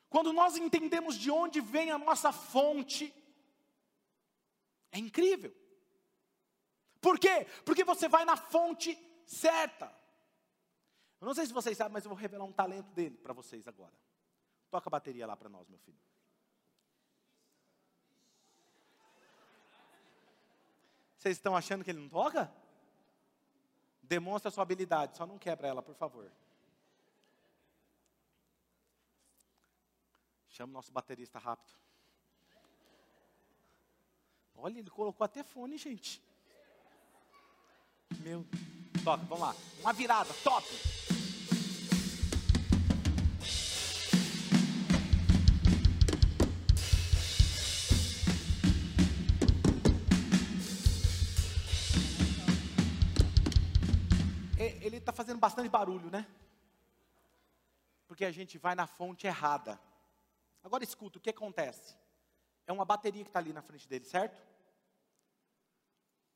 quando 0.08 0.32
nós 0.32 0.56
entendemos 0.56 1.16
de 1.16 1.30
onde 1.30 1.60
vem 1.60 1.90
a 1.90 1.98
nossa 1.98 2.32
fonte, 2.32 3.12
é 4.92 4.98
incrível. 4.98 5.54
Por 7.00 7.18
quê? 7.18 7.46
Porque 7.64 7.84
você 7.84 8.08
vai 8.08 8.24
na 8.24 8.36
fonte 8.36 8.96
certa. 9.26 9.86
Eu 11.20 11.26
não 11.26 11.34
sei 11.34 11.46
se 11.46 11.52
vocês 11.52 11.76
sabem, 11.76 11.92
mas 11.92 12.04
eu 12.04 12.08
vou 12.08 12.18
revelar 12.18 12.44
um 12.44 12.52
talento 12.52 12.90
dele 12.92 13.16
para 13.16 13.32
vocês 13.32 13.66
agora. 13.66 13.94
Toca 14.70 14.88
a 14.88 14.90
bateria 14.90 15.26
lá 15.26 15.36
para 15.36 15.48
nós, 15.48 15.68
meu 15.68 15.78
filho. 15.78 15.98
Vocês 21.16 21.36
estão 21.36 21.56
achando 21.56 21.84
que 21.84 21.90
ele 21.90 22.00
não 22.00 22.08
toca? 22.08 22.52
Demonstra 24.02 24.48
a 24.48 24.52
sua 24.52 24.62
habilidade, 24.62 25.16
só 25.16 25.26
não 25.26 25.38
quebra 25.38 25.66
ela, 25.68 25.82
por 25.82 25.94
favor. 25.94 26.30
Chama 30.48 30.70
o 30.70 30.74
nosso 30.74 30.92
baterista 30.92 31.38
rápido. 31.38 31.72
Olha, 34.60 34.80
ele 34.80 34.90
colocou 34.90 35.24
até 35.24 35.42
fone, 35.42 35.78
gente. 35.78 36.20
Meu. 38.20 38.44
Toca, 39.04 39.24
vamos 39.24 39.40
lá. 39.40 39.54
Uma 39.80 39.92
virada, 39.92 40.34
top. 40.42 40.66
Ele 54.58 54.96
está 54.96 55.12
fazendo 55.12 55.38
bastante 55.38 55.68
barulho, 55.68 56.10
né? 56.10 56.26
Porque 58.06 58.24
a 58.24 58.30
gente 58.32 58.58
vai 58.58 58.74
na 58.74 58.86
fonte 58.86 59.26
errada. 59.26 59.78
Agora 60.64 60.82
escuta, 60.82 61.18
o 61.18 61.20
que 61.20 61.30
acontece? 61.30 61.94
É 62.68 62.72
uma 62.72 62.84
bateria 62.84 63.24
que 63.24 63.30
está 63.30 63.38
ali 63.38 63.50
na 63.50 63.62
frente 63.62 63.88
dele, 63.88 64.04
certo? 64.04 64.46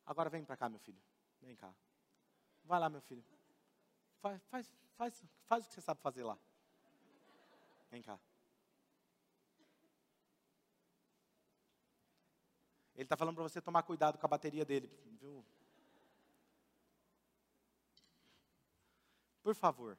Agora 0.06 0.30
vem 0.30 0.42
para 0.42 0.56
cá, 0.56 0.66
meu 0.66 0.80
filho. 0.80 0.98
Vem 1.42 1.54
cá. 1.54 1.74
Vai 2.64 2.80
lá, 2.80 2.88
meu 2.88 3.02
filho. 3.02 3.22
Faz, 4.18 4.42
faz, 4.46 4.74
faz, 4.96 5.24
faz 5.44 5.64
o 5.66 5.68
que 5.68 5.74
você 5.74 5.82
sabe 5.82 6.00
fazer 6.00 6.24
lá. 6.24 6.38
Vem 7.90 8.00
cá. 8.00 8.18
Ele 12.94 13.02
está 13.02 13.14
falando 13.14 13.34
para 13.34 13.44
você 13.44 13.60
tomar 13.60 13.82
cuidado 13.82 14.16
com 14.16 14.24
a 14.24 14.28
bateria 14.28 14.64
dele, 14.64 14.88
viu? 15.20 15.44
Por 19.42 19.54
favor. 19.54 19.98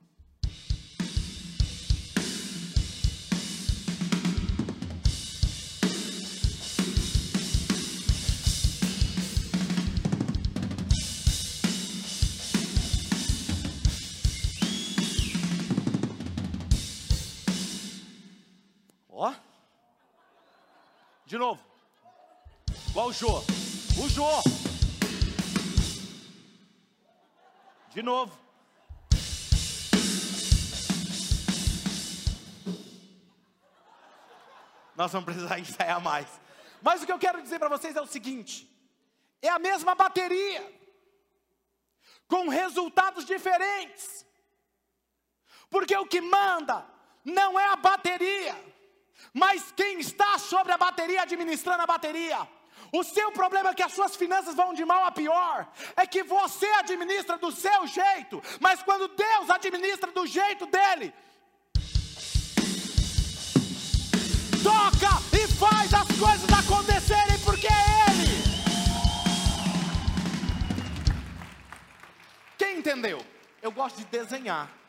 De 21.34 21.40
novo. 21.40 21.60
Igual 22.90 23.08
o 23.08 23.12
Jô. 23.12 23.40
O 24.00 24.08
Jô. 24.08 24.30
De 27.90 28.04
novo. 28.04 28.38
Nós 34.96 35.12
vamos 35.12 35.26
precisar 35.26 35.58
ensaiar 35.58 36.00
mais. 36.00 36.28
Mas 36.80 37.02
o 37.02 37.08
que 37.08 37.12
eu 37.12 37.18
quero 37.18 37.42
dizer 37.42 37.58
para 37.58 37.68
vocês 37.68 37.96
é 37.96 38.02
o 38.02 38.06
seguinte: 38.06 38.70
é 39.42 39.50
a 39.50 39.58
mesma 39.58 39.96
bateria, 39.96 40.62
com 42.28 42.48
resultados 42.48 43.26
diferentes. 43.26 44.24
Porque 45.72 45.98
o 45.98 46.06
que 46.06 46.22
manda 46.22 46.86
não 47.26 47.60
é 47.60 47.70
a 47.70 47.76
bateria, 47.76 48.56
mas 49.34 49.72
quem 49.76 50.00
está 50.00 50.38
sobre 50.38 50.74
a 50.74 50.78
bateria, 50.78 51.22
administrando 51.22 51.84
a 51.84 51.88
bateria. 51.88 52.48
O 52.92 53.04
seu 53.04 53.32
problema 53.32 53.70
é 53.70 53.74
que 53.74 53.82
as 53.82 53.94
suas 53.94 54.16
finanças 54.16 54.56
vão 54.56 54.74
de 54.74 54.86
mal 54.86 55.06
a 55.06 55.12
pior, 55.12 55.68
é 55.96 56.06
que 56.06 56.24
você 56.24 56.68
administra 56.74 57.38
do 57.38 57.52
seu 57.52 57.88
jeito, 57.88 58.42
mas 58.60 58.84
quando 58.84 59.08
Deus 59.08 59.50
administra 59.50 60.12
do 60.12 60.28
jeito 60.28 60.66
dele, 60.68 61.14
toca 64.64 65.10
e 65.36 65.48
faz 65.48 65.94
as 65.94 66.08
coisas 66.20 66.50
acontecerem, 66.52 67.40
porque 67.44 67.68
é 67.68 68.12
Ele. 68.12 68.44
Quem 72.58 72.78
entendeu? 72.78 73.26
Eu 73.62 73.72
gosto 73.72 73.98
de 73.98 74.06
desenhar. 74.06 74.83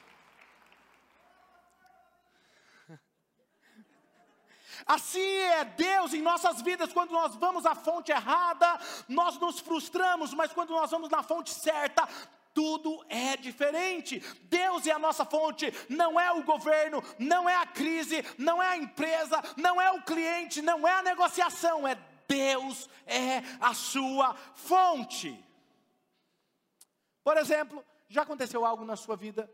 Assim 4.86 5.20
é 5.20 5.64
Deus 5.64 6.12
em 6.12 6.20
nossas 6.20 6.60
vidas, 6.60 6.92
quando 6.92 7.10
nós 7.10 7.34
vamos 7.36 7.64
à 7.64 7.74
fonte 7.74 8.12
errada, 8.12 8.78
nós 9.08 9.38
nos 9.38 9.58
frustramos, 9.58 10.34
mas 10.34 10.52
quando 10.52 10.70
nós 10.70 10.90
vamos 10.90 11.08
na 11.08 11.22
fonte 11.22 11.50
certa, 11.50 12.06
tudo 12.52 13.04
é 13.08 13.36
diferente. 13.36 14.20
Deus 14.42 14.86
é 14.86 14.92
a 14.92 14.98
nossa 14.98 15.24
fonte, 15.24 15.72
não 15.88 16.20
é 16.20 16.30
o 16.32 16.44
governo, 16.44 17.02
não 17.18 17.48
é 17.48 17.56
a 17.56 17.66
crise, 17.66 18.24
não 18.38 18.62
é 18.62 18.68
a 18.68 18.76
empresa, 18.76 19.42
não 19.56 19.80
é 19.80 19.90
o 19.90 20.02
cliente, 20.02 20.60
não 20.60 20.86
é 20.86 20.92
a 20.92 21.02
negociação, 21.02 21.88
é 21.88 21.98
Deus 22.28 22.88
é 23.06 23.42
a 23.60 23.74
sua 23.74 24.34
fonte. 24.54 25.42
Por 27.22 27.36
exemplo, 27.36 27.84
já 28.08 28.22
aconteceu 28.22 28.64
algo 28.64 28.84
na 28.84 28.96
sua 28.96 29.16
vida 29.16 29.50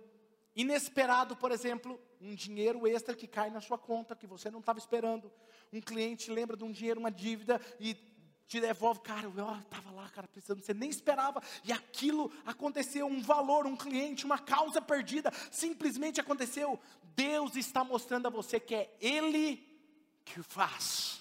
inesperado, 0.55 1.37
por 1.37 1.53
exemplo, 1.53 2.01
um 2.21 2.35
dinheiro 2.35 2.87
extra 2.87 3.15
que 3.15 3.27
cai 3.27 3.51
na 3.51 3.61
sua 3.61 3.79
conta 3.79 4.17
que 4.17 4.27
você 4.27 4.51
não 4.51 4.61
estava 4.61 4.79
esperando. 4.79 5.33
Um 5.73 5.81
cliente 5.81 6.31
lembra 6.31 6.57
de 6.57 6.65
um 6.65 6.73
dinheiro, 6.73 7.01
uma 7.01 7.11
dívida 7.11 7.61
e 7.79 7.95
te 8.51 8.61
devolve, 8.61 9.01
cara, 9.01 9.27
eu 9.27 9.59
estava 9.61 9.93
lá, 9.93 10.09
cara, 10.09 10.27
precisando, 10.27 10.61
você 10.61 10.75
nem 10.75 10.91
esperava, 10.91 11.41
e 11.63 11.71
aquilo 11.71 12.33
aconteceu, 12.45 13.07
um 13.07 13.23
valor, 13.23 13.65
um 13.65 13.77
cliente, 13.77 14.25
uma 14.25 14.41
causa 14.41 14.83
perdida, 14.83 15.31
simplesmente 15.53 16.21
aconteceu. 16.21 16.81
Deus 17.15 17.55
está 17.55 17.85
mostrando 17.85 18.27
a 18.27 18.31
você 18.31 18.59
que 18.59 18.75
é 18.75 18.97
Ele 19.01 19.57
que 20.25 20.43
faz. 20.43 21.21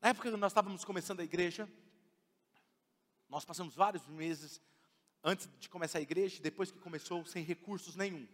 Na 0.00 0.08
época 0.08 0.28
que 0.28 0.36
nós 0.36 0.50
estávamos 0.50 0.84
começando 0.84 1.20
a 1.20 1.24
igreja, 1.24 1.70
nós 3.28 3.44
passamos 3.44 3.76
vários 3.76 4.04
meses 4.08 4.60
antes 5.22 5.48
de 5.58 5.68
começar 5.68 5.98
a 5.98 6.02
igreja, 6.02 6.42
depois 6.42 6.70
que 6.70 6.78
começou, 6.78 7.24
sem 7.24 7.44
recursos 7.44 7.96
nenhum. 7.96 8.26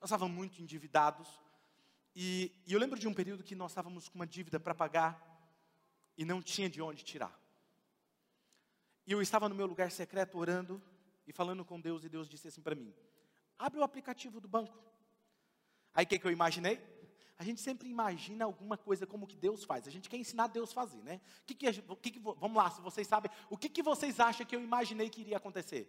Nós 0.00 0.08
estávamos 0.08 0.36
muito 0.36 0.62
endividados. 0.62 1.28
E, 2.14 2.52
e 2.66 2.72
eu 2.72 2.78
lembro 2.78 2.98
de 2.98 3.08
um 3.08 3.14
período 3.14 3.42
que 3.42 3.54
nós 3.54 3.72
estávamos 3.72 4.08
com 4.08 4.16
uma 4.16 4.26
dívida 4.26 4.58
para 4.58 4.74
pagar 4.74 5.30
e 6.16 6.24
não 6.24 6.40
tinha 6.42 6.68
de 6.68 6.80
onde 6.80 7.04
tirar. 7.04 7.38
E 9.06 9.12
eu 9.12 9.20
estava 9.20 9.48
no 9.48 9.54
meu 9.54 9.66
lugar 9.66 9.90
secreto 9.90 10.38
orando 10.38 10.82
e 11.26 11.32
falando 11.32 11.64
com 11.64 11.80
Deus, 11.80 12.04
e 12.04 12.08
Deus 12.08 12.28
disse 12.28 12.48
assim 12.48 12.60
para 12.60 12.74
mim: 12.74 12.94
abre 13.58 13.80
o 13.80 13.82
aplicativo 13.82 14.40
do 14.40 14.48
banco. 14.48 14.76
Aí 15.92 16.04
o 16.04 16.08
que, 16.08 16.18
que 16.18 16.26
eu 16.26 16.30
imaginei? 16.30 16.80
A 17.36 17.42
gente 17.42 17.60
sempre 17.60 17.88
imagina 17.88 18.44
alguma 18.44 18.76
coisa 18.76 19.06
como 19.06 19.26
que 19.26 19.36
Deus 19.36 19.64
faz. 19.64 19.88
A 19.88 19.90
gente 19.90 20.10
quer 20.10 20.18
ensinar 20.18 20.48
Deus 20.48 20.70
a 20.70 20.74
fazer, 20.74 21.02
né? 21.02 21.20
Que 21.46 21.54
que, 21.54 21.72
que 21.72 22.10
que, 22.10 22.18
vamos 22.18 22.54
lá, 22.54 22.70
se 22.70 22.80
vocês 22.82 23.06
sabem, 23.06 23.30
o 23.48 23.56
que, 23.56 23.68
que 23.68 23.82
vocês 23.82 24.20
acham 24.20 24.44
que 24.44 24.54
eu 24.54 24.62
imaginei 24.62 25.08
que 25.08 25.22
iria 25.22 25.38
acontecer? 25.38 25.88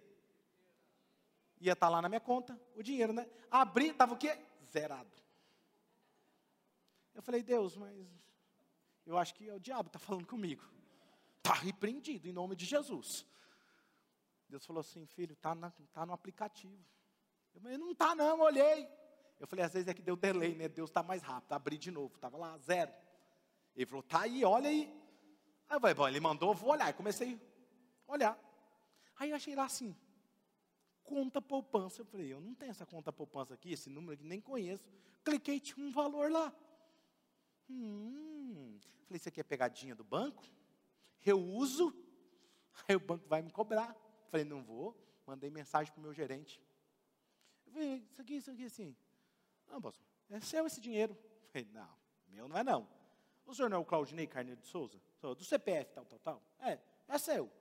Ia 1.62 1.74
estar 1.74 1.86
tá 1.88 1.90
lá 1.90 2.02
na 2.02 2.10
minha 2.10 2.20
conta, 2.20 2.60
o 2.76 2.82
dinheiro, 2.82 3.14
né? 3.14 3.30
Abri, 3.50 3.90
estava 3.90 4.14
o 4.14 4.18
quê? 4.18 4.38
Zerado. 4.66 5.10
Eu 7.14 7.22
falei, 7.22 7.44
Deus, 7.44 7.78
mas 7.78 8.08
eu 9.06 9.18
acho 9.18 9.34
que 9.36 9.48
é 9.48 9.54
o 9.54 9.60
diabo 9.60 9.88
está 9.88 10.00
falando 10.00 10.26
comigo. 10.26 10.64
Está 11.38 11.54
repreendido 11.54 12.28
em 12.28 12.34
nome 12.34 12.56
de 12.56 12.66
Jesus. 12.66 13.26
Deus 14.50 14.66
falou 14.66 14.82
assim, 14.82 15.06
filho, 15.06 15.34
está 15.34 15.56
tá 15.94 16.06
no 16.06 16.14
aplicativo. 16.14 16.84
Eu 17.54 17.62
falei, 17.62 17.78
não 17.78 17.92
está 17.92 18.16
não, 18.16 18.40
olhei. 18.40 18.88
Eu 19.40 19.48
falei, 19.48 19.66
às 19.66 19.74
vezes 19.74 19.88
é 19.88 19.94
que 19.94 20.02
deu 20.02 20.16
delay, 20.16 20.56
né? 20.56 20.68
Deus 20.68 20.90
está 20.90 21.04
mais 21.04 21.22
rápido. 21.22 21.54
Abri 21.54 21.78
de 21.78 21.92
novo, 21.92 22.16
estava 22.16 22.38
lá, 22.38 22.58
zero. 22.58 22.92
Ele 23.76 23.86
falou, 23.86 24.04
tá 24.04 24.22
aí, 24.22 24.44
olha 24.44 24.70
aí. 24.70 24.84
Aí 25.70 25.78
eu 25.78 25.80
falei, 25.80 25.94
bom, 25.94 26.08
ele 26.08 26.20
mandou, 26.20 26.54
vou 26.54 26.72
olhar. 26.72 26.90
Eu 26.90 26.94
comecei 26.94 27.40
a 28.08 28.12
olhar. 28.12 28.40
Aí 29.18 29.30
eu 29.30 29.36
achei 29.36 29.56
lá 29.56 29.66
assim, 29.66 29.96
conta 31.12 31.42
poupança. 31.42 32.02
Eu 32.02 32.06
falei, 32.06 32.32
eu 32.32 32.40
não 32.40 32.56
tenho 32.56 32.72
essa 32.72 32.86
conta 32.86 33.12
poupança 33.12 33.54
aqui, 33.54 33.74
esse 33.74 33.90
número 33.90 34.14
aqui, 34.14 34.24
nem 34.24 34.40
conheço. 34.40 34.86
Cliquei, 35.26 35.60
tinha 35.60 35.86
um 35.86 35.92
valor 35.92 36.32
lá. 36.32 36.54
Hum. 37.70 38.80
Falei, 39.06 39.18
isso 39.18 39.28
aqui 39.28 39.42
é 39.42 39.44
pegadinha 39.44 39.94
do 39.94 40.06
banco? 40.06 40.42
Eu 41.26 41.40
uso, 41.40 41.94
aí 42.88 42.96
o 42.96 43.00
banco 43.00 43.28
vai 43.28 43.42
me 43.42 43.52
cobrar. 43.52 43.94
Falei, 44.30 44.46
não 44.46 44.64
vou. 44.64 44.98
Mandei 45.28 45.50
mensagem 45.50 45.92
para 45.92 46.00
o 46.00 46.04
meu 46.04 46.14
gerente. 46.14 46.62
Eu 47.66 47.74
falei, 47.74 48.08
isso 48.10 48.22
aqui, 48.22 48.36
isso 48.36 48.52
aqui, 48.52 48.66
assim. 48.66 48.96
Não, 49.68 49.82
pastor, 49.82 50.06
é 50.30 50.40
seu 50.40 50.66
esse 50.66 50.80
dinheiro. 50.80 51.18
Falei, 51.52 51.68
não, 51.74 51.90
meu 52.30 52.48
não 52.48 52.58
é 52.58 52.64
não. 52.64 52.88
O 53.46 53.54
senhor 53.54 53.70
não 53.70 53.78
é 53.78 53.80
o 53.82 53.86
Claudinei 53.86 54.28
Carneiro 54.28 54.62
de 54.62 54.68
Souza? 54.68 54.98
Do 55.22 55.44
CPF, 55.44 55.92
tal, 55.94 56.06
tal, 56.06 56.20
tal. 56.20 56.44
É, 56.60 56.80
é 57.08 57.18
seu. 57.18 57.52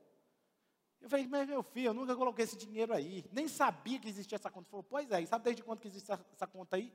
Eu 1.01 1.09
falei, 1.09 1.27
mas 1.27 1.49
meu 1.49 1.63
filho, 1.63 1.89
eu 1.89 1.95
nunca 1.95 2.15
coloquei 2.15 2.45
esse 2.45 2.57
dinheiro 2.57 2.93
aí. 2.93 3.25
Nem 3.33 3.49
sabia 3.49 3.99
que 3.99 4.09
existia 4.09 4.37
essa 4.37 4.51
conta. 4.51 4.67
Ele 4.67 4.71
falou, 4.71 4.85
pois 4.85 5.11
é, 5.11 5.23
e 5.23 5.27
sabe 5.27 5.45
desde 5.45 5.63
quando 5.63 5.81
que 5.81 5.89
existe 5.89 6.11
essa, 6.13 6.25
essa 6.33 6.47
conta 6.47 6.77
aí? 6.77 6.93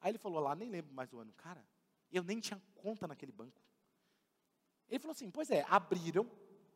Aí 0.00 0.10
ele 0.10 0.18
falou 0.18 0.40
lá, 0.40 0.54
nem 0.54 0.68
lembro 0.68 0.94
mais 0.94 1.12
o 1.12 1.18
ano. 1.18 1.32
Cara, 1.32 1.66
eu 2.12 2.22
nem 2.22 2.38
tinha 2.38 2.60
conta 2.74 3.06
naquele 3.06 3.32
banco. 3.32 3.60
Ele 4.88 4.98
falou 4.98 5.12
assim, 5.12 5.30
pois 5.30 5.50
é, 5.50 5.64
abriram, 5.68 6.30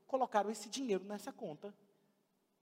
colocaram 0.06 0.50
esse 0.50 0.68
dinheiro 0.68 1.04
nessa 1.04 1.32
conta. 1.32 1.74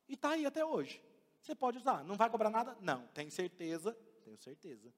E 0.09 0.14
está 0.14 0.30
aí 0.30 0.45
até 0.45 0.64
hoje. 0.64 1.03
Você 1.41 1.55
pode 1.55 1.78
usar. 1.78 2.05
Não 2.05 2.16
vai 2.16 2.28
cobrar 2.28 2.51
nada? 2.51 2.76
Não. 2.80 3.07
Tem 3.09 3.30
certeza? 3.30 3.95
Tenho 4.24 4.36
certeza. 4.36 4.93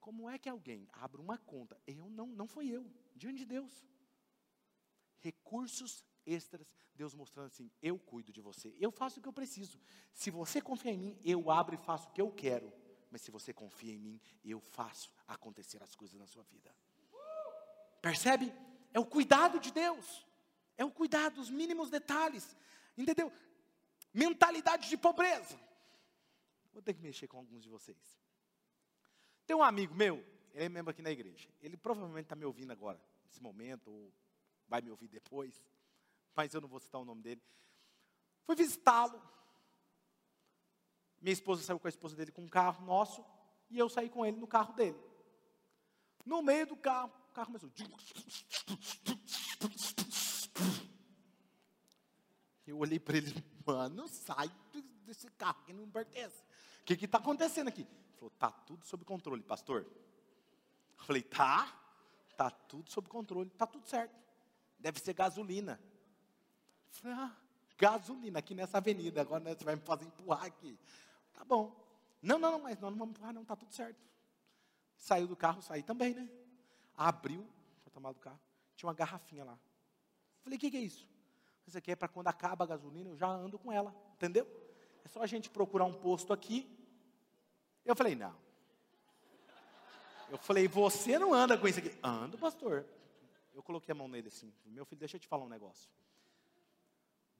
Como 0.00 0.28
é 0.28 0.38
que 0.38 0.48
alguém 0.48 0.88
abre 0.92 1.20
uma 1.20 1.38
conta? 1.38 1.80
Eu 1.86 2.08
não, 2.10 2.26
não 2.26 2.48
fui 2.48 2.68
eu 2.68 2.90
Diante 3.14 3.38
de 3.38 3.44
Deus. 3.44 3.86
Recursos 5.18 6.04
extras, 6.26 6.72
Deus 6.94 7.14
mostrando 7.14 7.46
assim: 7.46 7.70
eu 7.82 7.98
cuido 7.98 8.32
de 8.32 8.40
você, 8.40 8.74
eu 8.78 8.90
faço 8.90 9.18
o 9.18 9.22
que 9.22 9.28
eu 9.28 9.32
preciso. 9.32 9.80
Se 10.12 10.30
você 10.30 10.60
confia 10.60 10.92
em 10.92 10.98
mim, 10.98 11.18
eu 11.24 11.50
abro 11.50 11.74
e 11.74 11.78
faço 11.78 12.08
o 12.08 12.12
que 12.12 12.20
eu 12.20 12.30
quero. 12.30 12.72
Mas 13.10 13.22
se 13.22 13.30
você 13.30 13.52
confia 13.52 13.92
em 13.92 13.98
mim, 13.98 14.20
eu 14.44 14.60
faço 14.60 15.12
acontecer 15.26 15.82
as 15.82 15.94
coisas 15.94 16.18
na 16.18 16.26
sua 16.26 16.44
vida. 16.44 16.74
Percebe? 18.00 18.52
É 18.92 19.00
o 19.00 19.04
cuidado 19.04 19.58
de 19.58 19.72
Deus. 19.72 20.26
É 20.76 20.84
o 20.84 20.90
cuidado, 20.90 21.40
os 21.40 21.50
mínimos 21.50 21.90
detalhes. 21.90 22.56
Entendeu? 22.96 23.32
Mentalidade 24.14 24.88
de 24.88 24.96
pobreza. 24.96 25.58
Vou 26.72 26.80
ter 26.80 26.94
que 26.94 27.02
mexer 27.02 27.26
com 27.26 27.38
alguns 27.38 27.62
de 27.62 27.68
vocês. 27.68 28.20
Tem 29.44 29.56
um 29.56 29.62
amigo 29.62 29.94
meu, 29.94 30.24
ele 30.52 30.64
é 30.64 30.68
membro 30.68 30.92
aqui 30.92 31.02
na 31.02 31.10
igreja. 31.10 31.48
Ele 31.60 31.76
provavelmente 31.76 32.26
está 32.26 32.36
me 32.36 32.44
ouvindo 32.44 32.70
agora, 32.70 33.02
nesse 33.24 33.42
momento, 33.42 33.90
ou 33.90 34.12
vai 34.68 34.80
me 34.80 34.90
ouvir 34.90 35.08
depois 35.08 35.60
mas 36.34 36.54
eu 36.54 36.60
não 36.60 36.68
vou 36.68 36.80
citar 36.80 37.00
o 37.00 37.04
nome 37.04 37.22
dele. 37.22 37.42
Fui 38.44 38.56
visitá-lo. 38.56 39.20
Minha 41.20 41.32
esposa 41.32 41.62
saiu 41.62 41.78
com 41.78 41.86
a 41.86 41.90
esposa 41.90 42.16
dele 42.16 42.32
com 42.32 42.42
um 42.42 42.48
carro 42.48 42.84
nosso, 42.84 43.24
e 43.68 43.78
eu 43.78 43.88
saí 43.88 44.08
com 44.08 44.24
ele 44.24 44.38
no 44.38 44.46
carro 44.46 44.72
dele. 44.74 44.98
No 46.24 46.42
meio 46.42 46.66
do 46.66 46.76
carro, 46.76 47.12
o 47.30 47.32
carro 47.32 47.46
começou. 47.46 47.70
Eu 52.66 52.78
olhei 52.78 52.98
para 52.98 53.16
ele, 53.16 53.34
mano, 53.66 54.08
sai 54.08 54.50
desse 55.04 55.28
carro 55.32 55.62
que 55.64 55.72
não 55.72 55.90
pertence. 55.90 56.42
O 56.80 56.84
que 56.84 57.04
está 57.04 57.18
acontecendo 57.18 57.68
aqui? 57.68 57.82
Ele 57.82 58.14
falou, 58.16 58.30
tá 58.38 58.50
tudo 58.50 58.86
sob 58.86 59.04
controle, 59.04 59.42
pastor. 59.42 59.86
Eu 60.98 61.04
falei, 61.04 61.22
tá, 61.22 61.72
tá 62.36 62.50
tudo 62.50 62.90
sob 62.90 63.08
controle, 63.08 63.50
tá 63.50 63.66
tudo 63.66 63.86
certo. 63.88 64.18
Deve 64.78 65.00
ser 65.00 65.12
gasolina. 65.12 65.80
Falei, 66.90 67.16
ah, 67.16 67.36
gasolina 67.78 68.38
aqui 68.38 68.54
nessa 68.54 68.78
avenida, 68.78 69.20
agora 69.20 69.42
né, 69.42 69.54
você 69.54 69.64
vai 69.64 69.76
me 69.76 69.82
fazer 69.82 70.04
empurrar 70.04 70.44
aqui. 70.44 70.78
Tá 71.32 71.44
bom. 71.44 71.74
Não, 72.22 72.38
não, 72.38 72.52
não, 72.52 72.60
mas 72.60 72.78
nós 72.78 72.90
não 72.90 72.98
vamos 72.98 73.14
empurrar, 73.14 73.32
não, 73.32 73.44
tá 73.44 73.56
tudo 73.56 73.72
certo. 73.72 73.98
Saiu 74.96 75.26
do 75.26 75.36
carro, 75.36 75.62
saí 75.62 75.82
também, 75.82 76.14
né? 76.14 76.28
Abriu, 76.96 77.46
tomar 78.00 78.12
do 78.12 78.18
carro, 78.18 78.40
tinha 78.74 78.88
uma 78.88 78.94
garrafinha 78.94 79.44
lá. 79.44 79.58
Falei, 80.42 80.56
o 80.56 80.60
que, 80.60 80.70
que 80.70 80.76
é 80.76 80.80
isso? 80.80 81.08
Isso 81.66 81.76
aqui 81.76 81.92
é 81.92 81.96
para 81.96 82.08
quando 82.08 82.28
acaba 82.28 82.64
a 82.64 82.66
gasolina, 82.66 83.10
eu 83.10 83.16
já 83.16 83.28
ando 83.28 83.58
com 83.58 83.70
ela, 83.70 83.94
entendeu? 84.14 84.46
É 85.04 85.08
só 85.08 85.22
a 85.22 85.26
gente 85.26 85.50
procurar 85.50 85.84
um 85.84 85.92
posto 85.92 86.32
aqui. 86.32 86.68
Eu 87.84 87.94
falei, 87.94 88.14
não. 88.14 88.34
Eu 90.30 90.38
falei, 90.38 90.66
você 90.66 91.18
não 91.18 91.34
anda 91.34 91.58
com 91.58 91.68
isso 91.68 91.78
aqui. 91.78 91.96
Ando, 92.02 92.38
pastor. 92.38 92.86
Eu 93.52 93.62
coloquei 93.62 93.92
a 93.92 93.94
mão 93.94 94.08
nele 94.08 94.28
assim, 94.28 94.52
meu 94.64 94.84
filho, 94.84 94.98
deixa 94.98 95.16
eu 95.16 95.20
te 95.20 95.28
falar 95.28 95.44
um 95.44 95.48
negócio. 95.48 95.90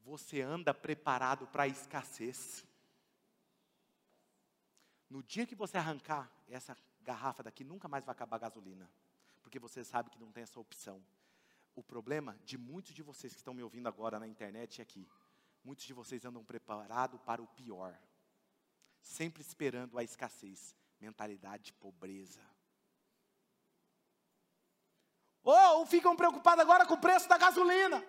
Você 0.02 0.40
anda 0.40 0.72
preparado 0.72 1.46
para 1.46 1.64
a 1.64 1.68
escassez. 1.68 2.64
No 5.08 5.22
dia 5.22 5.46
que 5.46 5.54
você 5.54 5.76
arrancar 5.76 6.30
essa 6.48 6.76
garrafa 7.02 7.42
daqui, 7.42 7.64
nunca 7.64 7.88
mais 7.88 8.04
vai 8.04 8.12
acabar 8.12 8.36
a 8.36 8.40
gasolina. 8.40 8.90
Porque 9.42 9.58
você 9.58 9.84
sabe 9.84 10.10
que 10.10 10.18
não 10.18 10.30
tem 10.30 10.42
essa 10.42 10.60
opção. 10.60 11.04
O 11.74 11.82
problema 11.82 12.38
de 12.44 12.58
muitos 12.58 12.94
de 12.94 13.02
vocês 13.02 13.32
que 13.32 13.38
estão 13.38 13.54
me 13.54 13.62
ouvindo 13.62 13.88
agora 13.88 14.18
na 14.18 14.26
internet 14.26 14.80
é 14.80 14.82
aqui. 14.82 15.08
Muitos 15.62 15.84
de 15.84 15.92
vocês 15.92 16.24
andam 16.24 16.44
preparados 16.44 17.20
para 17.22 17.42
o 17.42 17.46
pior. 17.46 17.98
Sempre 19.00 19.42
esperando 19.42 19.98
a 19.98 20.04
escassez. 20.04 20.74
Mentalidade 21.00 21.64
de 21.64 21.72
pobreza. 21.72 22.42
Ou 25.42 25.86
ficam 25.86 26.14
preocupados 26.14 26.62
agora 26.62 26.86
com 26.86 26.94
o 26.94 27.00
preço 27.00 27.28
da 27.28 27.38
gasolina. 27.38 28.04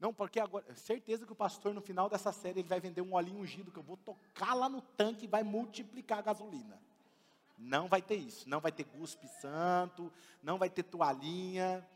Não, 0.00 0.14
porque 0.14 0.40
agora, 0.40 0.74
certeza 0.74 1.26
que 1.26 1.32
o 1.32 1.36
pastor 1.36 1.74
no 1.74 1.82
final 1.82 2.08
dessa 2.08 2.32
série 2.32 2.60
ele 2.60 2.68
vai 2.68 2.80
vender 2.80 3.02
um 3.02 3.12
olhinho 3.12 3.38
ungido 3.38 3.70
que 3.70 3.78
eu 3.78 3.82
vou 3.82 3.98
tocar 3.98 4.54
lá 4.54 4.66
no 4.66 4.80
tanque 4.80 5.26
e 5.26 5.28
vai 5.28 5.42
multiplicar 5.42 6.20
a 6.20 6.22
gasolina. 6.22 6.80
Não 7.58 7.86
vai 7.86 8.00
ter 8.00 8.14
isso, 8.14 8.48
não 8.48 8.60
vai 8.60 8.72
ter 8.72 8.84
guspe 8.84 9.28
santo, 9.28 10.10
não 10.42 10.56
vai 10.56 10.70
ter 10.70 10.84
toalhinha. 10.84 11.86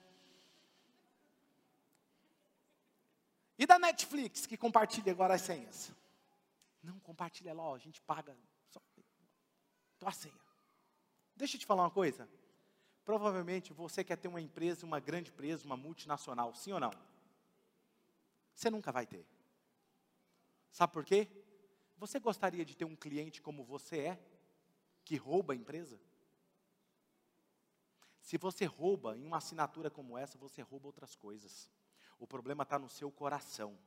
E 3.59 3.65
da 3.65 3.79
Netflix 3.79 4.45
que 4.45 4.59
compartilha 4.59 5.11
agora 5.11 5.35
as 5.35 5.41
senhas? 5.41 5.91
Não, 6.83 6.99
compartilha 7.01 7.55
lá, 7.55 7.63
ó, 7.63 7.75
a 7.75 7.79
gente 7.79 8.03
paga 8.03 8.37
só 8.69 8.81
tua 9.99 10.13
senha. 10.13 10.35
Deixa 11.35 11.57
eu 11.57 11.61
te 11.61 11.65
falar 11.65 11.85
uma 11.85 11.91
coisa. 11.91 12.29
Provavelmente 13.03 13.73
você 13.73 14.05
quer 14.05 14.17
ter 14.17 14.29
uma 14.29 14.43
empresa, 14.43 14.85
uma 14.85 15.01
grande 15.01 15.31
empresa, 15.31 15.65
uma 15.65 15.77
multinacional, 15.77 16.55
sim 16.55 16.73
ou 16.73 16.81
não? 16.81 16.91
Você 18.55 18.71
nunca 18.71 18.93
vai 18.93 19.07
ter. 19.07 19.27
Sabe 20.71 20.93
por 20.93 21.05
quê? 21.05 21.29
Você 21.97 22.19
gostaria 22.19 22.65
de 22.65 22.77
ter 22.77 22.85
um 22.85 22.97
cliente 22.97 23.41
como 23.41 23.65
você 23.65 23.99
é, 24.01 24.25
que 25.05 25.17
rouba 25.17 25.53
a 25.53 25.57
empresa? 25.57 26.01
Se 28.21 28.39
você 28.39 28.65
rouba 28.65 29.17
em 29.17 29.27
uma 29.27 29.37
assinatura 29.37 29.91
como 29.91 30.17
essa, 30.17 30.39
você 30.39 30.63
rouba 30.63 30.87
outras 30.87 31.15
coisas. 31.15 31.71
O 32.19 32.27
problema 32.27 32.63
está 32.63 32.79
no 32.79 32.89
seu 32.89 33.11
coração. 33.11 33.79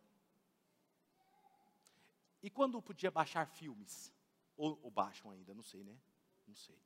E 2.41 2.49
quando 2.49 2.81
podia 2.81 3.09
baixar 3.09 3.47
filmes? 3.47 4.13
Ou, 4.55 4.79
ou, 4.83 4.91
baixam 4.91 5.31
ainda, 5.31 5.53
não 5.53 5.63
sei, 5.63 5.83
né? 5.83 5.97
Não 6.47 6.55
sei. 6.55 6.77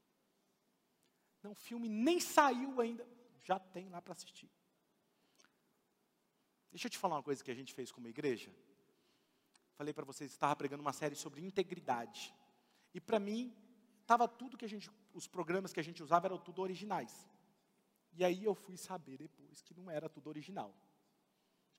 Não, 1.44 1.56
filme 1.56 1.88
nem 1.88 2.20
saiu 2.20 2.80
ainda, 2.82 3.08
já 3.44 3.60
tem 3.60 3.90
lá 3.90 4.02
para 4.02 4.14
assistir. 4.14 4.50
Deixa 6.72 6.88
eu 6.88 6.92
te 6.92 6.98
falar 6.98 7.16
uma 7.16 7.24
coisa 7.24 7.44
que 7.44 7.52
a 7.52 7.56
gente 7.56 7.74
fez 7.74 7.92
como 7.92 8.08
igreja. 8.08 8.50
Falei 9.76 9.94
para 9.94 10.06
vocês, 10.06 10.32
estava 10.32 10.56
pregando 10.56 10.82
uma 10.82 10.94
série 10.94 11.16
sobre 11.16 11.42
integridade. 11.42 12.34
E 12.94 13.00
para 13.00 13.20
mim, 13.20 13.54
estava 14.02 14.28
tudo 14.28 14.58
que 14.58 14.66
a 14.66 14.70
gente, 14.70 14.90
os 15.14 15.28
programas 15.28 15.74
que 15.74 15.80
a 15.80 15.84
gente 15.84 16.02
usava 16.02 16.28
eram 16.28 16.38
tudo 16.38 16.62
originais. 16.62 17.28
E 18.14 18.24
aí 18.24 18.44
eu 18.44 18.54
fui 18.54 18.78
saber 18.78 19.18
depois 19.18 19.62
que 19.62 19.74
não 19.74 19.90
era 19.90 20.10
tudo 20.10 20.28
original. 20.28 20.74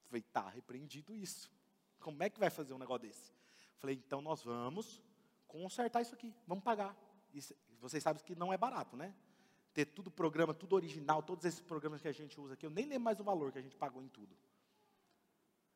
Falei, 0.05 0.23
tá 0.23 0.49
repreendido 0.49 1.15
isso. 1.15 1.51
Como 2.01 2.23
é 2.23 2.29
que 2.29 2.41
vai 2.41 2.51
fazer 2.51 2.75
um 2.75 2.79
negócio 2.79 3.09
desse? 3.09 3.33
Falei, 3.79 3.97
então 3.97 4.21
nós 4.21 4.43
vamos 4.43 5.03
consertar 5.47 6.03
isso 6.03 6.15
aqui, 6.15 6.35
vamos 6.47 6.65
pagar. 6.65 6.97
E 7.33 7.41
vocês 7.79 8.03
sabem 8.03 8.23
que 8.23 8.35
não 8.35 8.53
é 8.53 8.57
barato, 8.57 8.97
né? 8.97 9.15
Ter 9.73 9.87
tudo 9.87 10.11
programa, 10.11 10.53
tudo 10.53 10.75
original, 10.75 11.23
todos 11.23 11.45
esses 11.45 11.61
programas 11.61 12.03
que 12.03 12.09
a 12.09 12.13
gente 12.13 12.39
usa 12.41 12.55
aqui, 12.55 12.67
eu 12.67 12.71
nem 12.71 12.85
lembro 12.85 13.05
mais 13.05 13.21
o 13.21 13.25
valor 13.25 13.53
que 13.53 13.59
a 13.59 13.63
gente 13.63 13.77
pagou 13.77 14.03
em 14.03 14.09
tudo. 14.09 14.37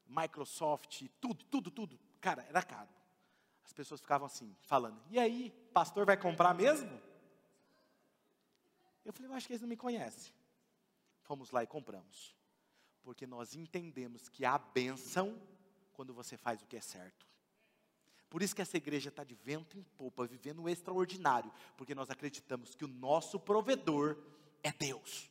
Microsoft, 0.06 1.02
tudo, 1.20 1.44
tudo, 1.44 1.70
tudo. 1.70 1.98
Cara, 2.20 2.44
era 2.48 2.62
caro. 2.62 2.88
As 3.64 3.72
pessoas 3.72 4.00
ficavam 4.00 4.26
assim, 4.26 4.54
falando: 4.62 5.00
e 5.10 5.18
aí, 5.18 5.50
pastor 5.72 6.06
vai 6.06 6.16
comprar 6.16 6.54
mesmo? 6.54 6.90
Eu 9.04 9.12
falei: 9.12 9.30
eu 9.30 9.34
acho 9.34 9.46
que 9.46 9.52
eles 9.52 9.62
não 9.62 9.68
me 9.68 9.76
conhecem. 9.76 10.32
Fomos 11.22 11.50
lá 11.50 11.62
e 11.62 11.66
compramos. 11.66 12.34
Porque 13.02 13.26
nós 13.26 13.54
entendemos 13.54 14.28
que 14.28 14.44
há 14.44 14.58
bênção 14.58 15.40
quando 15.92 16.12
você 16.12 16.36
faz 16.36 16.62
o 16.62 16.66
que 16.66 16.76
é 16.76 16.80
certo. 16.80 17.26
Por 18.28 18.42
isso 18.42 18.54
que 18.54 18.62
essa 18.62 18.76
igreja 18.76 19.08
está 19.08 19.24
de 19.24 19.34
vento 19.34 19.78
em 19.78 19.82
popa, 19.96 20.26
vivendo 20.26 20.62
o 20.62 20.68
extraordinário, 20.68 21.52
porque 21.76 21.94
nós 21.94 22.10
acreditamos 22.10 22.74
que 22.74 22.84
o 22.84 22.88
nosso 22.88 23.38
provedor 23.38 24.18
é 24.62 24.72
Deus. 24.72 25.30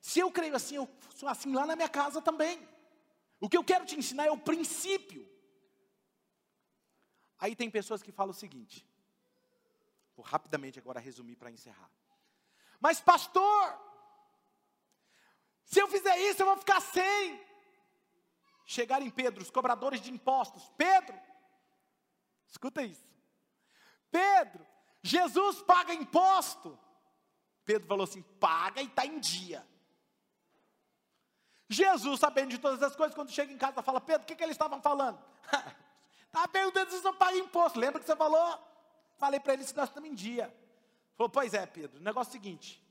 Se 0.00 0.20
eu 0.20 0.30
creio 0.30 0.54
assim, 0.54 0.76
eu 0.76 0.88
sou 1.14 1.28
assim 1.28 1.52
lá 1.52 1.66
na 1.66 1.74
minha 1.74 1.88
casa 1.88 2.22
também. 2.22 2.68
O 3.40 3.48
que 3.48 3.56
eu 3.56 3.64
quero 3.64 3.84
te 3.84 3.96
ensinar 3.96 4.26
é 4.26 4.30
o 4.30 4.38
princípio. 4.38 5.28
Aí 7.38 7.54
tem 7.54 7.70
pessoas 7.70 8.02
que 8.02 8.10
falam 8.10 8.30
o 8.30 8.34
seguinte, 8.34 8.86
vou 10.16 10.24
rapidamente 10.24 10.78
agora 10.78 10.98
resumir 10.98 11.36
para 11.36 11.50
encerrar. 11.50 11.90
Mas 12.80 13.00
pastor, 13.00 13.78
se 15.64 15.80
eu 15.80 15.88
fizer 15.88 16.16
isso 16.18 16.42
eu 16.42 16.46
vou 16.46 16.56
ficar 16.56 16.80
sem. 16.80 17.44
Chegar 18.64 19.00
em 19.00 19.10
Pedro, 19.10 19.42
os 19.42 19.50
cobradores 19.50 20.00
de 20.00 20.10
impostos. 20.10 20.68
Pedro, 20.76 21.16
escuta 22.48 22.82
isso. 22.82 23.06
Pedro, 24.10 24.66
Jesus 25.02 25.62
paga 25.62 25.94
imposto. 25.94 26.76
Pedro 27.64 27.86
falou 27.86 28.04
assim: 28.04 28.22
paga 28.22 28.82
e 28.82 28.86
está 28.86 29.06
em 29.06 29.20
dia. 29.20 29.64
Jesus, 31.68 32.20
sabendo 32.20 32.50
de 32.50 32.58
todas 32.58 32.82
as 32.82 32.94
coisas, 32.94 33.14
quando 33.14 33.30
chega 33.30 33.52
em 33.52 33.58
casa, 33.58 33.82
fala: 33.82 34.00
Pedro, 34.00 34.22
o 34.22 34.26
que, 34.26 34.36
que 34.36 34.42
eles 34.42 34.54
estavam 34.54 34.80
falando? 34.80 35.18
Estava 36.26 36.48
perguntando 36.48 36.90
se 36.90 37.04
eu 37.04 37.14
pago 37.14 37.36
imposto. 37.36 37.78
Lembra 37.78 38.00
que 38.00 38.06
você 38.06 38.14
falou? 38.14 38.58
Falei 39.16 39.40
para 39.40 39.54
eles 39.54 39.72
que 39.72 39.78
nós 39.78 39.88
estamos 39.88 40.08
em 40.08 40.14
dia. 40.14 40.54
Falou: 41.16 41.30
Pois 41.30 41.54
é, 41.54 41.64
Pedro, 41.66 41.98
o 41.98 42.02
negócio 42.02 42.30
é 42.30 42.32
o 42.32 42.32
seguinte: 42.32 42.82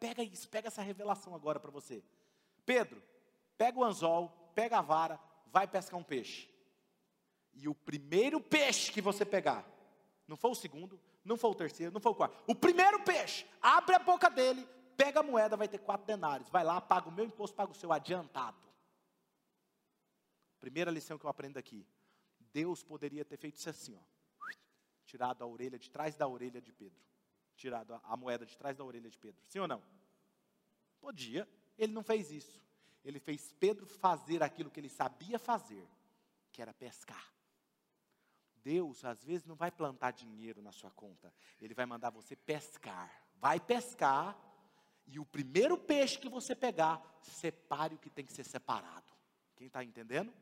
pega 0.00 0.22
isso, 0.22 0.48
pega 0.48 0.68
essa 0.68 0.82
revelação 0.82 1.34
agora 1.34 1.60
para 1.60 1.70
você. 1.70 2.02
Pedro, 2.64 3.02
pega 3.56 3.78
o 3.78 3.84
anzol, 3.84 4.50
pega 4.54 4.78
a 4.78 4.82
vara, 4.82 5.20
vai 5.46 5.66
pescar 5.66 5.98
um 5.98 6.02
peixe. 6.02 6.48
E 7.54 7.68
o 7.68 7.74
primeiro 7.74 8.40
peixe 8.40 8.92
que 8.92 9.00
você 9.00 9.24
pegar, 9.24 9.64
não 10.26 10.36
foi 10.36 10.50
o 10.50 10.54
segundo, 10.54 10.98
não 11.24 11.36
foi 11.36 11.50
o 11.50 11.54
terceiro, 11.54 11.92
não 11.92 12.00
foi 12.00 12.12
o 12.12 12.14
quarto. 12.14 12.42
O 12.46 12.54
primeiro 12.54 13.00
peixe, 13.00 13.46
abre 13.60 13.94
a 13.94 13.98
boca 13.98 14.30
dele, 14.30 14.66
pega 14.98 15.20
a 15.20 15.22
moeda, 15.22 15.56
vai 15.56 15.68
ter 15.68 15.78
quatro 15.78 16.04
denários. 16.04 16.50
Vai 16.50 16.64
lá, 16.64 16.80
paga 16.80 17.08
o 17.08 17.12
meu 17.12 17.24
imposto, 17.24 17.56
paga 17.56 17.70
o 17.70 17.74
seu 17.74 17.92
adiantado. 17.92 18.58
Primeira 20.58 20.90
lição 20.90 21.16
que 21.16 21.24
eu 21.24 21.30
aprendo 21.30 21.56
aqui. 21.56 21.86
Deus 22.52 22.82
poderia 22.82 23.24
ter 23.24 23.36
feito 23.36 23.56
isso 23.56 23.70
assim, 23.70 23.96
ó. 23.96 24.18
Tirado 25.06 25.42
a 25.42 25.46
orelha 25.46 25.78
de 25.78 25.88
trás 25.88 26.16
da 26.16 26.26
orelha 26.26 26.60
de 26.60 26.72
Pedro. 26.72 27.00
Tirado 27.56 27.94
a, 27.94 28.00
a 28.02 28.16
moeda 28.16 28.44
de 28.44 28.58
trás 28.58 28.76
da 28.76 28.84
orelha 28.84 29.08
de 29.08 29.16
Pedro. 29.16 29.40
Sim 29.46 29.60
ou 29.60 29.68
não? 29.68 29.80
Podia. 31.00 31.48
Ele 31.78 31.92
não 31.92 32.02
fez 32.02 32.32
isso. 32.32 32.60
Ele 33.04 33.20
fez 33.20 33.52
Pedro 33.52 33.86
fazer 33.86 34.42
aquilo 34.42 34.70
que 34.70 34.80
ele 34.80 34.88
sabia 34.88 35.38
fazer, 35.38 35.88
que 36.52 36.60
era 36.60 36.74
pescar. 36.74 37.32
Deus, 38.56 39.04
às 39.04 39.22
vezes, 39.24 39.46
não 39.46 39.54
vai 39.54 39.70
plantar 39.70 40.10
dinheiro 40.10 40.60
na 40.60 40.72
sua 40.72 40.90
conta. 40.90 41.32
Ele 41.60 41.72
vai 41.72 41.86
mandar 41.86 42.10
você 42.10 42.34
pescar. 42.34 43.10
Vai 43.36 43.60
pescar. 43.60 44.36
E 45.10 45.18
o 45.18 45.24
primeiro 45.24 45.76
peixe 45.78 46.18
que 46.18 46.28
você 46.28 46.54
pegar, 46.54 47.02
separe 47.22 47.94
o 47.94 47.98
que 47.98 48.10
tem 48.10 48.24
que 48.24 48.32
ser 48.32 48.44
separado. 48.44 49.12
Quem 49.56 49.66
está 49.66 49.82
entendendo? 49.82 50.32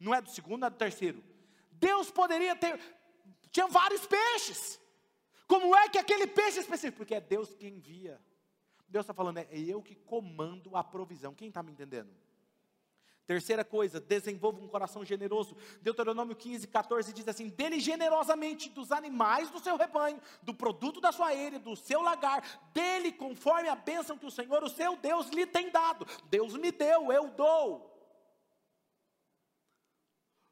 Não 0.00 0.14
é 0.14 0.20
do 0.20 0.30
segundo, 0.30 0.60
não 0.60 0.68
é 0.68 0.70
do 0.70 0.76
terceiro. 0.76 1.22
Deus 1.70 2.10
poderia 2.10 2.56
ter. 2.56 2.80
Tinha 3.50 3.68
vários 3.68 4.06
peixes. 4.06 4.80
Como 5.46 5.76
é 5.76 5.88
que 5.88 5.98
aquele 5.98 6.26
peixe 6.26 6.60
específico? 6.60 6.98
Porque 6.98 7.14
é 7.14 7.20
Deus 7.20 7.54
que 7.54 7.68
envia. 7.68 8.20
Deus 8.88 9.04
está 9.04 9.12
falando, 9.12 9.38
é 9.38 9.48
eu 9.52 9.82
que 9.82 9.94
comando 9.94 10.76
a 10.76 10.82
provisão. 10.82 11.34
Quem 11.34 11.48
está 11.48 11.62
me 11.62 11.72
entendendo? 11.72 12.10
Terceira 13.26 13.64
coisa, 13.64 14.00
desenvolva 14.00 14.60
um 14.60 14.68
coração 14.68 15.04
generoso. 15.04 15.56
Deuteronômio 15.82 16.36
15, 16.36 16.68
14 16.68 17.12
diz 17.12 17.26
assim: 17.26 17.48
dele 17.48 17.80
generosamente 17.80 18.68
dos 18.68 18.92
animais 18.92 19.50
do 19.50 19.58
seu 19.58 19.76
rebanho, 19.76 20.20
do 20.42 20.54
produto 20.54 21.00
da 21.00 21.10
sua 21.10 21.34
eira, 21.34 21.58
do 21.58 21.74
seu 21.74 22.02
lagar, 22.02 22.44
dele 22.72 23.10
conforme 23.10 23.68
a 23.68 23.74
bênção 23.74 24.16
que 24.16 24.26
o 24.26 24.30
Senhor, 24.30 24.62
o 24.62 24.68
seu 24.68 24.96
Deus, 24.96 25.28
lhe 25.30 25.44
tem 25.44 25.70
dado. 25.70 26.06
Deus 26.30 26.56
me 26.56 26.70
deu, 26.70 27.10
eu 27.10 27.28
dou. 27.30 27.95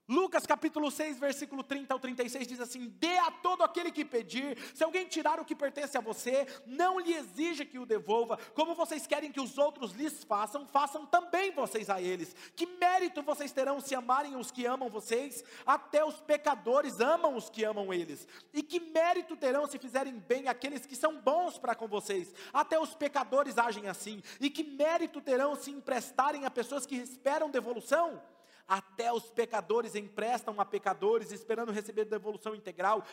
Lucas 0.07 0.45
capítulo 0.45 0.91
6, 0.91 1.19
versículo 1.19 1.63
30 1.63 1.95
ao 1.95 1.99
36 1.99 2.47
diz 2.47 2.61
assim: 2.61 2.89
Dê 2.99 3.17
a 3.17 3.31
todo 3.31 3.63
aquele 3.63 3.91
que 3.91 4.05
pedir, 4.05 4.59
se 4.75 4.85
alguém 4.85 5.07
tirar 5.07 5.41
o 5.41 5.45
que 5.47 5.55
pertence 5.55 5.97
a 5.97 6.01
você, 6.01 6.47
não 6.67 7.01
lhe 7.01 7.15
exija 7.15 7.65
que 7.65 7.79
o 7.79 7.87
devolva, 7.87 8.37
como 8.55 8.75
vocês 8.75 9.07
querem 9.07 9.33
que 9.33 9.41
os 9.41 9.57
outros 9.57 9.93
lhes 9.93 10.23
façam, 10.23 10.67
façam 10.67 11.07
também 11.07 11.53
vocês 11.53 11.89
a 11.89 12.03
eles. 12.03 12.37
Que 12.55 12.67
mérito 12.67 13.23
vocês 13.23 13.51
terão 13.51 13.81
se 13.81 13.95
amarem 13.95 14.37
os 14.37 14.51
que 14.51 14.67
amam 14.67 14.91
vocês? 14.91 15.43
Até 15.65 16.05
os 16.05 16.21
pecadores 16.21 17.01
amam 17.01 17.35
os 17.35 17.49
que 17.49 17.65
amam 17.65 17.91
eles. 17.91 18.29
E 18.53 18.63
que 18.63 18.81
mérito 18.81 19.35
terão 19.39 19.67
se 19.67 19.79
fizerem 19.79 20.19
bem 20.19 20.49
aqueles 20.49 20.85
que 20.85 20.97
são 20.97 21.19
bons 21.19 21.57
para 21.57 21.75
com 21.75 21.89
vocês? 21.89 22.35
Até 22.53 22.79
os 22.79 22.95
pecadores 22.95 23.57
agem 23.57 23.89
assim. 23.89 24.23
E 24.39 24.51
que 24.51 24.65
mérito 24.65 25.23
terão 25.23 25.57
se 25.57 25.71
emprestarem 25.71 26.45
a 26.45 26.51
pessoas 26.51 26.85
que 26.85 26.97
esperam 26.97 27.49
devolução? 27.49 28.21
Até 28.67 29.12
os 29.12 29.31
pecadores 29.31 29.95
emprestam 29.95 30.61
a 30.61 30.65
pecadores, 30.65 31.31
esperando 31.31 31.73
receber 31.73 32.07
devolução 32.07 32.55
integral. 32.55 33.05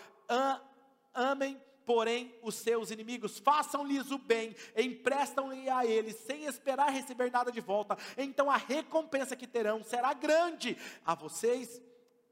Amem, 1.13 1.61
porém, 1.85 2.33
os 2.41 2.55
seus 2.55 2.89
inimigos. 2.89 3.37
Façam-lhes 3.39 4.11
o 4.11 4.17
bem, 4.17 4.55
emprestam-lhe 4.77 5.69
a 5.69 5.85
eles, 5.85 6.15
sem 6.15 6.45
esperar 6.45 6.89
receber 6.89 7.29
nada 7.29 7.51
de 7.51 7.59
volta. 7.59 7.97
Então 8.17 8.49
a 8.49 8.55
recompensa 8.55 9.35
que 9.35 9.45
terão 9.45 9.83
será 9.83 10.13
grande 10.13 10.77
a 11.05 11.15
vocês 11.15 11.81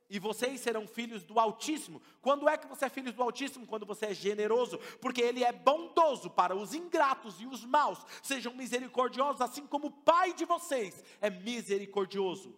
e 0.10 0.18
vocês 0.18 0.62
serão 0.62 0.88
filhos 0.88 1.24
do 1.24 1.40
Altíssimo. 1.40 2.02
Quando 2.22 2.50
é 2.50 2.58
que 2.58 2.68
você 2.68 2.86
é 2.86 2.90
filho 2.90 3.12
do 3.12 3.22
Altíssimo? 3.22 3.68
Quando 3.68 3.86
você 3.86 4.08
é 4.08 4.14
generoso, 4.14 4.80
porque 5.00 5.22
Ele 5.22 5.44
é 5.44 5.52
bondoso 5.52 6.32
para 6.32 6.56
os 6.56 6.74
ingratos 6.74 7.40
e 7.42 7.46
os 7.46 7.64
maus. 7.66 8.04
Sejam 8.24 8.56
misericordiosos, 8.56 9.42
assim 9.42 9.68
como 9.68 9.88
o 9.88 9.92
Pai 9.92 10.34
de 10.34 10.46
vocês 10.46 11.04
é 11.22 11.30
misericordioso 11.30 12.58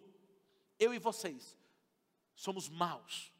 eu 0.78 0.92
e 0.92 0.98
vocês 0.98 1.56
somos 2.34 2.68
maus, 2.68 3.32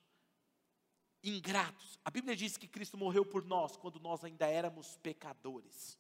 ingratos. 1.23 1.99
A 2.05 2.11
Bíblia 2.11 2.37
diz 2.37 2.57
que 2.57 2.69
Cristo 2.69 2.97
morreu 2.97 3.25
por 3.25 3.45
nós 3.45 3.77
quando 3.77 3.99
nós 4.01 4.25
ainda 4.25 4.47
éramos 4.47 4.97
pecadores. 4.99 5.99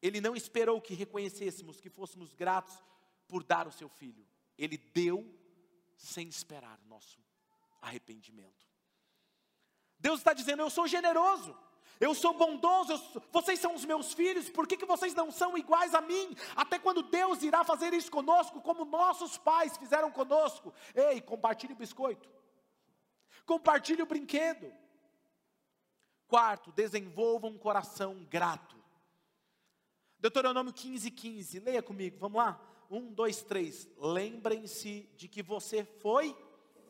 Ele 0.00 0.20
não 0.20 0.36
esperou 0.36 0.80
que 0.80 0.94
reconhecêssemos 0.94 1.80
que 1.80 1.90
fôssemos 1.90 2.34
gratos 2.34 2.82
por 3.26 3.42
dar 3.42 3.66
o 3.66 3.72
seu 3.72 3.88
filho. 3.88 4.26
Ele 4.56 4.76
deu 4.76 5.24
sem 5.96 6.28
esperar 6.28 6.80
nosso 6.84 7.18
arrependimento. 7.80 8.66
Deus 9.98 10.20
está 10.20 10.32
dizendo: 10.32 10.62
Eu 10.62 10.70
sou 10.70 10.86
generoso. 10.86 11.56
Eu 11.98 12.14
sou 12.14 12.34
bondoso, 12.34 12.92
eu 12.92 12.98
sou, 12.98 13.22
vocês 13.32 13.58
são 13.58 13.74
os 13.74 13.84
meus 13.84 14.12
filhos, 14.12 14.50
por 14.50 14.66
que, 14.66 14.76
que 14.76 14.84
vocês 14.84 15.14
não 15.14 15.30
são 15.30 15.56
iguais 15.56 15.94
a 15.94 16.00
mim? 16.00 16.36
Até 16.54 16.78
quando 16.78 17.02
Deus 17.02 17.42
irá 17.42 17.64
fazer 17.64 17.94
isso 17.94 18.10
conosco, 18.10 18.60
como 18.60 18.84
nossos 18.84 19.38
pais 19.38 19.76
fizeram 19.76 20.10
conosco? 20.10 20.74
Ei, 20.94 21.20
compartilhe 21.20 21.72
o 21.72 21.76
biscoito, 21.76 22.28
compartilhe 23.46 24.02
o 24.02 24.06
brinquedo. 24.06 24.72
Quarto, 26.28 26.72
desenvolva 26.72 27.46
um 27.46 27.56
coração 27.56 28.26
grato. 28.28 28.76
Deuteronômio 30.18 30.72
15, 30.72 31.10
15, 31.10 31.60
leia 31.60 31.82
comigo, 31.82 32.18
vamos 32.18 32.38
lá? 32.38 32.60
Um, 32.90 33.12
dois, 33.12 33.42
três. 33.42 33.88
Lembrem-se 33.96 35.08
de 35.16 35.28
que 35.28 35.42
você 35.42 35.84
foi 35.84 36.36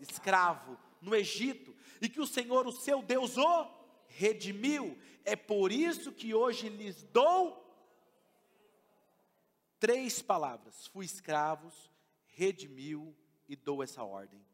escravo 0.00 0.78
no 1.00 1.14
Egito 1.14 1.74
e 2.00 2.08
que 2.08 2.20
o 2.20 2.26
Senhor, 2.26 2.66
o 2.66 2.72
seu 2.72 3.02
Deus, 3.02 3.36
o 3.36 3.75
redimiu. 4.16 4.98
É 5.24 5.36
por 5.36 5.70
isso 5.70 6.12
que 6.12 6.34
hoje 6.34 6.68
lhes 6.68 7.02
dou 7.04 7.62
três 9.78 10.22
palavras: 10.22 10.86
fui 10.88 11.04
escravos, 11.04 11.90
redimiu 12.26 13.16
e 13.48 13.54
dou 13.54 13.82
essa 13.82 14.02
ordem. 14.02 14.44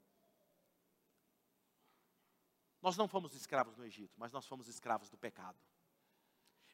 Nós 2.80 2.96
não 2.96 3.06
fomos 3.06 3.34
escravos 3.34 3.76
no 3.76 3.84
Egito, 3.84 4.12
mas 4.16 4.32
nós 4.32 4.46
fomos 4.46 4.66
escravos 4.66 5.08
do 5.08 5.16
pecado. 5.16 5.58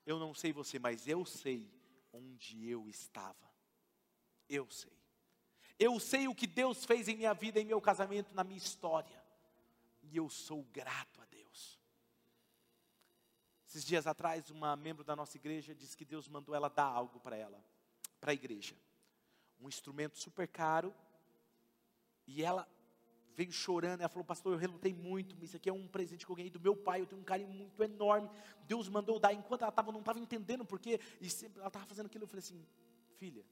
Eu 0.07 0.19
não 0.19 0.33
sei 0.33 0.53
você, 0.53 0.79
mas 0.79 1.07
eu 1.07 1.25
sei 1.27 1.71
onde 2.13 2.67
eu 2.67 2.89
estava. 2.89 3.47
Eu 4.49 4.71
sei. 4.71 4.97
Eu 5.79 6.01
sei 6.01 6.27
o 6.27 6.35
que 6.35 6.47
Deus 6.47 6.87
fez 6.87 7.09
em 7.09 7.17
minha 7.17 7.35
vida, 7.35 7.61
em 7.61 7.67
meu 7.67 7.81
casamento, 7.81 8.35
na 8.35 8.43
minha 8.43 8.57
história. 8.57 9.23
E 10.03 10.17
eu 10.17 10.31
sou 10.31 10.65
grato 10.73 11.21
a 11.21 11.27
esses 13.69 13.85
dias 13.85 14.07
atrás, 14.07 14.49
uma 14.51 14.75
membro 14.75 15.05
da 15.05 15.15
nossa 15.15 15.37
igreja 15.37 15.75
disse 15.75 15.95
que 15.95 16.05
Deus 16.05 16.27
mandou 16.27 16.55
ela 16.55 16.71
dar 16.71 16.87
algo 16.87 17.21
para 17.21 17.37
ela, 17.37 17.63
para 18.19 18.31
a 18.31 18.35
igreja. 18.35 18.75
Um 19.61 19.69
instrumento 19.69 20.17
super 20.19 20.49
caro. 20.49 20.95
E 22.27 22.43
ela 22.43 22.67
veio 23.35 23.53
chorando, 23.53 24.01
ela 24.01 24.09
falou, 24.09 24.25
pastor, 24.25 24.55
eu 24.55 24.59
relutei 24.59 24.95
muito, 24.95 25.37
isso 25.45 25.57
aqui 25.57 25.69
é 25.69 25.73
um 25.73 25.87
presente 25.87 26.25
que 26.25 26.33
eu 26.33 26.37
ganhei 26.37 26.51
do 26.51 26.59
meu 26.59 26.75
pai, 26.75 27.03
eu 27.03 27.07
tenho 27.07 27.21
um 27.21 27.25
carinho 27.25 27.51
muito 27.51 27.83
enorme. 27.83 28.31
Deus 28.67 28.89
mandou 28.89 29.19
dar, 29.19 29.35
enquanto 29.35 29.63
ela 29.63 29.71
tava, 29.71 29.93
não 29.93 30.01
estava 30.01 30.19
entendendo 30.19 30.65
porque, 30.65 30.99
e 31.21 31.29
sempre, 31.29 31.59
ela 31.59 31.69
estava 31.69 31.85
fazendo 31.85 32.07
aquilo, 32.07 32.25
eu 32.25 32.29
falei 32.29 32.41
assim, 32.41 32.67
filha, 33.19 33.45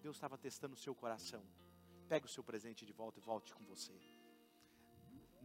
Deus 0.00 0.16
estava 0.16 0.38
testando 0.38 0.74
o 0.74 0.78
seu 0.78 0.94
coração. 0.94 1.44
Pega 2.08 2.24
o 2.24 2.28
seu 2.28 2.42
presente 2.42 2.86
de 2.86 2.94
volta 2.94 3.18
e 3.18 3.22
volte 3.22 3.54
com 3.54 3.64
você 3.64 3.92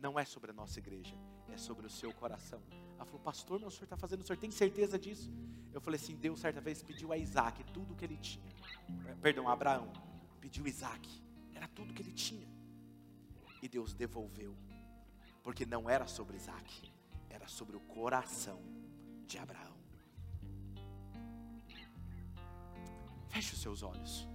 não 0.02 0.20
é 0.20 0.26
sobre 0.26 0.50
a 0.52 0.54
nossa 0.54 0.80
igreja, 0.80 1.16
é 1.48 1.58
sobre 1.58 1.86
o 1.86 1.90
seu 1.90 2.12
coração. 2.12 2.62
Ela 2.96 3.06
falou, 3.06 3.22
pastor, 3.22 3.60
meu 3.60 3.70
senhor 3.70 3.84
está 3.84 3.96
fazendo, 3.96 4.22
o 4.22 4.24
senhor 4.24 4.38
tem 4.38 4.50
certeza 4.50 4.98
disso? 4.98 5.32
Eu 5.72 5.80
falei 5.80 6.00
assim, 6.00 6.16
Deus 6.16 6.40
certa 6.40 6.60
vez 6.60 6.82
pediu 6.82 7.14
a 7.14 7.18
Isaac 7.18 7.64
tudo 7.66 7.96
que 7.96 8.04
ele 8.04 8.18
tinha. 8.18 8.52
Perdão, 9.22 9.48
a 9.48 9.54
Abraão 9.54 9.94
pediu 10.40 10.68
Isaac, 10.68 11.08
era 11.54 11.68
tudo 11.68 11.94
que 11.94 12.02
ele 12.02 12.14
tinha. 12.14 12.50
E 13.62 13.70
Deus 13.70 13.94
devolveu, 13.94 14.58
porque 15.44 15.66
não 15.68 15.88
era 15.88 16.08
sobre 16.08 16.36
Isaac, 16.36 16.92
era 17.30 17.48
sobre 17.48 17.76
o 17.76 17.80
coração 17.82 18.60
de 19.28 19.38
Abraão. 19.38 19.78
Feche 23.30 23.54
os 23.54 23.62
seus 23.62 23.84
olhos. 23.84 24.28